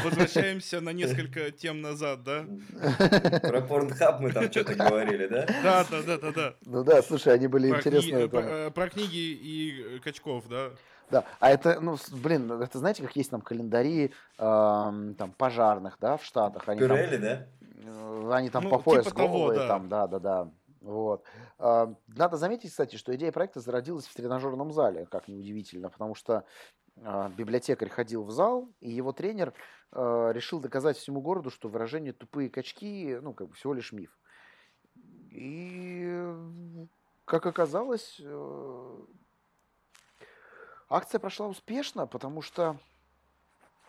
Возвращаемся 0.05 0.81
на 0.81 0.91
несколько 0.91 1.53
тем 1.53 1.81
назад, 1.81 2.25
да? 2.25 2.45
Про 3.43 3.61
порнхаб 3.63 4.21
мы 4.21 4.33
там 4.33 4.51
что-то 4.51 4.75
говорили, 4.75 5.29
да? 5.29 5.47
Да, 5.63 5.87
да, 5.89 6.03
да, 6.03 6.19
да, 6.19 6.33
да. 6.33 6.55
Ну 6.67 6.83
да, 6.83 7.01
слушай, 7.03 7.33
они 7.33 7.47
были 7.47 7.69
интересные. 7.69 8.29
про- 8.29 8.43
там. 8.43 8.51
э, 8.51 8.71
про 8.73 8.91
книги 8.91 9.17
и 9.17 9.97
э, 9.97 9.99
качков, 10.01 10.49
да. 10.49 10.73
Да, 11.11 11.25
а 11.39 11.51
это, 11.51 11.81
ну, 11.81 11.97
блин, 12.11 12.51
это 12.51 12.79
знаете, 12.79 13.03
как 13.05 13.15
есть 13.17 13.31
там 13.31 13.41
календари 13.41 14.13
эм, 14.39 15.15
там 15.15 15.33
пожарных, 15.37 15.97
да, 16.01 16.17
в 16.17 16.25
Штатах, 16.25 16.69
они 16.69 16.81
там, 16.81 16.97
Пюрели, 16.97 17.17
да? 17.17 17.47
Э, 17.85 18.31
они 18.33 18.51
там 18.51 18.65
Ну, 18.65 18.71
по 18.71 18.79
пояс 18.79 19.05
типа 19.07 19.17
голые, 19.17 19.59
да. 19.61 19.69
там, 19.69 19.89
да, 19.89 20.07
да, 20.07 20.19
да, 20.19 20.51
вот. 20.81 21.25
А, 21.59 21.95
Надо 22.07 22.37
заметить, 22.37 22.71
кстати, 22.71 22.97
что 22.97 23.15
идея 23.17 23.33
проекта 23.33 23.61
зародилась 23.61 24.07
в 24.07 24.15
тренажерном 24.15 24.73
зале, 24.73 25.07
как 25.07 25.29
неудивительно, 25.29 25.91
потому 25.91 26.15
что 26.15 26.45
а, 27.03 27.29
библиотекарь 27.31 27.89
ходил 27.89 28.25
в 28.25 28.31
зал, 28.31 28.69
и 28.81 28.91
его 28.91 29.13
тренер 29.13 29.53
э, 29.93 30.31
решил 30.33 30.61
доказать 30.61 30.97
всему 30.97 31.21
городу, 31.21 31.51
что 31.51 31.69
выражение 31.69 32.13
«тупые 32.13 32.49
качки» 32.51 33.19
ну, 33.23 33.33
как 33.35 33.49
бы 33.49 33.55
всего 33.55 33.75
лишь 33.75 33.93
миф. 33.93 34.17
И, 35.31 36.33
как 37.25 37.47
оказалось, 37.47 38.17
э, 38.23 38.97
акция 40.89 41.19
прошла 41.19 41.47
успешно, 41.47 42.07
потому 42.07 42.43
что 42.43 42.77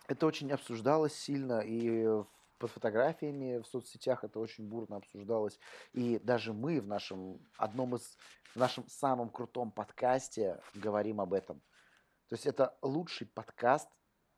это 0.07 0.25
очень 0.25 0.51
обсуждалось 0.51 1.15
сильно, 1.15 1.59
и 1.61 2.05
в- 2.05 2.27
под 2.61 2.71
фотографиями 2.71 3.59
в 3.59 3.65
соцсетях 3.65 4.23
это 4.23 4.39
очень 4.39 4.67
бурно 4.69 4.97
обсуждалось. 4.97 5.59
И 5.93 6.19
даже 6.19 6.53
мы 6.53 6.79
в 6.79 6.87
нашем 6.87 7.39
одном 7.57 7.95
из 7.95 8.17
в 8.53 8.57
нашем 8.57 8.87
самом 8.87 9.29
крутом 9.29 9.71
подкасте 9.71 10.59
говорим 10.75 11.21
об 11.21 11.33
этом. 11.33 11.61
То 12.27 12.35
есть 12.35 12.45
это 12.45 12.77
лучший 12.81 13.27
подкаст 13.27 13.89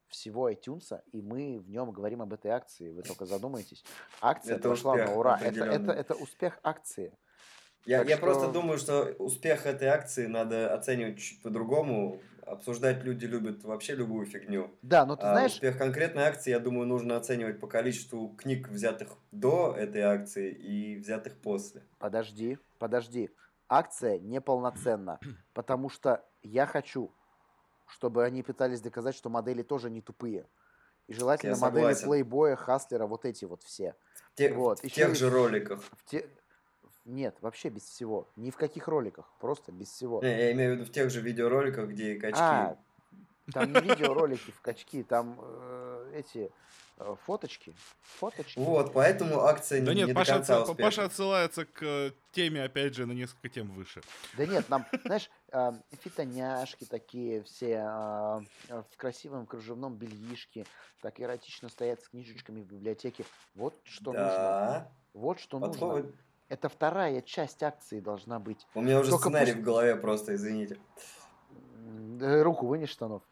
всего 0.07 0.49
iTunes, 0.51 1.01
и 1.11 1.21
мы 1.21 1.59
в 1.59 1.67
нем 1.69 1.91
говорим 1.91 2.21
об 2.21 2.32
этой 2.32 2.51
акции. 2.51 2.91
Вы 2.91 3.01
только 3.01 3.26
задумайтесь. 3.26 3.84
Акция 4.21 4.55
Это 4.55 4.69
прошла 4.69 4.93
успех 4.93 5.09
на 5.09 5.15
ура. 5.15 5.39
Это, 5.41 5.65
это, 5.65 5.91
это 5.91 6.13
успех 6.13 6.59
акции. 6.63 7.17
Я, 7.86 7.99
Так 7.99 8.09
я 8.09 8.17
что- 8.17 8.26
просто 8.26 8.51
думаю, 8.51 8.78
что 8.78 9.03
успех 9.17 9.65
этой 9.65 9.88
акции 9.88 10.28
надо 10.28 10.74
оценивать 10.74 11.19
чуть 11.19 11.41
по-другому. 11.41 12.21
Обсуждать 12.46 13.04
люди 13.04 13.26
любят 13.26 13.64
вообще 13.64 13.96
любую 13.96 14.26
фигню. 14.26 14.72
Да, 14.82 15.06
но 15.06 15.16
ты 15.16 15.24
А 15.24 15.32
знаешь, 15.34 15.54
успех 15.54 15.78
конкретной 15.78 16.24
акции, 16.24 16.52
я 16.52 16.60
думаю, 16.60 16.88
нужно 16.88 17.16
оценивать 17.16 17.60
по 17.60 17.68
количеству 17.68 18.30
книг, 18.30 18.70
взятых 18.70 19.10
до 19.32 19.74
этой 19.78 20.02
акции 20.02 20.52
и 20.52 20.98
взятых 20.98 21.38
после. 21.41 21.84
Подожди, 22.00 22.58
подожди. 22.80 23.30
Акция 23.70 24.20
неполноценна, 24.20 25.20
потому 25.54 25.89
что 25.89 26.26
я 26.41 26.66
хочу, 26.66 27.12
чтобы 27.88 28.26
они 28.26 28.44
пытались 28.44 28.82
доказать, 28.82 29.16
что 29.16 29.30
модели 29.30 29.64
тоже 29.64 29.89
не 29.89 30.02
тупые. 30.02 30.46
И 31.08 31.14
желательно 31.14 31.52
Я 31.52 31.58
модели 31.58 31.86
согласен. 31.86 32.08
плейбоя, 32.08 32.56
хаслера, 32.56 33.08
вот 33.08 33.26
эти 33.26 33.46
вот 33.46 33.64
все. 33.64 33.96
Те- 34.36 34.54
Вот, 34.54 34.80
в 34.80 34.86
ещё 34.86 34.96
тех 34.96 35.16
же 35.16 35.30
роликах. 35.30 35.82
В 35.82 36.06
те... 36.10 36.30
Нет, 37.06 37.36
вообще 37.41 37.70
без 37.70 37.84
всего. 37.84 38.30
Ни 38.36 38.49
в 38.49 38.56
каких 38.56 38.88
роликах. 38.88 39.30
Просто 39.39 39.72
без 39.72 39.89
всего. 39.89 40.22
Не, 40.22 40.30
я 40.30 40.51
имею 40.54 40.74
в 40.74 40.76
виду 40.76 40.86
в 40.86 40.91
тех 40.91 41.10
же 41.10 41.22
видеороликах, 41.22 41.89
где 41.89 42.14
и 42.14 42.20
качки. 42.20 42.39
А, 42.41 42.78
там 43.51 43.74
не 43.74 43.80
видеоролики 43.82 44.51
в 44.51 44.62
качки, 44.62 45.04
там 45.04 45.38
э, 45.41 46.14
эти 46.16 46.49
э, 46.97 47.16
фоточки. 47.26 47.76
Фоточки. 48.01 48.58
Вот, 48.58 48.93
поэтому 48.93 49.41
акция 49.41 49.82
Да 49.82 49.93
не, 49.93 49.99
нет, 49.99 50.08
не 50.10 50.14
Паша, 50.14 50.32
до 50.32 50.38
конца 50.38 50.54
отсыл- 50.56 50.62
успешна. 50.62 50.84
Паша 50.86 51.04
отсылается 51.04 51.66
к 51.66 51.84
э, 51.84 52.12
теме, 52.32 52.64
опять 52.64 52.95
же, 52.95 53.06
на 53.06 53.12
несколько 53.12 53.49
тем 53.49 53.72
выше. 53.72 54.01
Да 54.38 54.45
нет, 54.45 54.70
нам, 54.70 54.86
знаешь, 55.04 55.30
а, 55.51 55.74
фитоняшки 55.91 56.86
такие 56.86 57.43
все 57.43 57.80
а, 57.80 58.41
а, 58.70 58.84
в 58.84 58.95
красивом 58.95 59.45
кружевном 59.45 59.95
бельишке, 59.95 60.66
так 61.01 61.20
эротично 61.20 61.68
стоят 61.68 62.01
с 62.01 62.08
книжечками 62.08 62.62
в 62.62 62.66
библиотеке. 62.66 63.26
Вот 63.56 63.78
что 63.84 64.14
нужно. 64.14 64.26
Да, 64.26 64.91
Вот 65.14 65.41
что 65.41 65.60
нужно. 65.60 66.14
Это 66.54 66.70
вторая 66.70 67.22
часть 67.24 67.64
акции 67.64 67.99
должна 67.99 68.39
быть. 68.39 68.68
У 68.76 68.82
меня 68.82 68.99
уже 68.99 69.10
Только 69.10 69.24
сценарий 69.30 69.54
пусть- 69.54 69.64
в 69.64 69.66
голове 69.66 69.95
просто, 69.95 70.36
извините. 70.36 70.78
Руку 72.20 72.68
вынешь 72.68 72.91
штанов. 72.91 73.24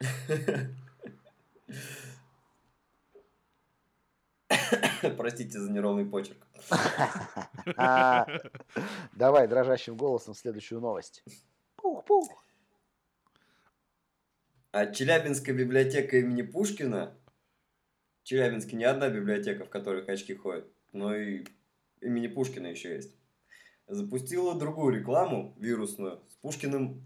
Простите 5.18 5.60
за 5.60 5.70
неровный 5.70 6.06
почерк. 6.06 6.46
Давай 9.12 9.46
дрожащим 9.48 9.98
голосом 9.98 10.32
следующую 10.34 10.80
новость. 10.80 11.22
Пух-пух. 11.76 12.42
А 14.70 14.86
Челябинская 14.86 15.54
библиотека 15.54 16.16
имени 16.16 16.40
Пушкина, 16.40 17.14
в 18.22 18.26
Челябинске 18.26 18.76
не 18.76 18.84
одна 18.84 19.10
библиотека, 19.10 19.66
в 19.66 19.68
которой 19.68 20.06
качки 20.06 20.34
ходят, 20.34 20.66
но 20.92 21.14
и 21.14 21.44
имени 22.02 22.26
Пушкина 22.26 22.66
еще 22.68 22.94
есть, 22.94 23.14
запустила 23.88 24.54
другую 24.54 24.94
рекламу 24.98 25.54
вирусную 25.58 26.20
с 26.28 26.34
Пушкиным. 26.36 27.02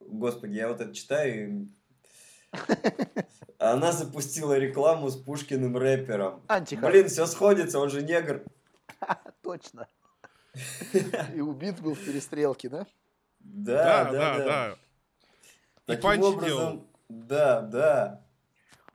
Господи, 0.00 0.54
я 0.54 0.68
вот 0.68 0.80
это 0.80 0.94
читаю. 0.94 1.62
и- 1.62 1.68
Она 3.58 3.92
запустила 3.92 4.56
рекламу 4.58 5.08
с 5.08 5.16
Пушкиным 5.16 5.76
рэпером. 5.76 6.42
Антихар. 6.48 6.90
Блин, 6.90 7.08
все 7.08 7.26
сходится, 7.26 7.78
он 7.78 7.88
же 7.90 8.02
негр. 8.02 8.42
Точно. 9.42 9.88
И 11.34 11.40
убит 11.40 11.80
был 11.80 11.94
в 11.94 12.04
перестрелке, 12.04 12.68
да? 12.68 12.86
Да, 13.40 14.04
да, 14.04 14.38
да. 14.38 14.44
да. 14.44 14.76
И 15.86 15.96
Таким 15.96 16.22
образом, 16.22 16.46
делал. 16.46 16.86
Да, 17.08 17.60
да. 17.62 18.23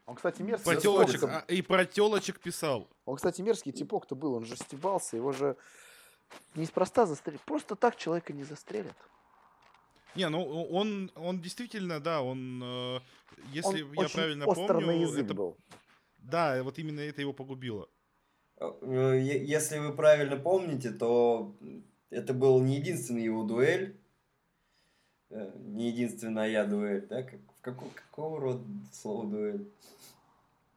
Он, 0.10 0.16
кстати, 0.16 0.42
мерзкий. 0.42 0.66
Про 0.66 0.72
Всё 0.80 0.82
телочек, 0.82 1.18
сходится. 1.20 1.46
а, 1.48 1.52
и 1.54 1.62
про 1.62 1.86
телочек 1.86 2.40
писал. 2.40 2.90
Он, 3.06 3.16
кстати, 3.16 3.44
мерзкий 3.44 3.72
типок-то 3.72 4.16
был. 4.16 4.34
Он 4.34 4.44
же 4.44 4.56
стебался, 4.56 5.18
его 5.18 5.32
же 5.32 5.56
неспроста 6.56 7.06
застрелить. 7.06 7.42
Просто 7.42 7.76
так 7.76 7.96
человека 7.96 8.34
не 8.34 8.44
застрелят. 8.44 8.96
Не, 10.16 10.28
ну 10.30 10.44
он, 10.44 11.12
он 11.16 11.40
действительно, 11.40 12.00
да, 12.00 12.24
он, 12.24 12.60
э, 12.64 13.00
если 13.54 13.84
Он 13.84 13.94
я 13.94 14.02
очень 14.02 14.14
правильно 14.16 14.46
помню, 14.46 14.82
на 14.88 14.92
язык 14.92 15.26
это, 15.26 15.34
был. 15.36 15.58
да, 16.18 16.64
вот 16.64 16.80
именно 16.80 17.02
это 17.02 17.22
его 17.22 17.32
погубило. 17.32 17.88
Э, 18.58 18.66
е- 19.16 19.46
Если 19.46 19.78
вы 19.78 19.94
правильно 19.94 20.38
помните, 20.38 20.90
то 20.90 21.56
это 22.10 22.34
был 22.34 22.60
не 22.62 22.78
единственный 22.78 23.24
его 23.26 23.44
дуэль. 23.44 23.99
Э, 25.32 25.52
Не 25.60 25.90
единственная 25.90 26.66
дуэль, 26.66 27.06
да? 27.08 27.24
Как- 27.24 27.40
в 27.58 27.62
какого, 27.62 27.90
какого 27.92 28.40
рода 28.40 28.64
слово 28.92 29.28
дуэль? 29.28 29.68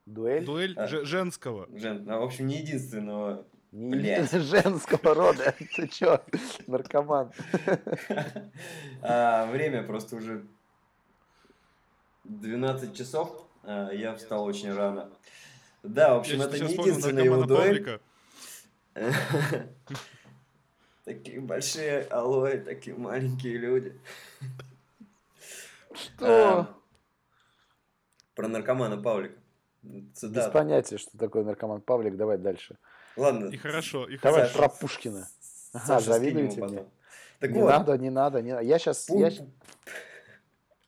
Дуэль. 0.06 0.44
Дуэль 0.44 0.74
А. 0.76 0.86
же- 0.86 1.04
женского. 1.04 1.68
Жен, 1.78 2.04
ну, 2.04 2.18
в 2.20 2.22
общем, 2.24 2.46
не 2.48 2.56
единственного. 2.58 3.44
Не 3.70 3.90
Блядь. 3.92 4.30
женского 4.32 5.14
рода. 5.14 5.54
Ты 5.76 5.88
чё, 5.88 6.20
наркоман? 6.66 7.32
А 9.02 9.46
время 9.46 9.82
просто 9.84 10.16
уже 10.16 10.44
12 12.24 12.94
часов. 12.94 13.46
а 13.62 13.90
Я 13.92 14.14
встал 14.16 14.44
очень 14.44 14.72
рано. 14.74 15.08
Да, 15.82 16.14
в 16.14 16.18
общем, 16.18 16.38
Я 16.38 16.44
это 16.44 16.58
не 16.58 16.72
единственная 16.74 17.24
его 17.24 17.44
дуэль. 17.44 18.00
Такие 21.04 21.40
большие 21.40 22.02
алоэ, 22.04 22.58
такие 22.58 22.96
маленькие 22.96 23.56
люди. 23.58 23.98
Что? 25.94 26.26
А, 26.60 26.74
Про 28.34 28.48
наркомана 28.48 28.96
Павлика. 29.02 29.34
Без 29.82 30.46
понятия, 30.52 30.98
что 30.98 31.18
такое 31.18 31.42
наркоман 31.42 31.80
Павлик. 31.80 32.16
Давай 32.16 32.38
дальше. 32.38 32.78
Ладно. 33.16 33.46
И 33.48 33.56
хорошо, 33.56 34.06
и 34.08 34.16
Давай 34.18 34.42
хорошо. 34.42 34.58
про 34.58 34.68
Пушкина. 34.68 35.28
Ага, 35.72 36.00
завидуете 36.00 36.60
мне? 36.60 36.68
потом. 36.78 36.90
Так 37.40 37.50
не 37.50 37.60
вот, 37.60 37.68
надо, 37.70 37.98
не 37.98 38.10
надо, 38.10 38.40
не 38.42 38.52
надо. 38.52 38.64
Я 38.64 38.78
сейчас... 38.78 39.08
пу- 39.10 39.18
Я... 39.18 39.32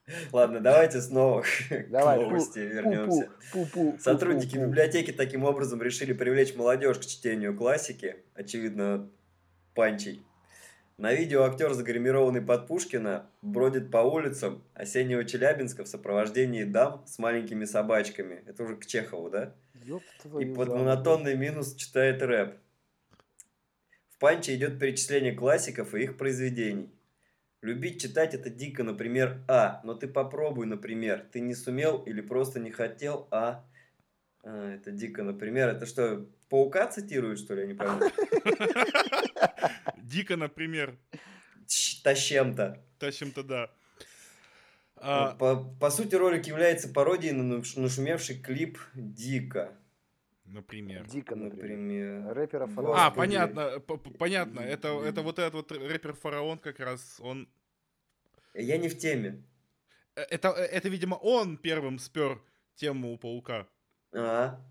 Ладно, 0.31 0.61
давайте 0.61 1.01
снова 1.01 1.41
к 1.41 1.89
Давай, 1.89 2.19
пу- 2.19 2.21
новости 2.29 2.59
вернемся. 2.59 3.29
пу- 3.53 3.65
пу- 3.65 3.71
пу- 3.95 3.99
Сотрудники 3.99 4.55
пу- 4.55 4.59
пу. 4.61 4.67
библиотеки 4.67 5.11
таким 5.11 5.43
образом 5.43 5.81
решили 5.81 6.13
привлечь 6.13 6.55
молодежь 6.55 6.99
к 6.99 7.05
чтению 7.05 7.57
классики, 7.57 8.23
очевидно, 8.33 9.09
панчей. 9.75 10.25
На 10.97 11.13
видео 11.13 11.43
актер, 11.43 11.73
загримированный 11.73 12.41
под 12.41 12.67
Пушкина, 12.67 13.29
бродит 13.41 13.91
по 13.91 13.97
улицам 13.97 14.63
осеннего 14.73 15.25
Челябинска 15.25 15.83
в 15.83 15.89
сопровождении 15.89 16.63
дам 16.63 17.05
с 17.05 17.19
маленькими 17.19 17.65
собачками. 17.65 18.41
Это 18.47 18.63
уже 18.63 18.77
к 18.77 18.85
Чехову, 18.85 19.29
да? 19.29 19.53
Ёб 19.83 20.01
И 20.39 20.45
под 20.45 20.69
монотонный 20.69 21.35
минус 21.35 21.75
читает 21.75 22.21
рэп. 22.21 22.55
В 24.09 24.17
панче 24.19 24.55
идет 24.55 24.79
перечисление 24.79 25.33
классиков 25.33 25.93
и 25.93 26.03
их 26.03 26.17
произведений. 26.17 26.89
Любить 27.61 28.01
читать 28.01 28.33
это 28.33 28.49
дико, 28.49 28.83
например, 28.83 29.43
А. 29.49 29.81
Но 29.83 29.95
ты 29.95 30.07
попробуй, 30.07 30.65
например. 30.65 31.25
Ты 31.31 31.41
не 31.41 31.55
сумел 31.55 32.01
или 32.03 32.21
просто 32.21 32.61
не 32.61 32.71
хотел, 32.71 33.27
а... 33.31 33.65
А, 34.43 34.75
это 34.75 34.91
дико, 34.91 35.23
например. 35.23 35.67
Это 35.67 35.85
что, 35.85 36.25
паука 36.49 36.87
цитируют, 36.87 37.39
что 37.39 37.53
ли, 37.55 37.61
я 37.61 37.67
не 37.67 37.73
пойму? 37.73 37.99
Дико, 39.97 40.37
например, 40.37 40.97
Тащем-то. 42.03 42.83
тащим-то 42.99 43.43
да. 43.43 43.71
А, 44.97 45.35
По, 45.35 45.55
по 45.79 45.89
сути, 45.89 46.15
ролик 46.15 46.45
является 46.47 46.87
пародией 46.89 47.33
на 47.33 47.43
наш- 47.57 47.75
нашумевший 47.75 48.37
клип 48.39 48.79
«Дико». 48.93 49.75
например. 50.45 51.05
Дико, 51.07 51.35
например. 51.35 51.77
Например. 51.77 52.33
Рэпера 52.33 52.65
Господи. 52.67 52.91
А, 52.95 53.11
понятно, 53.11 53.79
понятно. 54.19 54.59
Это, 54.61 54.87
это 55.03 55.21
вот 55.21 55.39
этот 55.39 55.53
вот 55.53 55.71
рэпер 55.71 56.13
Фараон 56.13 56.59
как 56.59 56.79
раз, 56.79 57.19
он... 57.19 57.49
Я 58.53 58.77
не 58.77 58.87
в 58.87 58.97
теме. 58.97 59.43
э, 60.15 60.21
Это, 60.29 60.49
это, 60.49 60.87
видимо, 60.87 61.15
он 61.15 61.57
первым 61.57 61.99
спер 61.99 62.39
тему 62.75 63.11
у 63.11 63.17
Паука. 63.17 63.67
А. 64.13 64.61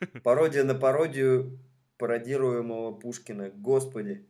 Пародия 0.22 0.64
на 0.64 0.74
пародию 0.74 1.58
пародируемого 1.98 2.92
Пушкина. 2.92 3.50
Господи. 3.50 4.26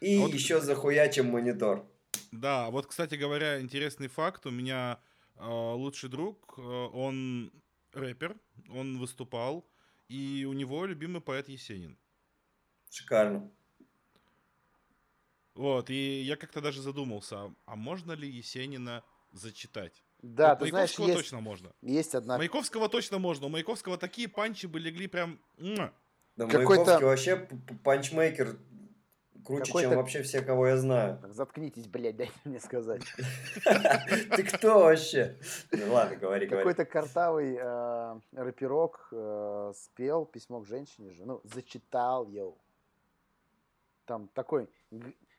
И 0.00 0.16
А 0.18 0.20
вот- 0.22 0.34
еще 0.34 0.60
захуячим 0.60 1.26
монитор. 1.26 1.84
Да, 2.32 2.70
вот, 2.70 2.86
кстати 2.86 3.14
говоря, 3.14 3.60
интересный 3.60 4.08
факт. 4.08 4.46
У 4.46 4.50
меня 4.50 4.98
э, 5.36 5.46
лучший 5.46 6.08
друг, 6.08 6.54
э, 6.58 6.60
он 6.60 7.52
рэпер, 7.92 8.36
он 8.70 8.98
выступал, 8.98 9.66
и 10.08 10.46
у 10.48 10.52
него 10.52 10.86
любимый 10.86 11.20
поэт 11.20 11.48
Есенин. 11.48 11.96
Шикарно. 12.90 13.50
Вот, 15.54 15.90
и 15.90 16.22
я 16.22 16.36
как-то 16.36 16.60
даже 16.60 16.80
задумался, 16.82 17.36
а, 17.36 17.54
а 17.66 17.76
можно 17.76 18.12
ли 18.12 18.30
Есенина 18.30 19.02
зачитать? 19.32 20.04
Да, 20.20 20.50
Вот 20.50 20.58
ты 20.60 20.68
знаешь, 20.70 20.90
Маяковского 20.98 21.06
есть, 21.06 21.18
точно 21.18 21.40
можно. 21.40 21.72
есть 21.80 22.14
одна... 22.14 22.38
Маяковского 22.38 22.88
точно 22.88 23.18
можно. 23.18 23.46
У 23.46 23.48
Маяковского 23.48 23.98
такие 23.98 24.28
панчи 24.28 24.66
бы 24.66 24.80
легли 24.80 25.06
прям... 25.06 25.38
Да 25.58 25.92
Какой-то- 26.46 26.58
Маяковский 26.58 27.04
вообще 27.04 27.48
панчмейкер 27.84 28.58
круче, 29.44 29.64
Какой-то- 29.64 29.88
чем 29.88 29.96
вообще 29.98 30.22
все, 30.22 30.42
кого 30.42 30.66
я 30.68 30.76
знаю. 30.76 31.20
Заткнитесь, 31.30 31.86
блядь, 31.86 32.16
дайте 32.16 32.32
мне 32.44 32.60
сказать. 32.60 33.02
Ты 33.64 34.42
кто 34.42 34.80
вообще? 34.80 35.36
Ну 35.72 35.92
ладно, 35.92 36.16
говори, 36.16 36.46
говори. 36.46 36.64
Какой-то 36.64 36.84
картавый 36.84 37.56
э, 37.58 38.20
рэперок 38.32 39.08
э, 39.12 39.72
спел 39.74 40.26
письмо 40.26 40.60
к 40.60 40.66
женщине 40.66 41.12
же, 41.12 41.24
ну, 41.24 41.40
зачитал 41.44 42.28
его. 42.28 42.58
Там 44.04 44.28
такой 44.28 44.68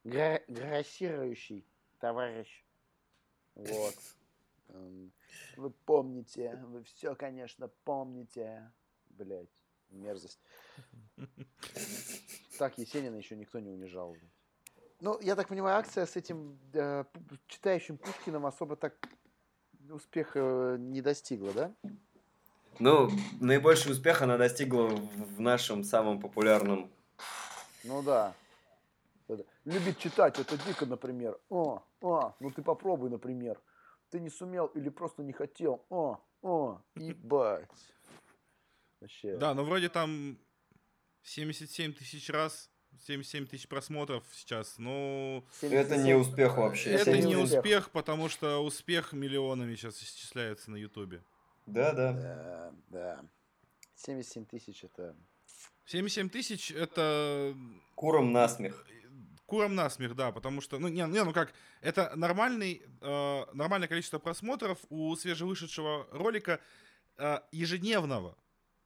грассирующий 0.03 1.65
товарищ. 1.99 2.63
Вот. 3.55 3.95
Эм, 4.70 5.11
Вы 5.57 5.70
помните, 5.70 6.59
вы 6.63 6.84
все, 6.84 7.15
конечно, 7.15 7.70
помните. 7.84 8.72
Блять, 9.09 9.49
мерзость. 9.89 10.39
Так 12.57 12.78
Есенина 12.78 13.15
еще 13.15 13.38
никто 13.38 13.59
не 13.59 13.70
унижал. 13.70 14.17
Ну, 14.99 15.17
я 15.22 15.38
так 15.38 15.47
понимаю, 15.47 15.78
акция 15.78 16.05
с 16.05 16.17
этим 16.17 16.59
э, 16.74 17.05
читающим 17.47 17.97
Пушкиным 17.97 18.45
особо 18.45 18.76
так 18.76 18.97
успеха 19.89 20.76
не 20.78 21.01
достигла, 21.01 21.53
да? 21.53 21.74
Ну, 22.80 23.09
наибольший 23.39 23.93
успех 23.93 24.22
она 24.22 24.38
достигла 24.38 24.88
в 24.88 25.30
в 25.39 25.41
нашем 25.41 25.86
самом 25.86 26.20
популярном 26.20 26.91
Ну 27.86 28.03
да. 28.03 28.34
Это, 29.30 29.45
Любит 29.63 29.97
читать, 29.99 30.38
это 30.38 30.57
дико, 30.67 30.86
например. 30.86 31.39
О, 31.49 31.82
о, 32.01 32.34
ну 32.41 32.51
ты 32.51 32.61
попробуй, 32.61 33.09
например. 33.09 33.57
Ты 34.10 34.20
не 34.20 34.30
сумел 34.30 34.68
или 34.68 34.89
просто 34.89 35.24
не 35.24 35.34
хотел. 35.34 35.86
О, 35.89 36.20
о, 36.41 36.82
ебать. 36.95 37.70
Вообще. 38.99 39.38
Да, 39.38 39.53
но 39.53 39.64
вроде 39.64 39.89
там 39.89 40.38
77 41.24 41.93
тысяч 41.93 42.30
раз, 42.30 42.70
77 43.05 43.47
тысяч 43.47 43.68
просмотров 43.68 44.24
сейчас. 44.34 44.78
Ну, 44.78 45.45
Это 45.62 45.95
не 45.97 46.14
77. 46.14 46.22
успех 46.22 46.57
вообще. 46.57 46.89
это 46.91 47.12
не 47.18 47.30
не 47.30 47.36
успех. 47.36 47.60
успех, 47.60 47.91
потому 47.91 48.30
что 48.30 48.64
успех 48.64 49.14
миллионами 49.14 49.76
сейчас 49.76 50.01
исчисляется 50.01 50.72
на 50.72 50.76
Ютубе. 50.76 51.24
Да, 51.66 51.93
да. 51.93 52.14
Да, 52.14 52.74
да. 52.89 53.26
77 53.95 54.45
тысяч 54.45 54.84
это... 54.84 55.16
77 55.86 56.30
тысяч 56.30 56.72
это 56.72 57.55
Куром 57.95 58.32
насмех. 58.32 58.86
Куром 59.49 59.75
насмех, 59.75 60.15
да, 60.15 60.31
потому 60.31 60.61
что, 60.61 60.79
ну, 60.79 60.87
не, 60.87 61.01
не, 61.01 61.23
ну 61.23 61.33
как, 61.33 61.53
это 61.81 62.13
нормальный, 62.15 62.83
э, 63.01 63.45
нормальное 63.53 63.87
количество 63.87 64.19
просмотров 64.19 64.77
у 64.89 65.15
свежевышедшего 65.15 66.07
ролика 66.11 66.61
э, 67.17 67.39
ежедневного, 67.51 68.37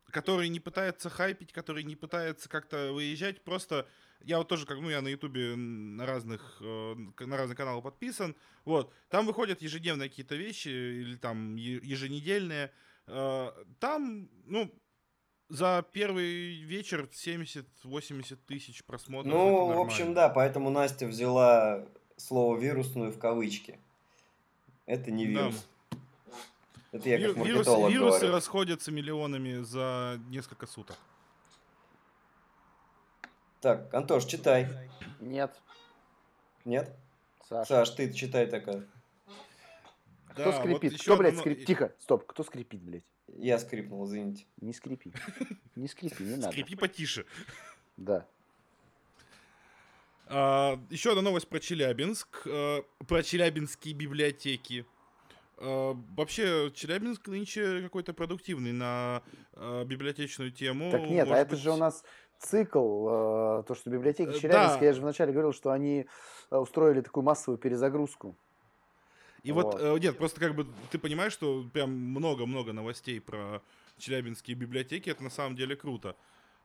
который 0.09 0.49
не 0.49 0.59
пытается 0.59 1.09
хайпить, 1.09 1.51
который 1.51 1.83
не 1.83 1.95
пытается 1.95 2.49
как-то 2.49 2.93
выезжать, 2.93 3.43
просто 3.43 3.87
я 4.21 4.37
вот 4.37 4.47
тоже, 4.47 4.65
как, 4.65 4.79
ну, 4.79 4.89
я 4.89 5.01
на 5.01 5.09
ютубе 5.09 5.55
на 5.55 6.05
разных, 6.05 6.57
э, 6.61 6.95
на 7.19 7.37
разные 7.37 7.55
каналы 7.55 7.81
подписан, 7.81 8.35
вот, 8.65 8.93
там 9.09 9.25
выходят 9.25 9.61
ежедневные 9.61 10.09
какие-то 10.09 10.35
вещи, 10.35 10.69
или 10.69 11.15
там 11.17 11.55
еженедельные, 11.57 12.71
э, 13.07 13.51
там, 13.79 14.29
ну, 14.45 14.73
за 15.53 15.85
первый 15.91 16.61
вечер 16.63 17.07
70-80 17.11 18.37
тысяч 18.47 18.83
просмотров. 18.83 19.31
Ну, 19.31 19.67
в 19.73 19.79
общем, 19.79 20.15
да, 20.15 20.27
поэтому 20.29 20.71
Настя 20.71 21.05
взяла 21.05 21.85
слово 22.17 22.57
вирусную 22.57 23.11
в 23.11 23.19
кавычки. 23.19 23.79
Это 24.87 25.11
не 25.11 25.27
Да. 25.27 25.31
вирус. 25.47 25.67
Это 26.91 27.09
я 27.09 27.17
как 27.19 27.37
Вир- 27.37 27.45
вирус- 27.45 27.55
маркетолог 27.67 27.91
вирусы 27.91 28.17
говорю. 28.19 28.33
расходятся 28.33 28.91
миллионами 28.91 29.61
за 29.63 30.19
несколько 30.29 30.65
суток. 30.65 30.97
Так, 33.61 33.93
Антош, 33.93 34.25
читай. 34.25 34.67
Нет, 35.19 35.55
Нет? 36.65 36.95
Саша. 37.47 37.67
Саш, 37.85 37.89
ты 37.91 38.11
читай 38.13 38.47
такая. 38.47 38.87
Кто 40.29 40.43
Да, 40.45 40.51
вот 40.51 40.55
скрипит? 40.61 40.93
еще 40.93 41.03
Кто, 41.03 41.17
блядь, 41.17 41.31
одно- 41.33 41.41
скрипит? 41.41 41.67
Тихо, 41.67 41.93
стоп. 41.99 42.25
Кто 42.25 42.43
скрипит, 42.43 42.81
блядь? 42.81 43.03
Я 43.37 43.59
скрипнул, 43.59 44.05
извините. 44.05 44.45
Не 44.61 44.73
скрипи. 44.73 45.11
Не 45.75 45.87
скрипи, 45.87 46.23
не 46.23 46.35
надо. 46.35 46.51
Скрипи 46.51 46.75
потише. 46.75 47.25
Да. 47.97 48.27
А, 50.27 50.79
еще 50.89 51.11
одна 51.11 51.21
новость 51.21 51.47
про 51.47 51.59
Челябинск, 51.59 52.47
а, 52.47 52.83
про 53.07 53.23
челябинские 53.23 53.93
библиотеки. 53.93 54.85
А, 55.57 55.97
вообще, 56.15 56.71
Челябинск 56.73 57.27
нынче 57.27 57.81
какой-то 57.81 58.13
продуктивный 58.13 58.71
на 58.71 59.23
а, 59.53 59.83
библиотечную 59.83 60.51
тему. 60.51 60.91
Так 60.91 61.01
нет, 61.01 61.27
а 61.29 61.37
это 61.37 61.51
быть, 61.51 61.59
же 61.59 61.71
у 61.71 61.77
нас 61.77 62.03
цикл, 62.43 63.07
э, 63.07 63.63
то, 63.67 63.75
что 63.75 63.89
библиотеки 63.89 64.29
Э, 64.29 64.33
Челябинска, 64.39 64.79
да. 64.79 64.85
я 64.85 64.93
же 64.93 65.01
вначале 65.01 65.31
говорил, 65.31 65.53
что 65.53 65.71
они 65.71 66.05
э, 66.51 66.57
устроили 66.57 67.01
такую 67.01 67.23
массовую 67.23 67.57
перезагрузку. 67.57 68.35
И 69.43 69.51
вот, 69.51 69.65
Вот. 69.73 69.81
э, 69.81 69.99
нет, 69.99 70.17
просто 70.17 70.39
как 70.39 70.55
бы 70.55 70.65
ты 70.89 70.97
понимаешь, 70.97 71.33
что 71.33 71.63
прям 71.73 71.91
много-много 71.91 72.71
новостей 72.71 73.19
про 73.19 73.61
челябинские 73.97 74.55
библиотеки, 74.55 75.09
это 75.09 75.21
на 75.21 75.29
самом 75.29 75.55
деле 75.57 75.75
круто. 75.75 76.15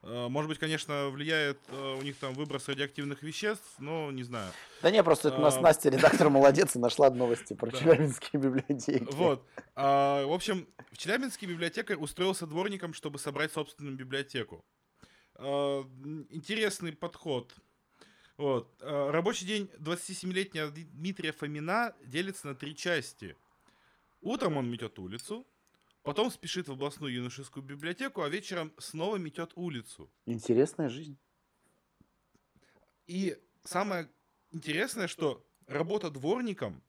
Э, 0.03 0.29
Может 0.29 0.49
быть, 0.49 0.61
конечно, 0.61 1.09
влияет 1.09 1.59
э, 1.68 1.97
у 1.99 2.03
них 2.03 2.16
там 2.18 2.35
выброс 2.35 2.68
радиоактивных 2.68 3.24
веществ, 3.24 3.66
но 3.79 4.12
не 4.12 4.22
знаю. 4.22 4.53
Да 4.81 4.93
не, 4.93 5.03
просто 5.03 5.29
это 5.29 5.39
у 5.39 5.41
нас 5.41 5.57
А. 5.57 5.61
Настя, 5.61 5.89
редактор, 5.91 6.31
молодец, 6.31 6.76
и 6.76 6.79
нашла 6.79 7.11
новости 7.11 7.55
про 7.55 7.70
Да. 7.72 7.79
челябинские 7.79 8.41
библиотеки. 8.41 9.09
Вот. 9.12 9.45
А, 9.74 10.24
в 10.24 10.33
общем, 10.33 10.68
в 10.93 10.99
Челябинске 10.99 11.47
библиотекарь 11.47 11.97
устроился 11.97 12.47
дворником, 12.47 12.95
чтобы 12.95 13.18
собрать 13.18 13.53
собственную 13.53 13.97
библиотеку. 13.97 14.64
А, 15.35 15.83
интересный 16.31 16.93
подход. 16.93 17.53
Вот. 18.39 18.72
А, 18.80 19.11
рабочий 19.11 19.45
день 19.47 19.68
27-летнего 19.78 20.70
Дмитрия 20.70 21.32
Фомина 21.32 21.95
делится 22.07 22.47
на 22.47 22.55
три 22.55 22.74
части. 22.74 23.36
Утром 24.22 24.57
он 24.57 24.70
метет 24.70 24.99
улицу, 24.99 25.47
потом 26.03 26.30
спешит 26.30 26.68
в 26.68 26.72
областную 26.72 27.12
юношескую 27.12 27.64
библиотеку, 27.64 28.22
а 28.22 28.28
вечером 28.28 28.72
снова 28.78 29.16
метет 29.16 29.53
улицу. 29.57 30.09
Интересная 30.24 30.89
жизнь. 30.89 31.18
И 33.07 33.36
самое 33.64 34.09
интересное, 34.53 35.09
что 35.09 35.45
работа 35.66 36.11
дворником 36.11 36.82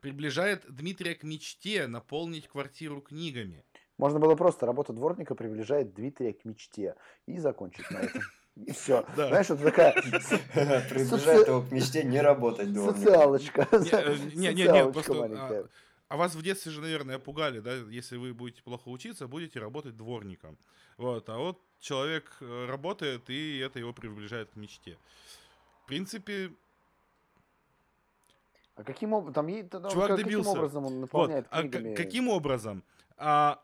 приближает 0.00 0.64
Дмитрия 0.68 1.14
к 1.14 1.22
мечте 1.22 1.86
наполнить 1.86 2.48
квартиру 2.48 3.00
книгами. 3.00 3.64
Можно 3.96 4.20
было 4.20 4.36
просто 4.36 4.66
работа 4.66 4.92
дворника 4.92 5.34
приближает 5.34 5.94
Дмитрия 5.94 6.32
к 6.32 6.44
мечте 6.44 6.96
и 7.26 7.38
закончить 7.38 7.90
на 7.90 7.98
этом. 7.98 8.22
И 8.66 8.72
все. 8.72 9.04
Да. 9.16 9.28
Знаешь, 9.28 9.50
это 9.50 9.62
такая 9.62 9.92
Приближает 10.88 11.46
его 11.48 11.62
к 11.62 11.70
мечте 11.70 12.02
не 12.04 12.20
работать 12.20 12.72
дворником. 12.72 13.02
социалочка. 13.04 13.68
Не, 13.72 13.88
э, 13.90 14.16
не, 14.34 14.54
не, 14.54 14.62
не, 14.64 14.92
просто, 14.92 15.12
а, 15.14 15.64
а 16.08 16.16
вас 16.16 16.34
в 16.34 16.42
детстве 16.42 16.72
же, 16.72 16.80
наверное, 16.80 17.18
пугали, 17.18 17.60
да, 17.60 17.74
если 17.74 18.16
вы 18.16 18.34
будете 18.34 18.62
плохо 18.62 18.88
учиться, 18.88 19.28
будете 19.28 19.60
работать 19.60 19.96
дворником. 19.96 20.58
Вот, 20.96 21.28
а 21.28 21.38
вот 21.38 21.60
человек 21.80 22.36
э, 22.40 22.66
работает, 22.66 23.30
и 23.30 23.58
это 23.58 23.78
его 23.78 23.92
приближает 23.92 24.50
к 24.50 24.56
мечте. 24.56 24.96
В 25.84 25.86
принципе, 25.86 26.50
А 28.74 28.82
каким 28.84 29.12
образом? 29.12 29.34
Там 29.34 29.68
там 29.68 29.90
Чувак 29.90 30.08
как- 30.08 30.16
каким 30.16 30.30
добился. 30.30 30.50
образом 30.50 30.84
он 30.86 30.92
вот, 30.94 31.00
наполняет 31.00 31.46
а 31.50 31.58
к- 31.58 31.60
книгами? 31.70 31.94
каким 31.94 32.28
образом? 32.28 32.82
А, 33.16 33.60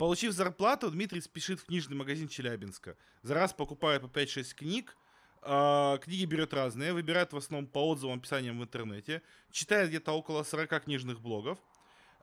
получив 0.00 0.32
зарплату, 0.32 0.90
Дмитрий 0.90 1.20
спешит 1.20 1.60
в 1.60 1.66
книжный 1.66 1.94
магазин 1.94 2.26
Челябинска. 2.26 2.96
За 3.22 3.34
раз 3.34 3.52
покупает 3.52 4.00
по 4.00 4.06
5-6 4.06 4.54
книг, 4.54 4.96
а, 5.42 5.98
книги 5.98 6.24
берет 6.24 6.54
разные, 6.54 6.94
выбирает 6.94 7.34
в 7.34 7.36
основном 7.36 7.70
по 7.70 7.86
отзывам, 7.90 8.18
описаниям 8.18 8.58
в 8.58 8.62
интернете, 8.62 9.20
читает 9.50 9.90
где-то 9.90 10.12
около 10.12 10.42
40 10.42 10.84
книжных 10.84 11.20
блогов. 11.20 11.58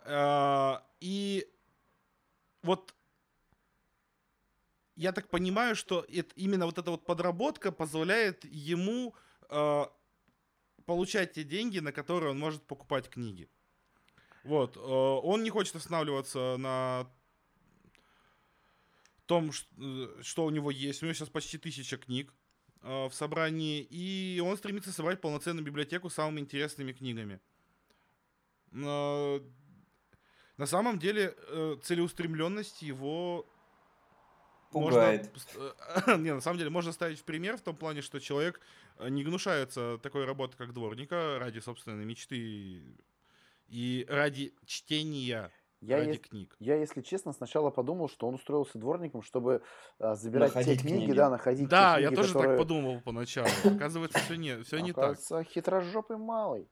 А, 0.06 0.84
и 1.00 1.48
вот 2.64 2.96
я 4.96 5.12
так 5.12 5.30
понимаю, 5.30 5.76
что 5.76 6.04
это, 6.10 6.34
именно 6.36 6.66
вот 6.66 6.80
эта 6.80 6.90
вот 6.90 7.06
подработка 7.06 7.72
позволяет 7.72 8.44
ему 8.46 9.14
а, 9.50 9.94
получать 10.88 11.34
те 11.34 11.44
деньги, 11.44 11.78
на 11.78 11.92
которые 11.92 12.32
он 12.32 12.40
может 12.40 12.64
покупать 12.64 13.08
книги. 13.08 13.48
Вот. 14.44 14.78
э, 14.78 14.80
Он 14.80 15.44
не 15.44 15.50
хочет 15.50 15.76
останавливаться 15.76 16.56
на 16.58 17.12
том, 19.28 19.52
э, 19.52 20.22
что 20.22 20.46
у 20.46 20.50
него 20.50 20.72
есть. 20.72 21.04
У 21.04 21.06
него 21.06 21.14
сейчас 21.14 21.30
почти 21.30 21.58
тысяча 21.58 21.98
книг 21.98 22.34
э, 22.82 23.08
в 23.08 23.14
собрании, 23.14 23.82
и 23.82 24.42
он 24.44 24.58
стремится 24.58 24.92
собрать 24.92 25.22
полноценную 25.22 25.66
библиотеку 25.66 26.10
с 26.10 26.16
самыми 26.16 26.40
интересными 26.40 26.94
книгами. 26.94 27.40
Э, 28.72 29.40
На 30.58 30.66
самом 30.66 30.98
деле, 30.98 31.36
целеустремленность 31.84 32.82
его 32.82 33.46
Пугает. 34.72 35.32
можно, 35.32 36.18
не, 36.24 36.34
на 36.34 36.42
самом 36.42 36.58
деле, 36.58 36.72
можно 36.72 36.92
ставить 36.92 37.20
в 37.20 37.24
пример 37.24 37.58
в 37.58 37.62
том 37.62 37.76
плане, 37.76 38.02
что 38.02 38.20
человек 38.20 38.60
не 39.00 39.24
гнушается 39.24 40.00
такой 40.02 40.26
работы, 40.26 40.58
как 40.58 40.74
дворника, 40.74 41.38
ради 41.40 41.60
собственной 41.60 42.06
мечты 42.06 42.82
и 43.68 44.06
ради 44.10 44.54
чтения, 44.66 45.52
Я, 45.82 45.98
ради 45.98 46.10
ес- 46.10 46.20
книг. 46.20 46.56
я, 46.60 46.76
если 46.76 47.02
честно, 47.02 47.34
сначала 47.34 47.70
подумал, 47.70 48.10
что 48.10 48.28
он 48.28 48.36
устроился 48.36 48.78
дворником, 48.80 49.22
чтобы 49.22 49.62
а, 50.00 50.16
забирать 50.16 50.50
Находить 50.56 50.82
те 50.82 50.88
книги, 50.88 51.06
книги. 51.06 51.18
да, 51.18 51.30
находить 51.30 51.70
Да, 51.70 51.96
те 51.98 52.02
я 52.02 52.08
книги, 52.08 52.16
тоже 52.20 52.34
которые... 52.34 52.58
так 52.58 52.68
подумал 52.68 53.02
поначалу. 53.02 53.48
Оказывается, 53.64 54.18
все 54.20 54.36
не, 54.36 54.62
все 54.64 54.80
не 54.80 54.94
так. 54.94 55.18
Хитрожопый 55.54 56.18
малый. 56.18 56.68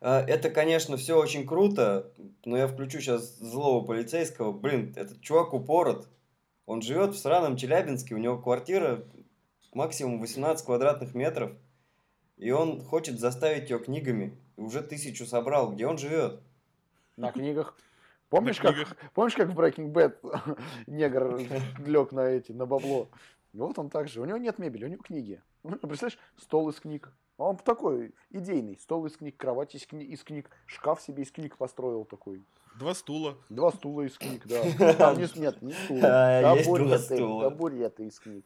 А, 0.00 0.20
Это, 0.20 0.50
конечно, 0.50 0.96
все 0.98 1.16
очень 1.18 1.46
круто, 1.46 2.12
но 2.44 2.56
я 2.58 2.68
включу 2.68 3.00
сейчас 3.00 3.38
злого 3.38 3.86
полицейского. 3.86 4.52
Блин, 4.52 4.92
этот 4.96 5.20
чувак 5.22 5.54
упорот. 5.54 6.08
Он 6.66 6.82
живет 6.82 7.14
в 7.14 7.18
сраном 7.18 7.56
Челябинске, 7.56 8.14
у 8.14 8.18
него 8.18 8.38
квартира 8.38 9.04
максимум 9.72 10.20
18 10.20 10.64
квадратных 10.64 11.14
метров, 11.14 11.52
и 12.36 12.50
он 12.50 12.82
хочет 12.84 13.18
заставить 13.18 13.70
ее 13.70 13.78
книгами. 13.78 14.38
И 14.56 14.60
уже 14.60 14.82
тысячу 14.82 15.24
собрал. 15.26 15.72
Где 15.72 15.86
он 15.86 15.98
живет? 15.98 16.40
На 17.16 17.32
книгах. 17.32 17.76
Помнишь, 18.34 18.58
как, 18.58 18.74
помнишь, 19.14 19.34
как 19.36 19.48
в 19.50 19.58
Breaking 19.58 19.92
Bad 19.92 20.58
негр 20.88 21.38
лег 21.86 22.10
на 22.10 22.22
эти, 22.22 22.50
на 22.50 22.66
бабло? 22.66 23.08
И 23.52 23.58
вот 23.58 23.78
он 23.78 23.90
так 23.90 24.08
же. 24.08 24.20
У 24.20 24.24
него 24.24 24.38
нет 24.38 24.58
мебели, 24.58 24.84
у 24.86 24.88
него 24.88 25.02
книги. 25.02 25.40
Ну, 25.62 25.76
Представляешь, 25.76 26.18
стол 26.36 26.68
из 26.70 26.80
книг. 26.80 27.12
А 27.38 27.44
Он 27.44 27.56
такой 27.56 28.12
идейный. 28.30 28.76
Стол 28.80 29.06
из 29.06 29.16
книг, 29.16 29.36
кровать 29.36 29.76
из, 29.76 29.82
кни- 29.86 30.04
из 30.04 30.24
книг, 30.24 30.50
шкаф 30.66 31.00
себе 31.00 31.22
из 31.22 31.30
книг 31.30 31.56
построил 31.56 32.04
такой. 32.04 32.42
Два 32.76 32.92
стула. 32.94 33.36
Два 33.50 33.70
стула 33.70 34.02
из 34.02 34.18
книг, 34.18 34.42
да. 34.46 34.94
Там 34.94 35.16
не- 35.16 35.38
нет, 35.40 35.62
не 35.62 35.72
стула. 35.72 36.00
А, 36.02 36.54
есть 36.56 36.66
два 36.68 36.78
Табуреты, 36.78 36.98
стула. 37.16 37.50
табуреты 37.50 38.06
из 38.08 38.18
книг. 38.18 38.44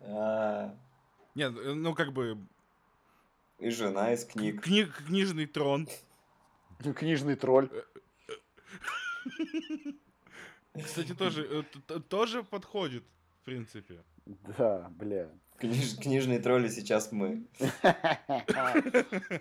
А, 0.00 0.74
Нет, 1.34 1.52
ну 1.54 1.94
как 1.94 2.12
бы 2.12 2.36
И 3.58 3.70
жена 3.70 4.12
из 4.12 4.24
книг. 4.26 4.62
книг, 4.62 4.94
книжный 5.06 5.46
трон. 5.46 5.88
Книжный 6.96 7.36
тролль. 7.36 7.68
Кстати, 10.84 11.14
тоже, 11.14 11.64
э, 11.88 12.00
тоже 12.08 12.42
подходит, 12.42 13.04
в 13.40 13.44
принципе. 13.44 14.02
Да, 14.26 14.88
бля. 14.90 15.28
Книж- 15.58 16.00
Книжные 16.02 16.40
тролли 16.40 16.68
сейчас 16.68 17.12
мы. 17.12 17.46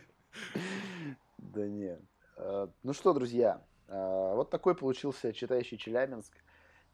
Да 1.37 1.67
нет. 1.67 2.01
Э, 2.37 2.67
Ну 2.83 2.93
что, 2.93 3.13
друзья, 3.13 3.61
э, 3.87 4.31
вот 4.35 4.49
такой 4.49 4.75
получился 4.75 5.33
читающий 5.33 5.77
Челябинск. 5.77 6.33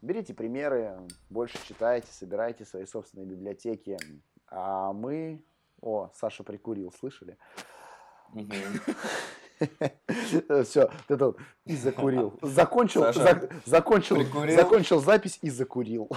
Берите 0.01 0.33
примеры, 0.33 0.97
больше 1.29 1.57
читайте, 1.67 2.07
собирайте 2.11 2.65
свои 2.65 2.85
собственные 2.85 3.27
библиотеки. 3.27 3.97
А 4.47 4.91
мы... 4.93 5.41
О, 5.81 6.09
Саша 6.13 6.43
прикурил, 6.43 6.91
слышали? 6.91 7.37
Все, 10.63 10.89
это 11.09 11.25
вот 11.25 11.37
и 11.65 11.75
закурил. 11.75 12.39
Закончил, 12.41 13.01
Саша, 13.01 13.19
зак- 13.19 13.53
закончил, 13.65 14.15
прикурил? 14.15 14.55
закончил 14.55 15.01
запись 15.01 15.37
и 15.41 15.49
закурил. 15.49 16.09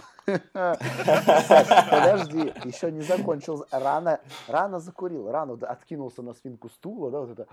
Подожди, 1.85 2.53
еще 2.65 2.93
не 2.93 3.01
закончил. 3.03 3.67
Рано, 3.73 4.21
рано 4.47 4.79
закурил, 4.79 5.29
рано 5.31 5.59
откинулся 5.67 6.23
на 6.23 6.35
спинку 6.35 6.69
стула, 6.69 7.11
да, 7.11 7.21
вот 7.21 7.31
это. 7.31 7.49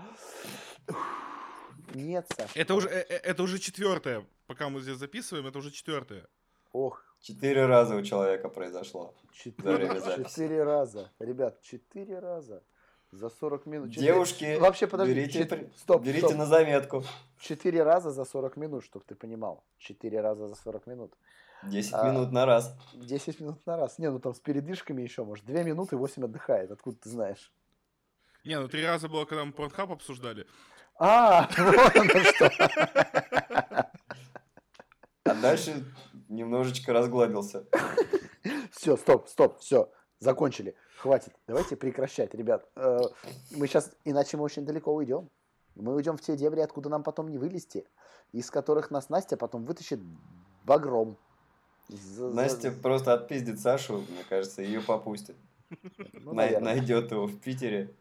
Нет, 1.94 2.26
Саша. 2.36 2.52
Это 2.54 2.74
уже, 2.74 2.88
э, 2.88 3.04
э, 3.08 3.16
это 3.16 3.42
уже 3.42 3.58
четвертое. 3.58 4.24
Пока 4.46 4.68
мы 4.68 4.80
здесь 4.80 4.96
записываем, 4.96 5.48
это 5.48 5.58
уже 5.58 5.72
четвертое. 5.72 6.24
Ох, 6.72 7.02
Четыре 7.20 7.66
раза 7.66 7.96
у 7.96 8.02
человека 8.02 8.48
произошло. 8.48 9.14
Четыре, 9.32 10.00
четыре 10.24 10.62
раза. 10.62 11.10
Ребят, 11.18 11.60
четыре 11.60 12.18
раза. 12.18 12.62
За 13.12 13.28
40 13.28 13.66
минут. 13.66 13.90
Девушки, 13.90 14.56
Вообще, 14.58 14.86
подожди, 14.86 15.14
берите, 15.14 15.40
чет- 15.40 15.48
при- 15.48 15.72
стоп, 15.76 16.02
берите 16.02 16.26
стоп. 16.28 16.38
на 16.38 16.46
заметку. 16.46 17.02
Четыре 17.40 17.82
раза 17.82 18.12
за 18.12 18.24
40 18.24 18.56
минут, 18.56 18.84
чтобы 18.84 19.04
ты 19.04 19.16
понимал. 19.16 19.64
Четыре 19.78 20.20
раза 20.20 20.46
за 20.46 20.54
40 20.54 20.86
минут. 20.86 21.12
10 21.64 21.92
А. 21.94 22.08
минут 22.08 22.30
на 22.30 22.46
раз. 22.46 22.72
10 22.94 23.40
минут 23.40 23.66
на 23.66 23.76
раз. 23.76 23.98
Не, 23.98 24.10
ну 24.10 24.20
там 24.20 24.32
с 24.32 24.38
передышками 24.38 25.02
еще, 25.02 25.24
может. 25.24 25.44
2 25.44 25.62
минуты 25.64 25.96
8 25.96 26.24
отдыхает. 26.24 26.70
Откуда 26.70 26.96
ты 26.98 27.08
знаешь? 27.10 27.52
Не, 28.44 28.58
ну 28.60 28.68
три 28.68 28.84
раза 28.86 29.08
было, 29.08 29.24
когда 29.24 29.44
мы 29.44 29.50
Pornhub 29.52 29.92
обсуждали. 29.92 30.46
А, 30.96 31.48
вот 31.58 31.96
оно 31.96 32.20
что. 32.24 32.50
А 35.24 35.34
дальше 35.34 35.84
немножечко 36.28 36.92
разгладился. 36.92 37.66
Все, 38.70 38.96
стоп, 38.96 39.28
стоп, 39.28 39.58
все. 39.58 39.90
закончили. 40.20 40.74
Хватит. 41.00 41.34
Давайте 41.46 41.76
прекращать, 41.76 42.34
ребят. 42.34 42.68
Э, 42.76 43.00
мы 43.52 43.66
сейчас, 43.66 43.90
иначе 44.04 44.36
мы 44.36 44.42
очень 44.42 44.66
далеко 44.66 44.94
уйдем. 44.94 45.30
Мы 45.74 45.94
уйдем 45.94 46.18
в 46.18 46.20
те 46.20 46.36
дебри, 46.36 46.60
откуда 46.60 46.90
нам 46.90 47.02
потом 47.02 47.30
не 47.30 47.38
вылезти, 47.38 47.86
из 48.32 48.50
которых 48.50 48.90
нас 48.90 49.08
Настя 49.08 49.38
потом 49.38 49.64
вытащит 49.64 49.98
багром. 50.64 51.16
Настя 52.18 52.70
просто 52.70 53.14
отпиздит 53.14 53.60
Сашу, 53.60 54.04
мне 54.10 54.24
кажется, 54.28 54.60
ее 54.60 54.82
попустит. 54.82 55.36
Ну, 56.12 56.34
Найдет 56.34 57.12
его 57.12 57.26
в 57.26 57.40
Питере. 57.40 57.94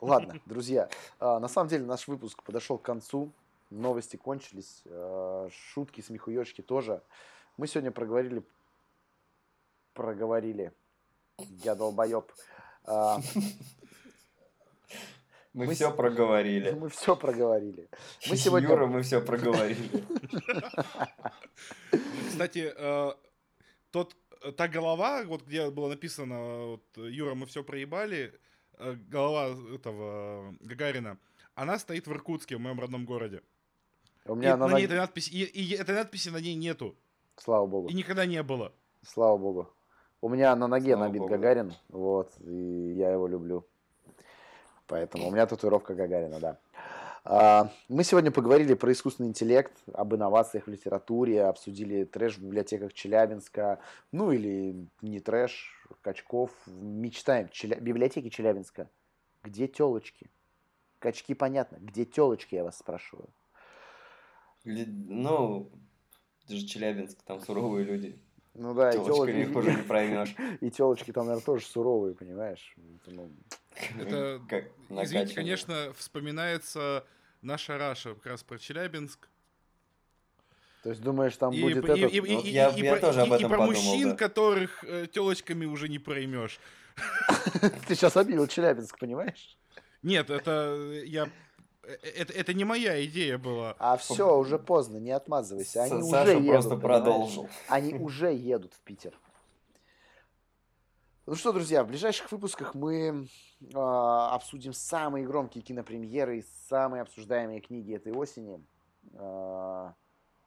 Ладно, 0.00 0.40
друзья, 0.46 0.88
а, 1.20 1.38
на 1.38 1.46
самом 1.46 1.68
деле 1.68 1.84
наш 1.84 2.08
выпуск 2.08 2.42
подошел 2.42 2.76
к 2.76 2.82
концу. 2.82 3.30
Новости 3.70 4.16
кончились, 4.16 4.82
а, 4.86 5.48
шутки, 5.52 6.00
смехуёчки 6.00 6.60
тоже. 6.60 7.02
Мы 7.56 7.68
сегодня 7.68 7.92
проговорили, 7.92 8.42
проговорили, 9.94 10.72
я 11.38 11.74
долбоеб. 11.74 12.32
А, 12.84 13.18
мы, 15.52 15.66
мы 15.66 15.74
все 15.74 15.92
проговорили. 15.92 16.70
Мы 16.72 16.88
все 16.88 17.16
проговорили. 17.16 17.88
Мы 18.28 18.36
сегодня... 18.36 18.68
Юра, 18.68 18.86
мы 18.86 19.02
все 19.02 19.20
проговорили. 19.20 20.04
Кстати, 22.28 22.72
э, 22.76 23.12
тот, 23.90 24.16
та 24.56 24.68
голова, 24.68 25.22
вот 25.24 25.42
где 25.46 25.70
было 25.70 25.88
написано, 25.88 26.66
вот, 26.66 26.84
Юра, 26.96 27.34
мы 27.34 27.46
все 27.46 27.62
проебали, 27.62 28.38
Э, 28.78 28.94
голова 28.94 29.54
этого 29.74 30.54
Гагарина, 30.60 31.18
она 31.54 31.78
стоит 31.78 32.06
в 32.06 32.12
Иркутске, 32.12 32.56
в 32.56 32.60
моем 32.60 32.80
родном 32.80 33.04
городе. 33.04 33.42
У 34.24 34.34
меня 34.34 34.54
и, 34.54 34.56
на, 34.56 34.68
на 34.68 34.76
ней 34.76 34.86
этой 34.86 34.96
надписи, 34.96 35.30
и, 35.30 35.44
и 35.44 35.74
этой 35.74 35.94
надписи 35.94 36.30
на 36.30 36.38
ней 36.38 36.54
нету. 36.54 36.96
Слава 37.36 37.66
богу. 37.66 37.88
И 37.88 37.94
никогда 37.94 38.26
не 38.26 38.42
было. 38.42 38.72
Слава 39.06 39.36
богу. 39.36 39.74
У 40.22 40.28
меня 40.28 40.54
на 40.54 40.68
ноге 40.68 40.92
Слава 40.92 41.08
набит 41.08 41.20
богу. 41.20 41.34
Гагарин, 41.34 41.74
вот, 41.88 42.32
и 42.40 42.94
я 42.96 43.10
его 43.10 43.26
люблю. 43.26 43.66
Поэтому 44.86 45.26
у 45.26 45.30
меня 45.32 45.46
татуировка 45.46 45.94
Гагарина, 45.94 46.38
да. 46.38 46.58
А, 47.24 47.72
мы 47.88 48.04
сегодня 48.04 48.30
поговорили 48.30 48.74
про 48.74 48.92
искусственный 48.92 49.30
интеллект, 49.30 49.72
об 49.92 50.14
инновациях 50.14 50.68
в 50.68 50.70
литературе, 50.70 51.44
обсудили 51.44 52.04
трэш 52.04 52.36
в 52.36 52.42
библиотеках 52.42 52.92
Челябинска, 52.92 53.80
ну 54.12 54.30
или 54.30 54.86
не 55.02 55.18
трэш, 55.18 55.88
качков. 56.02 56.52
Мечтаем. 56.66 57.48
Челя... 57.48 57.80
Библиотеки 57.80 58.28
Челябинска. 58.28 58.88
Где 59.42 59.66
телочки? 59.66 60.30
Качки 61.00 61.34
понятно. 61.34 61.78
Где 61.80 62.04
телочки, 62.04 62.54
я 62.54 62.62
вас 62.62 62.78
спрашиваю? 62.78 63.28
Ну, 64.64 65.68
это 66.44 66.54
же 66.54 66.64
Челябинск, 66.64 67.20
там 67.24 67.40
суровые 67.40 67.84
люди. 67.84 68.20
Ну 68.54 68.74
да, 68.74 68.90
и 68.90 68.94
телочки... 68.94 69.36
их 69.36 69.56
уже 69.56 69.74
не 69.74 69.82
проймешь. 69.82 70.34
И 70.60 70.70
телочки 70.70 71.10
там, 71.10 71.26
наверное, 71.26 71.44
тоже 71.44 71.64
суровые, 71.64 72.14
понимаешь? 72.14 72.74
Это, 73.98 74.40
извините, 74.90 75.34
конечно, 75.34 75.92
вспоминается 75.96 77.04
наша 77.40 77.78
Раша 77.78 78.14
как 78.14 78.26
раз 78.26 78.42
про 78.42 78.58
Челябинск. 78.58 79.28
То 80.82 80.90
есть 80.90 81.00
думаешь, 81.00 81.36
там 81.36 81.52
и, 81.52 81.62
будет 81.62 81.84
и, 81.84 81.88
этот... 81.88 82.12
И, 82.12 82.16
и, 82.16 82.20
вот 82.20 82.44
я, 82.44 82.68
и, 82.70 82.80
я 82.82 82.96
тоже 82.98 83.22
об 83.22 83.32
этом 83.32 83.46
и 83.46 83.48
про 83.48 83.58
подумал, 83.58 83.82
мужчин, 83.82 84.10
да. 84.10 84.16
которых 84.16 84.84
э, 84.84 85.06
телочками 85.06 85.64
уже 85.64 85.88
не 85.88 86.00
проймешь. 86.00 86.58
Ты 87.86 87.94
сейчас 87.94 88.16
обидел 88.16 88.46
Челябинск, 88.48 88.98
понимаешь? 88.98 89.56
Нет, 90.02 90.30
это 90.30 90.76
я 91.04 91.28
это, 91.82 92.32
это 92.32 92.54
не 92.54 92.64
моя 92.64 93.04
идея 93.04 93.38
была. 93.38 93.74
А 93.78 93.96
все, 93.96 94.38
уже 94.38 94.58
поздно, 94.58 94.98
не 94.98 95.10
отмазывайся. 95.10 95.82
Они 95.82 96.02
Саша 96.02 96.36
уже 96.38 96.48
просто 96.48 96.74
едут, 96.74 96.82
продолжил. 96.82 97.48
Они 97.68 97.94
уже 97.94 98.32
едут 98.32 98.72
в 98.74 98.80
Питер. 98.80 99.18
Ну 101.26 101.34
что, 101.36 101.52
друзья, 101.52 101.84
в 101.84 101.88
ближайших 101.88 102.30
выпусках 102.32 102.74
мы 102.74 103.28
э, 103.60 103.76
обсудим 103.76 104.72
самые 104.72 105.24
громкие 105.24 105.62
кинопремьеры, 105.62 106.44
самые 106.68 107.02
обсуждаемые 107.02 107.60
книги 107.60 107.94
этой 107.94 108.12
осени. 108.12 108.60
Э, 109.14 109.92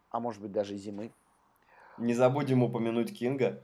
а 0.09 0.19
может 0.19 0.41
быть 0.41 0.51
даже 0.51 0.75
зимы. 0.75 1.13
Не 1.97 2.13
забудем 2.13 2.61
упомянуть 2.61 3.17
Кинга. 3.17 3.61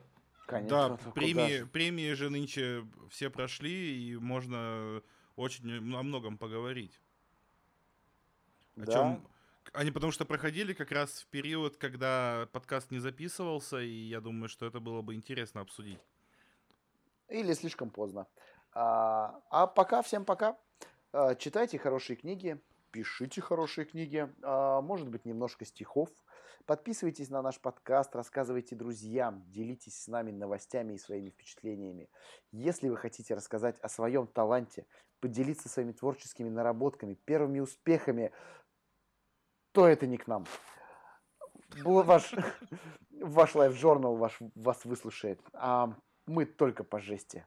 Конечно. 0.48 0.98
Да, 1.04 1.12
премии, 1.12 1.64
премии 1.64 2.14
же 2.14 2.30
нынче 2.30 2.86
все 3.10 3.30
прошли, 3.30 4.10
и 4.10 4.18
можно 4.18 5.02
очень 5.36 5.78
о 5.96 6.04
многом 6.04 6.38
поговорить. 6.38 7.00
О 8.78 8.86
да. 8.86 8.92
чем 8.92 9.28
они 9.74 9.92
потому 9.92 10.12
что 10.12 10.26
проходили 10.26 10.74
как 10.74 10.92
раз 10.92 11.22
в 11.22 11.28
период, 11.28 11.78
когда 11.78 12.48
подкаст 12.52 12.92
не 12.92 13.00
записывался, 13.00 13.80
и 13.80 13.90
я 13.90 14.20
думаю, 14.20 14.50
что 14.50 14.66
это 14.66 14.80
было 14.80 15.02
бы 15.02 15.16
интересно 15.16 15.62
обсудить. 15.62 16.00
Или 17.30 17.54
слишком 17.54 17.90
поздно. 17.90 18.28
А, 18.74 19.42
а 19.50 19.68
пока, 19.68 20.02
всем 20.02 20.26
пока. 20.26 20.58
А, 21.14 21.36
читайте 21.36 21.78
хорошие 21.78 22.18
книги, 22.18 22.62
пишите 22.92 23.42
хорошие 23.42 23.86
книги, 23.86 24.30
а, 24.42 24.82
может 24.82 25.10
быть, 25.10 25.26
немножко 25.26 25.64
стихов. 25.64 26.10
Подписывайтесь 26.66 27.30
на 27.30 27.42
наш 27.42 27.60
подкаст, 27.60 28.16
рассказывайте 28.16 28.76
друзьям, 28.76 29.44
делитесь 29.48 30.00
с 30.00 30.08
нами 30.08 30.32
новостями 30.32 30.94
и 30.94 30.98
своими 30.98 31.30
впечатлениями. 31.30 32.10
Если 32.52 32.88
вы 32.88 32.98
хотите 32.98 33.34
рассказать 33.34 33.80
о 33.80 33.90
своем 33.90 34.28
таланте, 34.28 34.86
поделиться 35.22 35.70
своими 35.70 35.92
творческими 35.92 36.50
наработками, 36.50 37.14
первыми 37.14 37.60
успехами, 37.60 38.32
то 39.72 39.88
это 39.88 40.08
не 40.08 40.18
к 40.18 40.28
нам. 40.28 40.46
Ваш, 41.84 42.34
ваш 43.22 43.56
Life 43.56 43.74
Journal 43.82 44.18
ваш, 44.18 44.38
вас 44.56 44.84
выслушает. 44.86 45.40
А 45.54 45.94
мы 46.26 46.46
только 46.46 46.84
по 46.84 47.00
жести. 47.00 47.46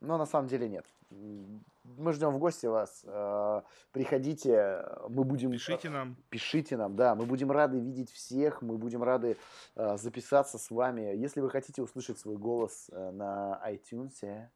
Но 0.00 0.16
на 0.16 0.26
самом 0.26 0.48
деле 0.48 0.68
нет. 0.68 0.86
Мы 1.10 2.12
ждем 2.12 2.30
в 2.30 2.38
гости 2.38 2.66
вас. 2.66 3.02
Э, 3.04 3.62
приходите, 3.92 4.84
мы 5.08 5.24
будем... 5.24 5.50
Пишите 5.50 5.90
нам. 5.90 6.16
Пишите 6.30 6.76
нам, 6.76 6.96
да. 6.96 7.14
Мы 7.14 7.26
будем 7.26 7.50
рады 7.50 7.78
видеть 7.78 8.10
всех, 8.10 8.62
мы 8.62 8.78
будем 8.78 9.02
рады 9.02 9.36
э, 9.76 9.96
записаться 9.96 10.58
с 10.58 10.70
вами. 10.70 11.14
Если 11.16 11.40
вы 11.40 11.50
хотите 11.50 11.82
услышать 11.82 12.18
свой 12.18 12.36
голос 12.36 12.88
э, 12.92 13.10
на 13.10 13.60
iTunes, 13.68 14.48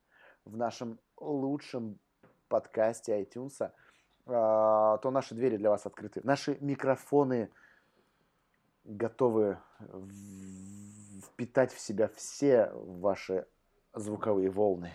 в 0.44 0.56
нашем 0.56 1.00
лучшем 1.16 1.98
подкасте 2.48 3.20
iTunes, 3.20 3.70
то 4.26 5.10
наши 5.10 5.34
двери 5.34 5.56
для 5.56 5.70
вас 5.70 5.86
открыты. 5.86 6.20
Наши 6.24 6.56
микрофоны 6.60 7.50
готовы 8.84 9.58
впитать 11.26 11.72
в 11.72 11.80
себя 11.80 12.08
все 12.14 12.70
ваши 12.74 13.46
звуковые 13.92 14.50
волны. 14.50 14.92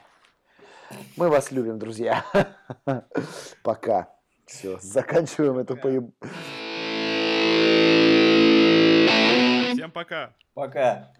Мы 1.18 1.30
вас 1.30 1.52
любим, 1.52 1.78
друзья. 1.78 2.26
Пока. 3.64 4.10
Все, 4.46 4.80
заканчиваем 4.80 5.60
эту 5.60 5.78
поеб... 5.78 6.10
Всем 9.74 9.92
пока. 9.92 10.34
Пока. 10.56 11.14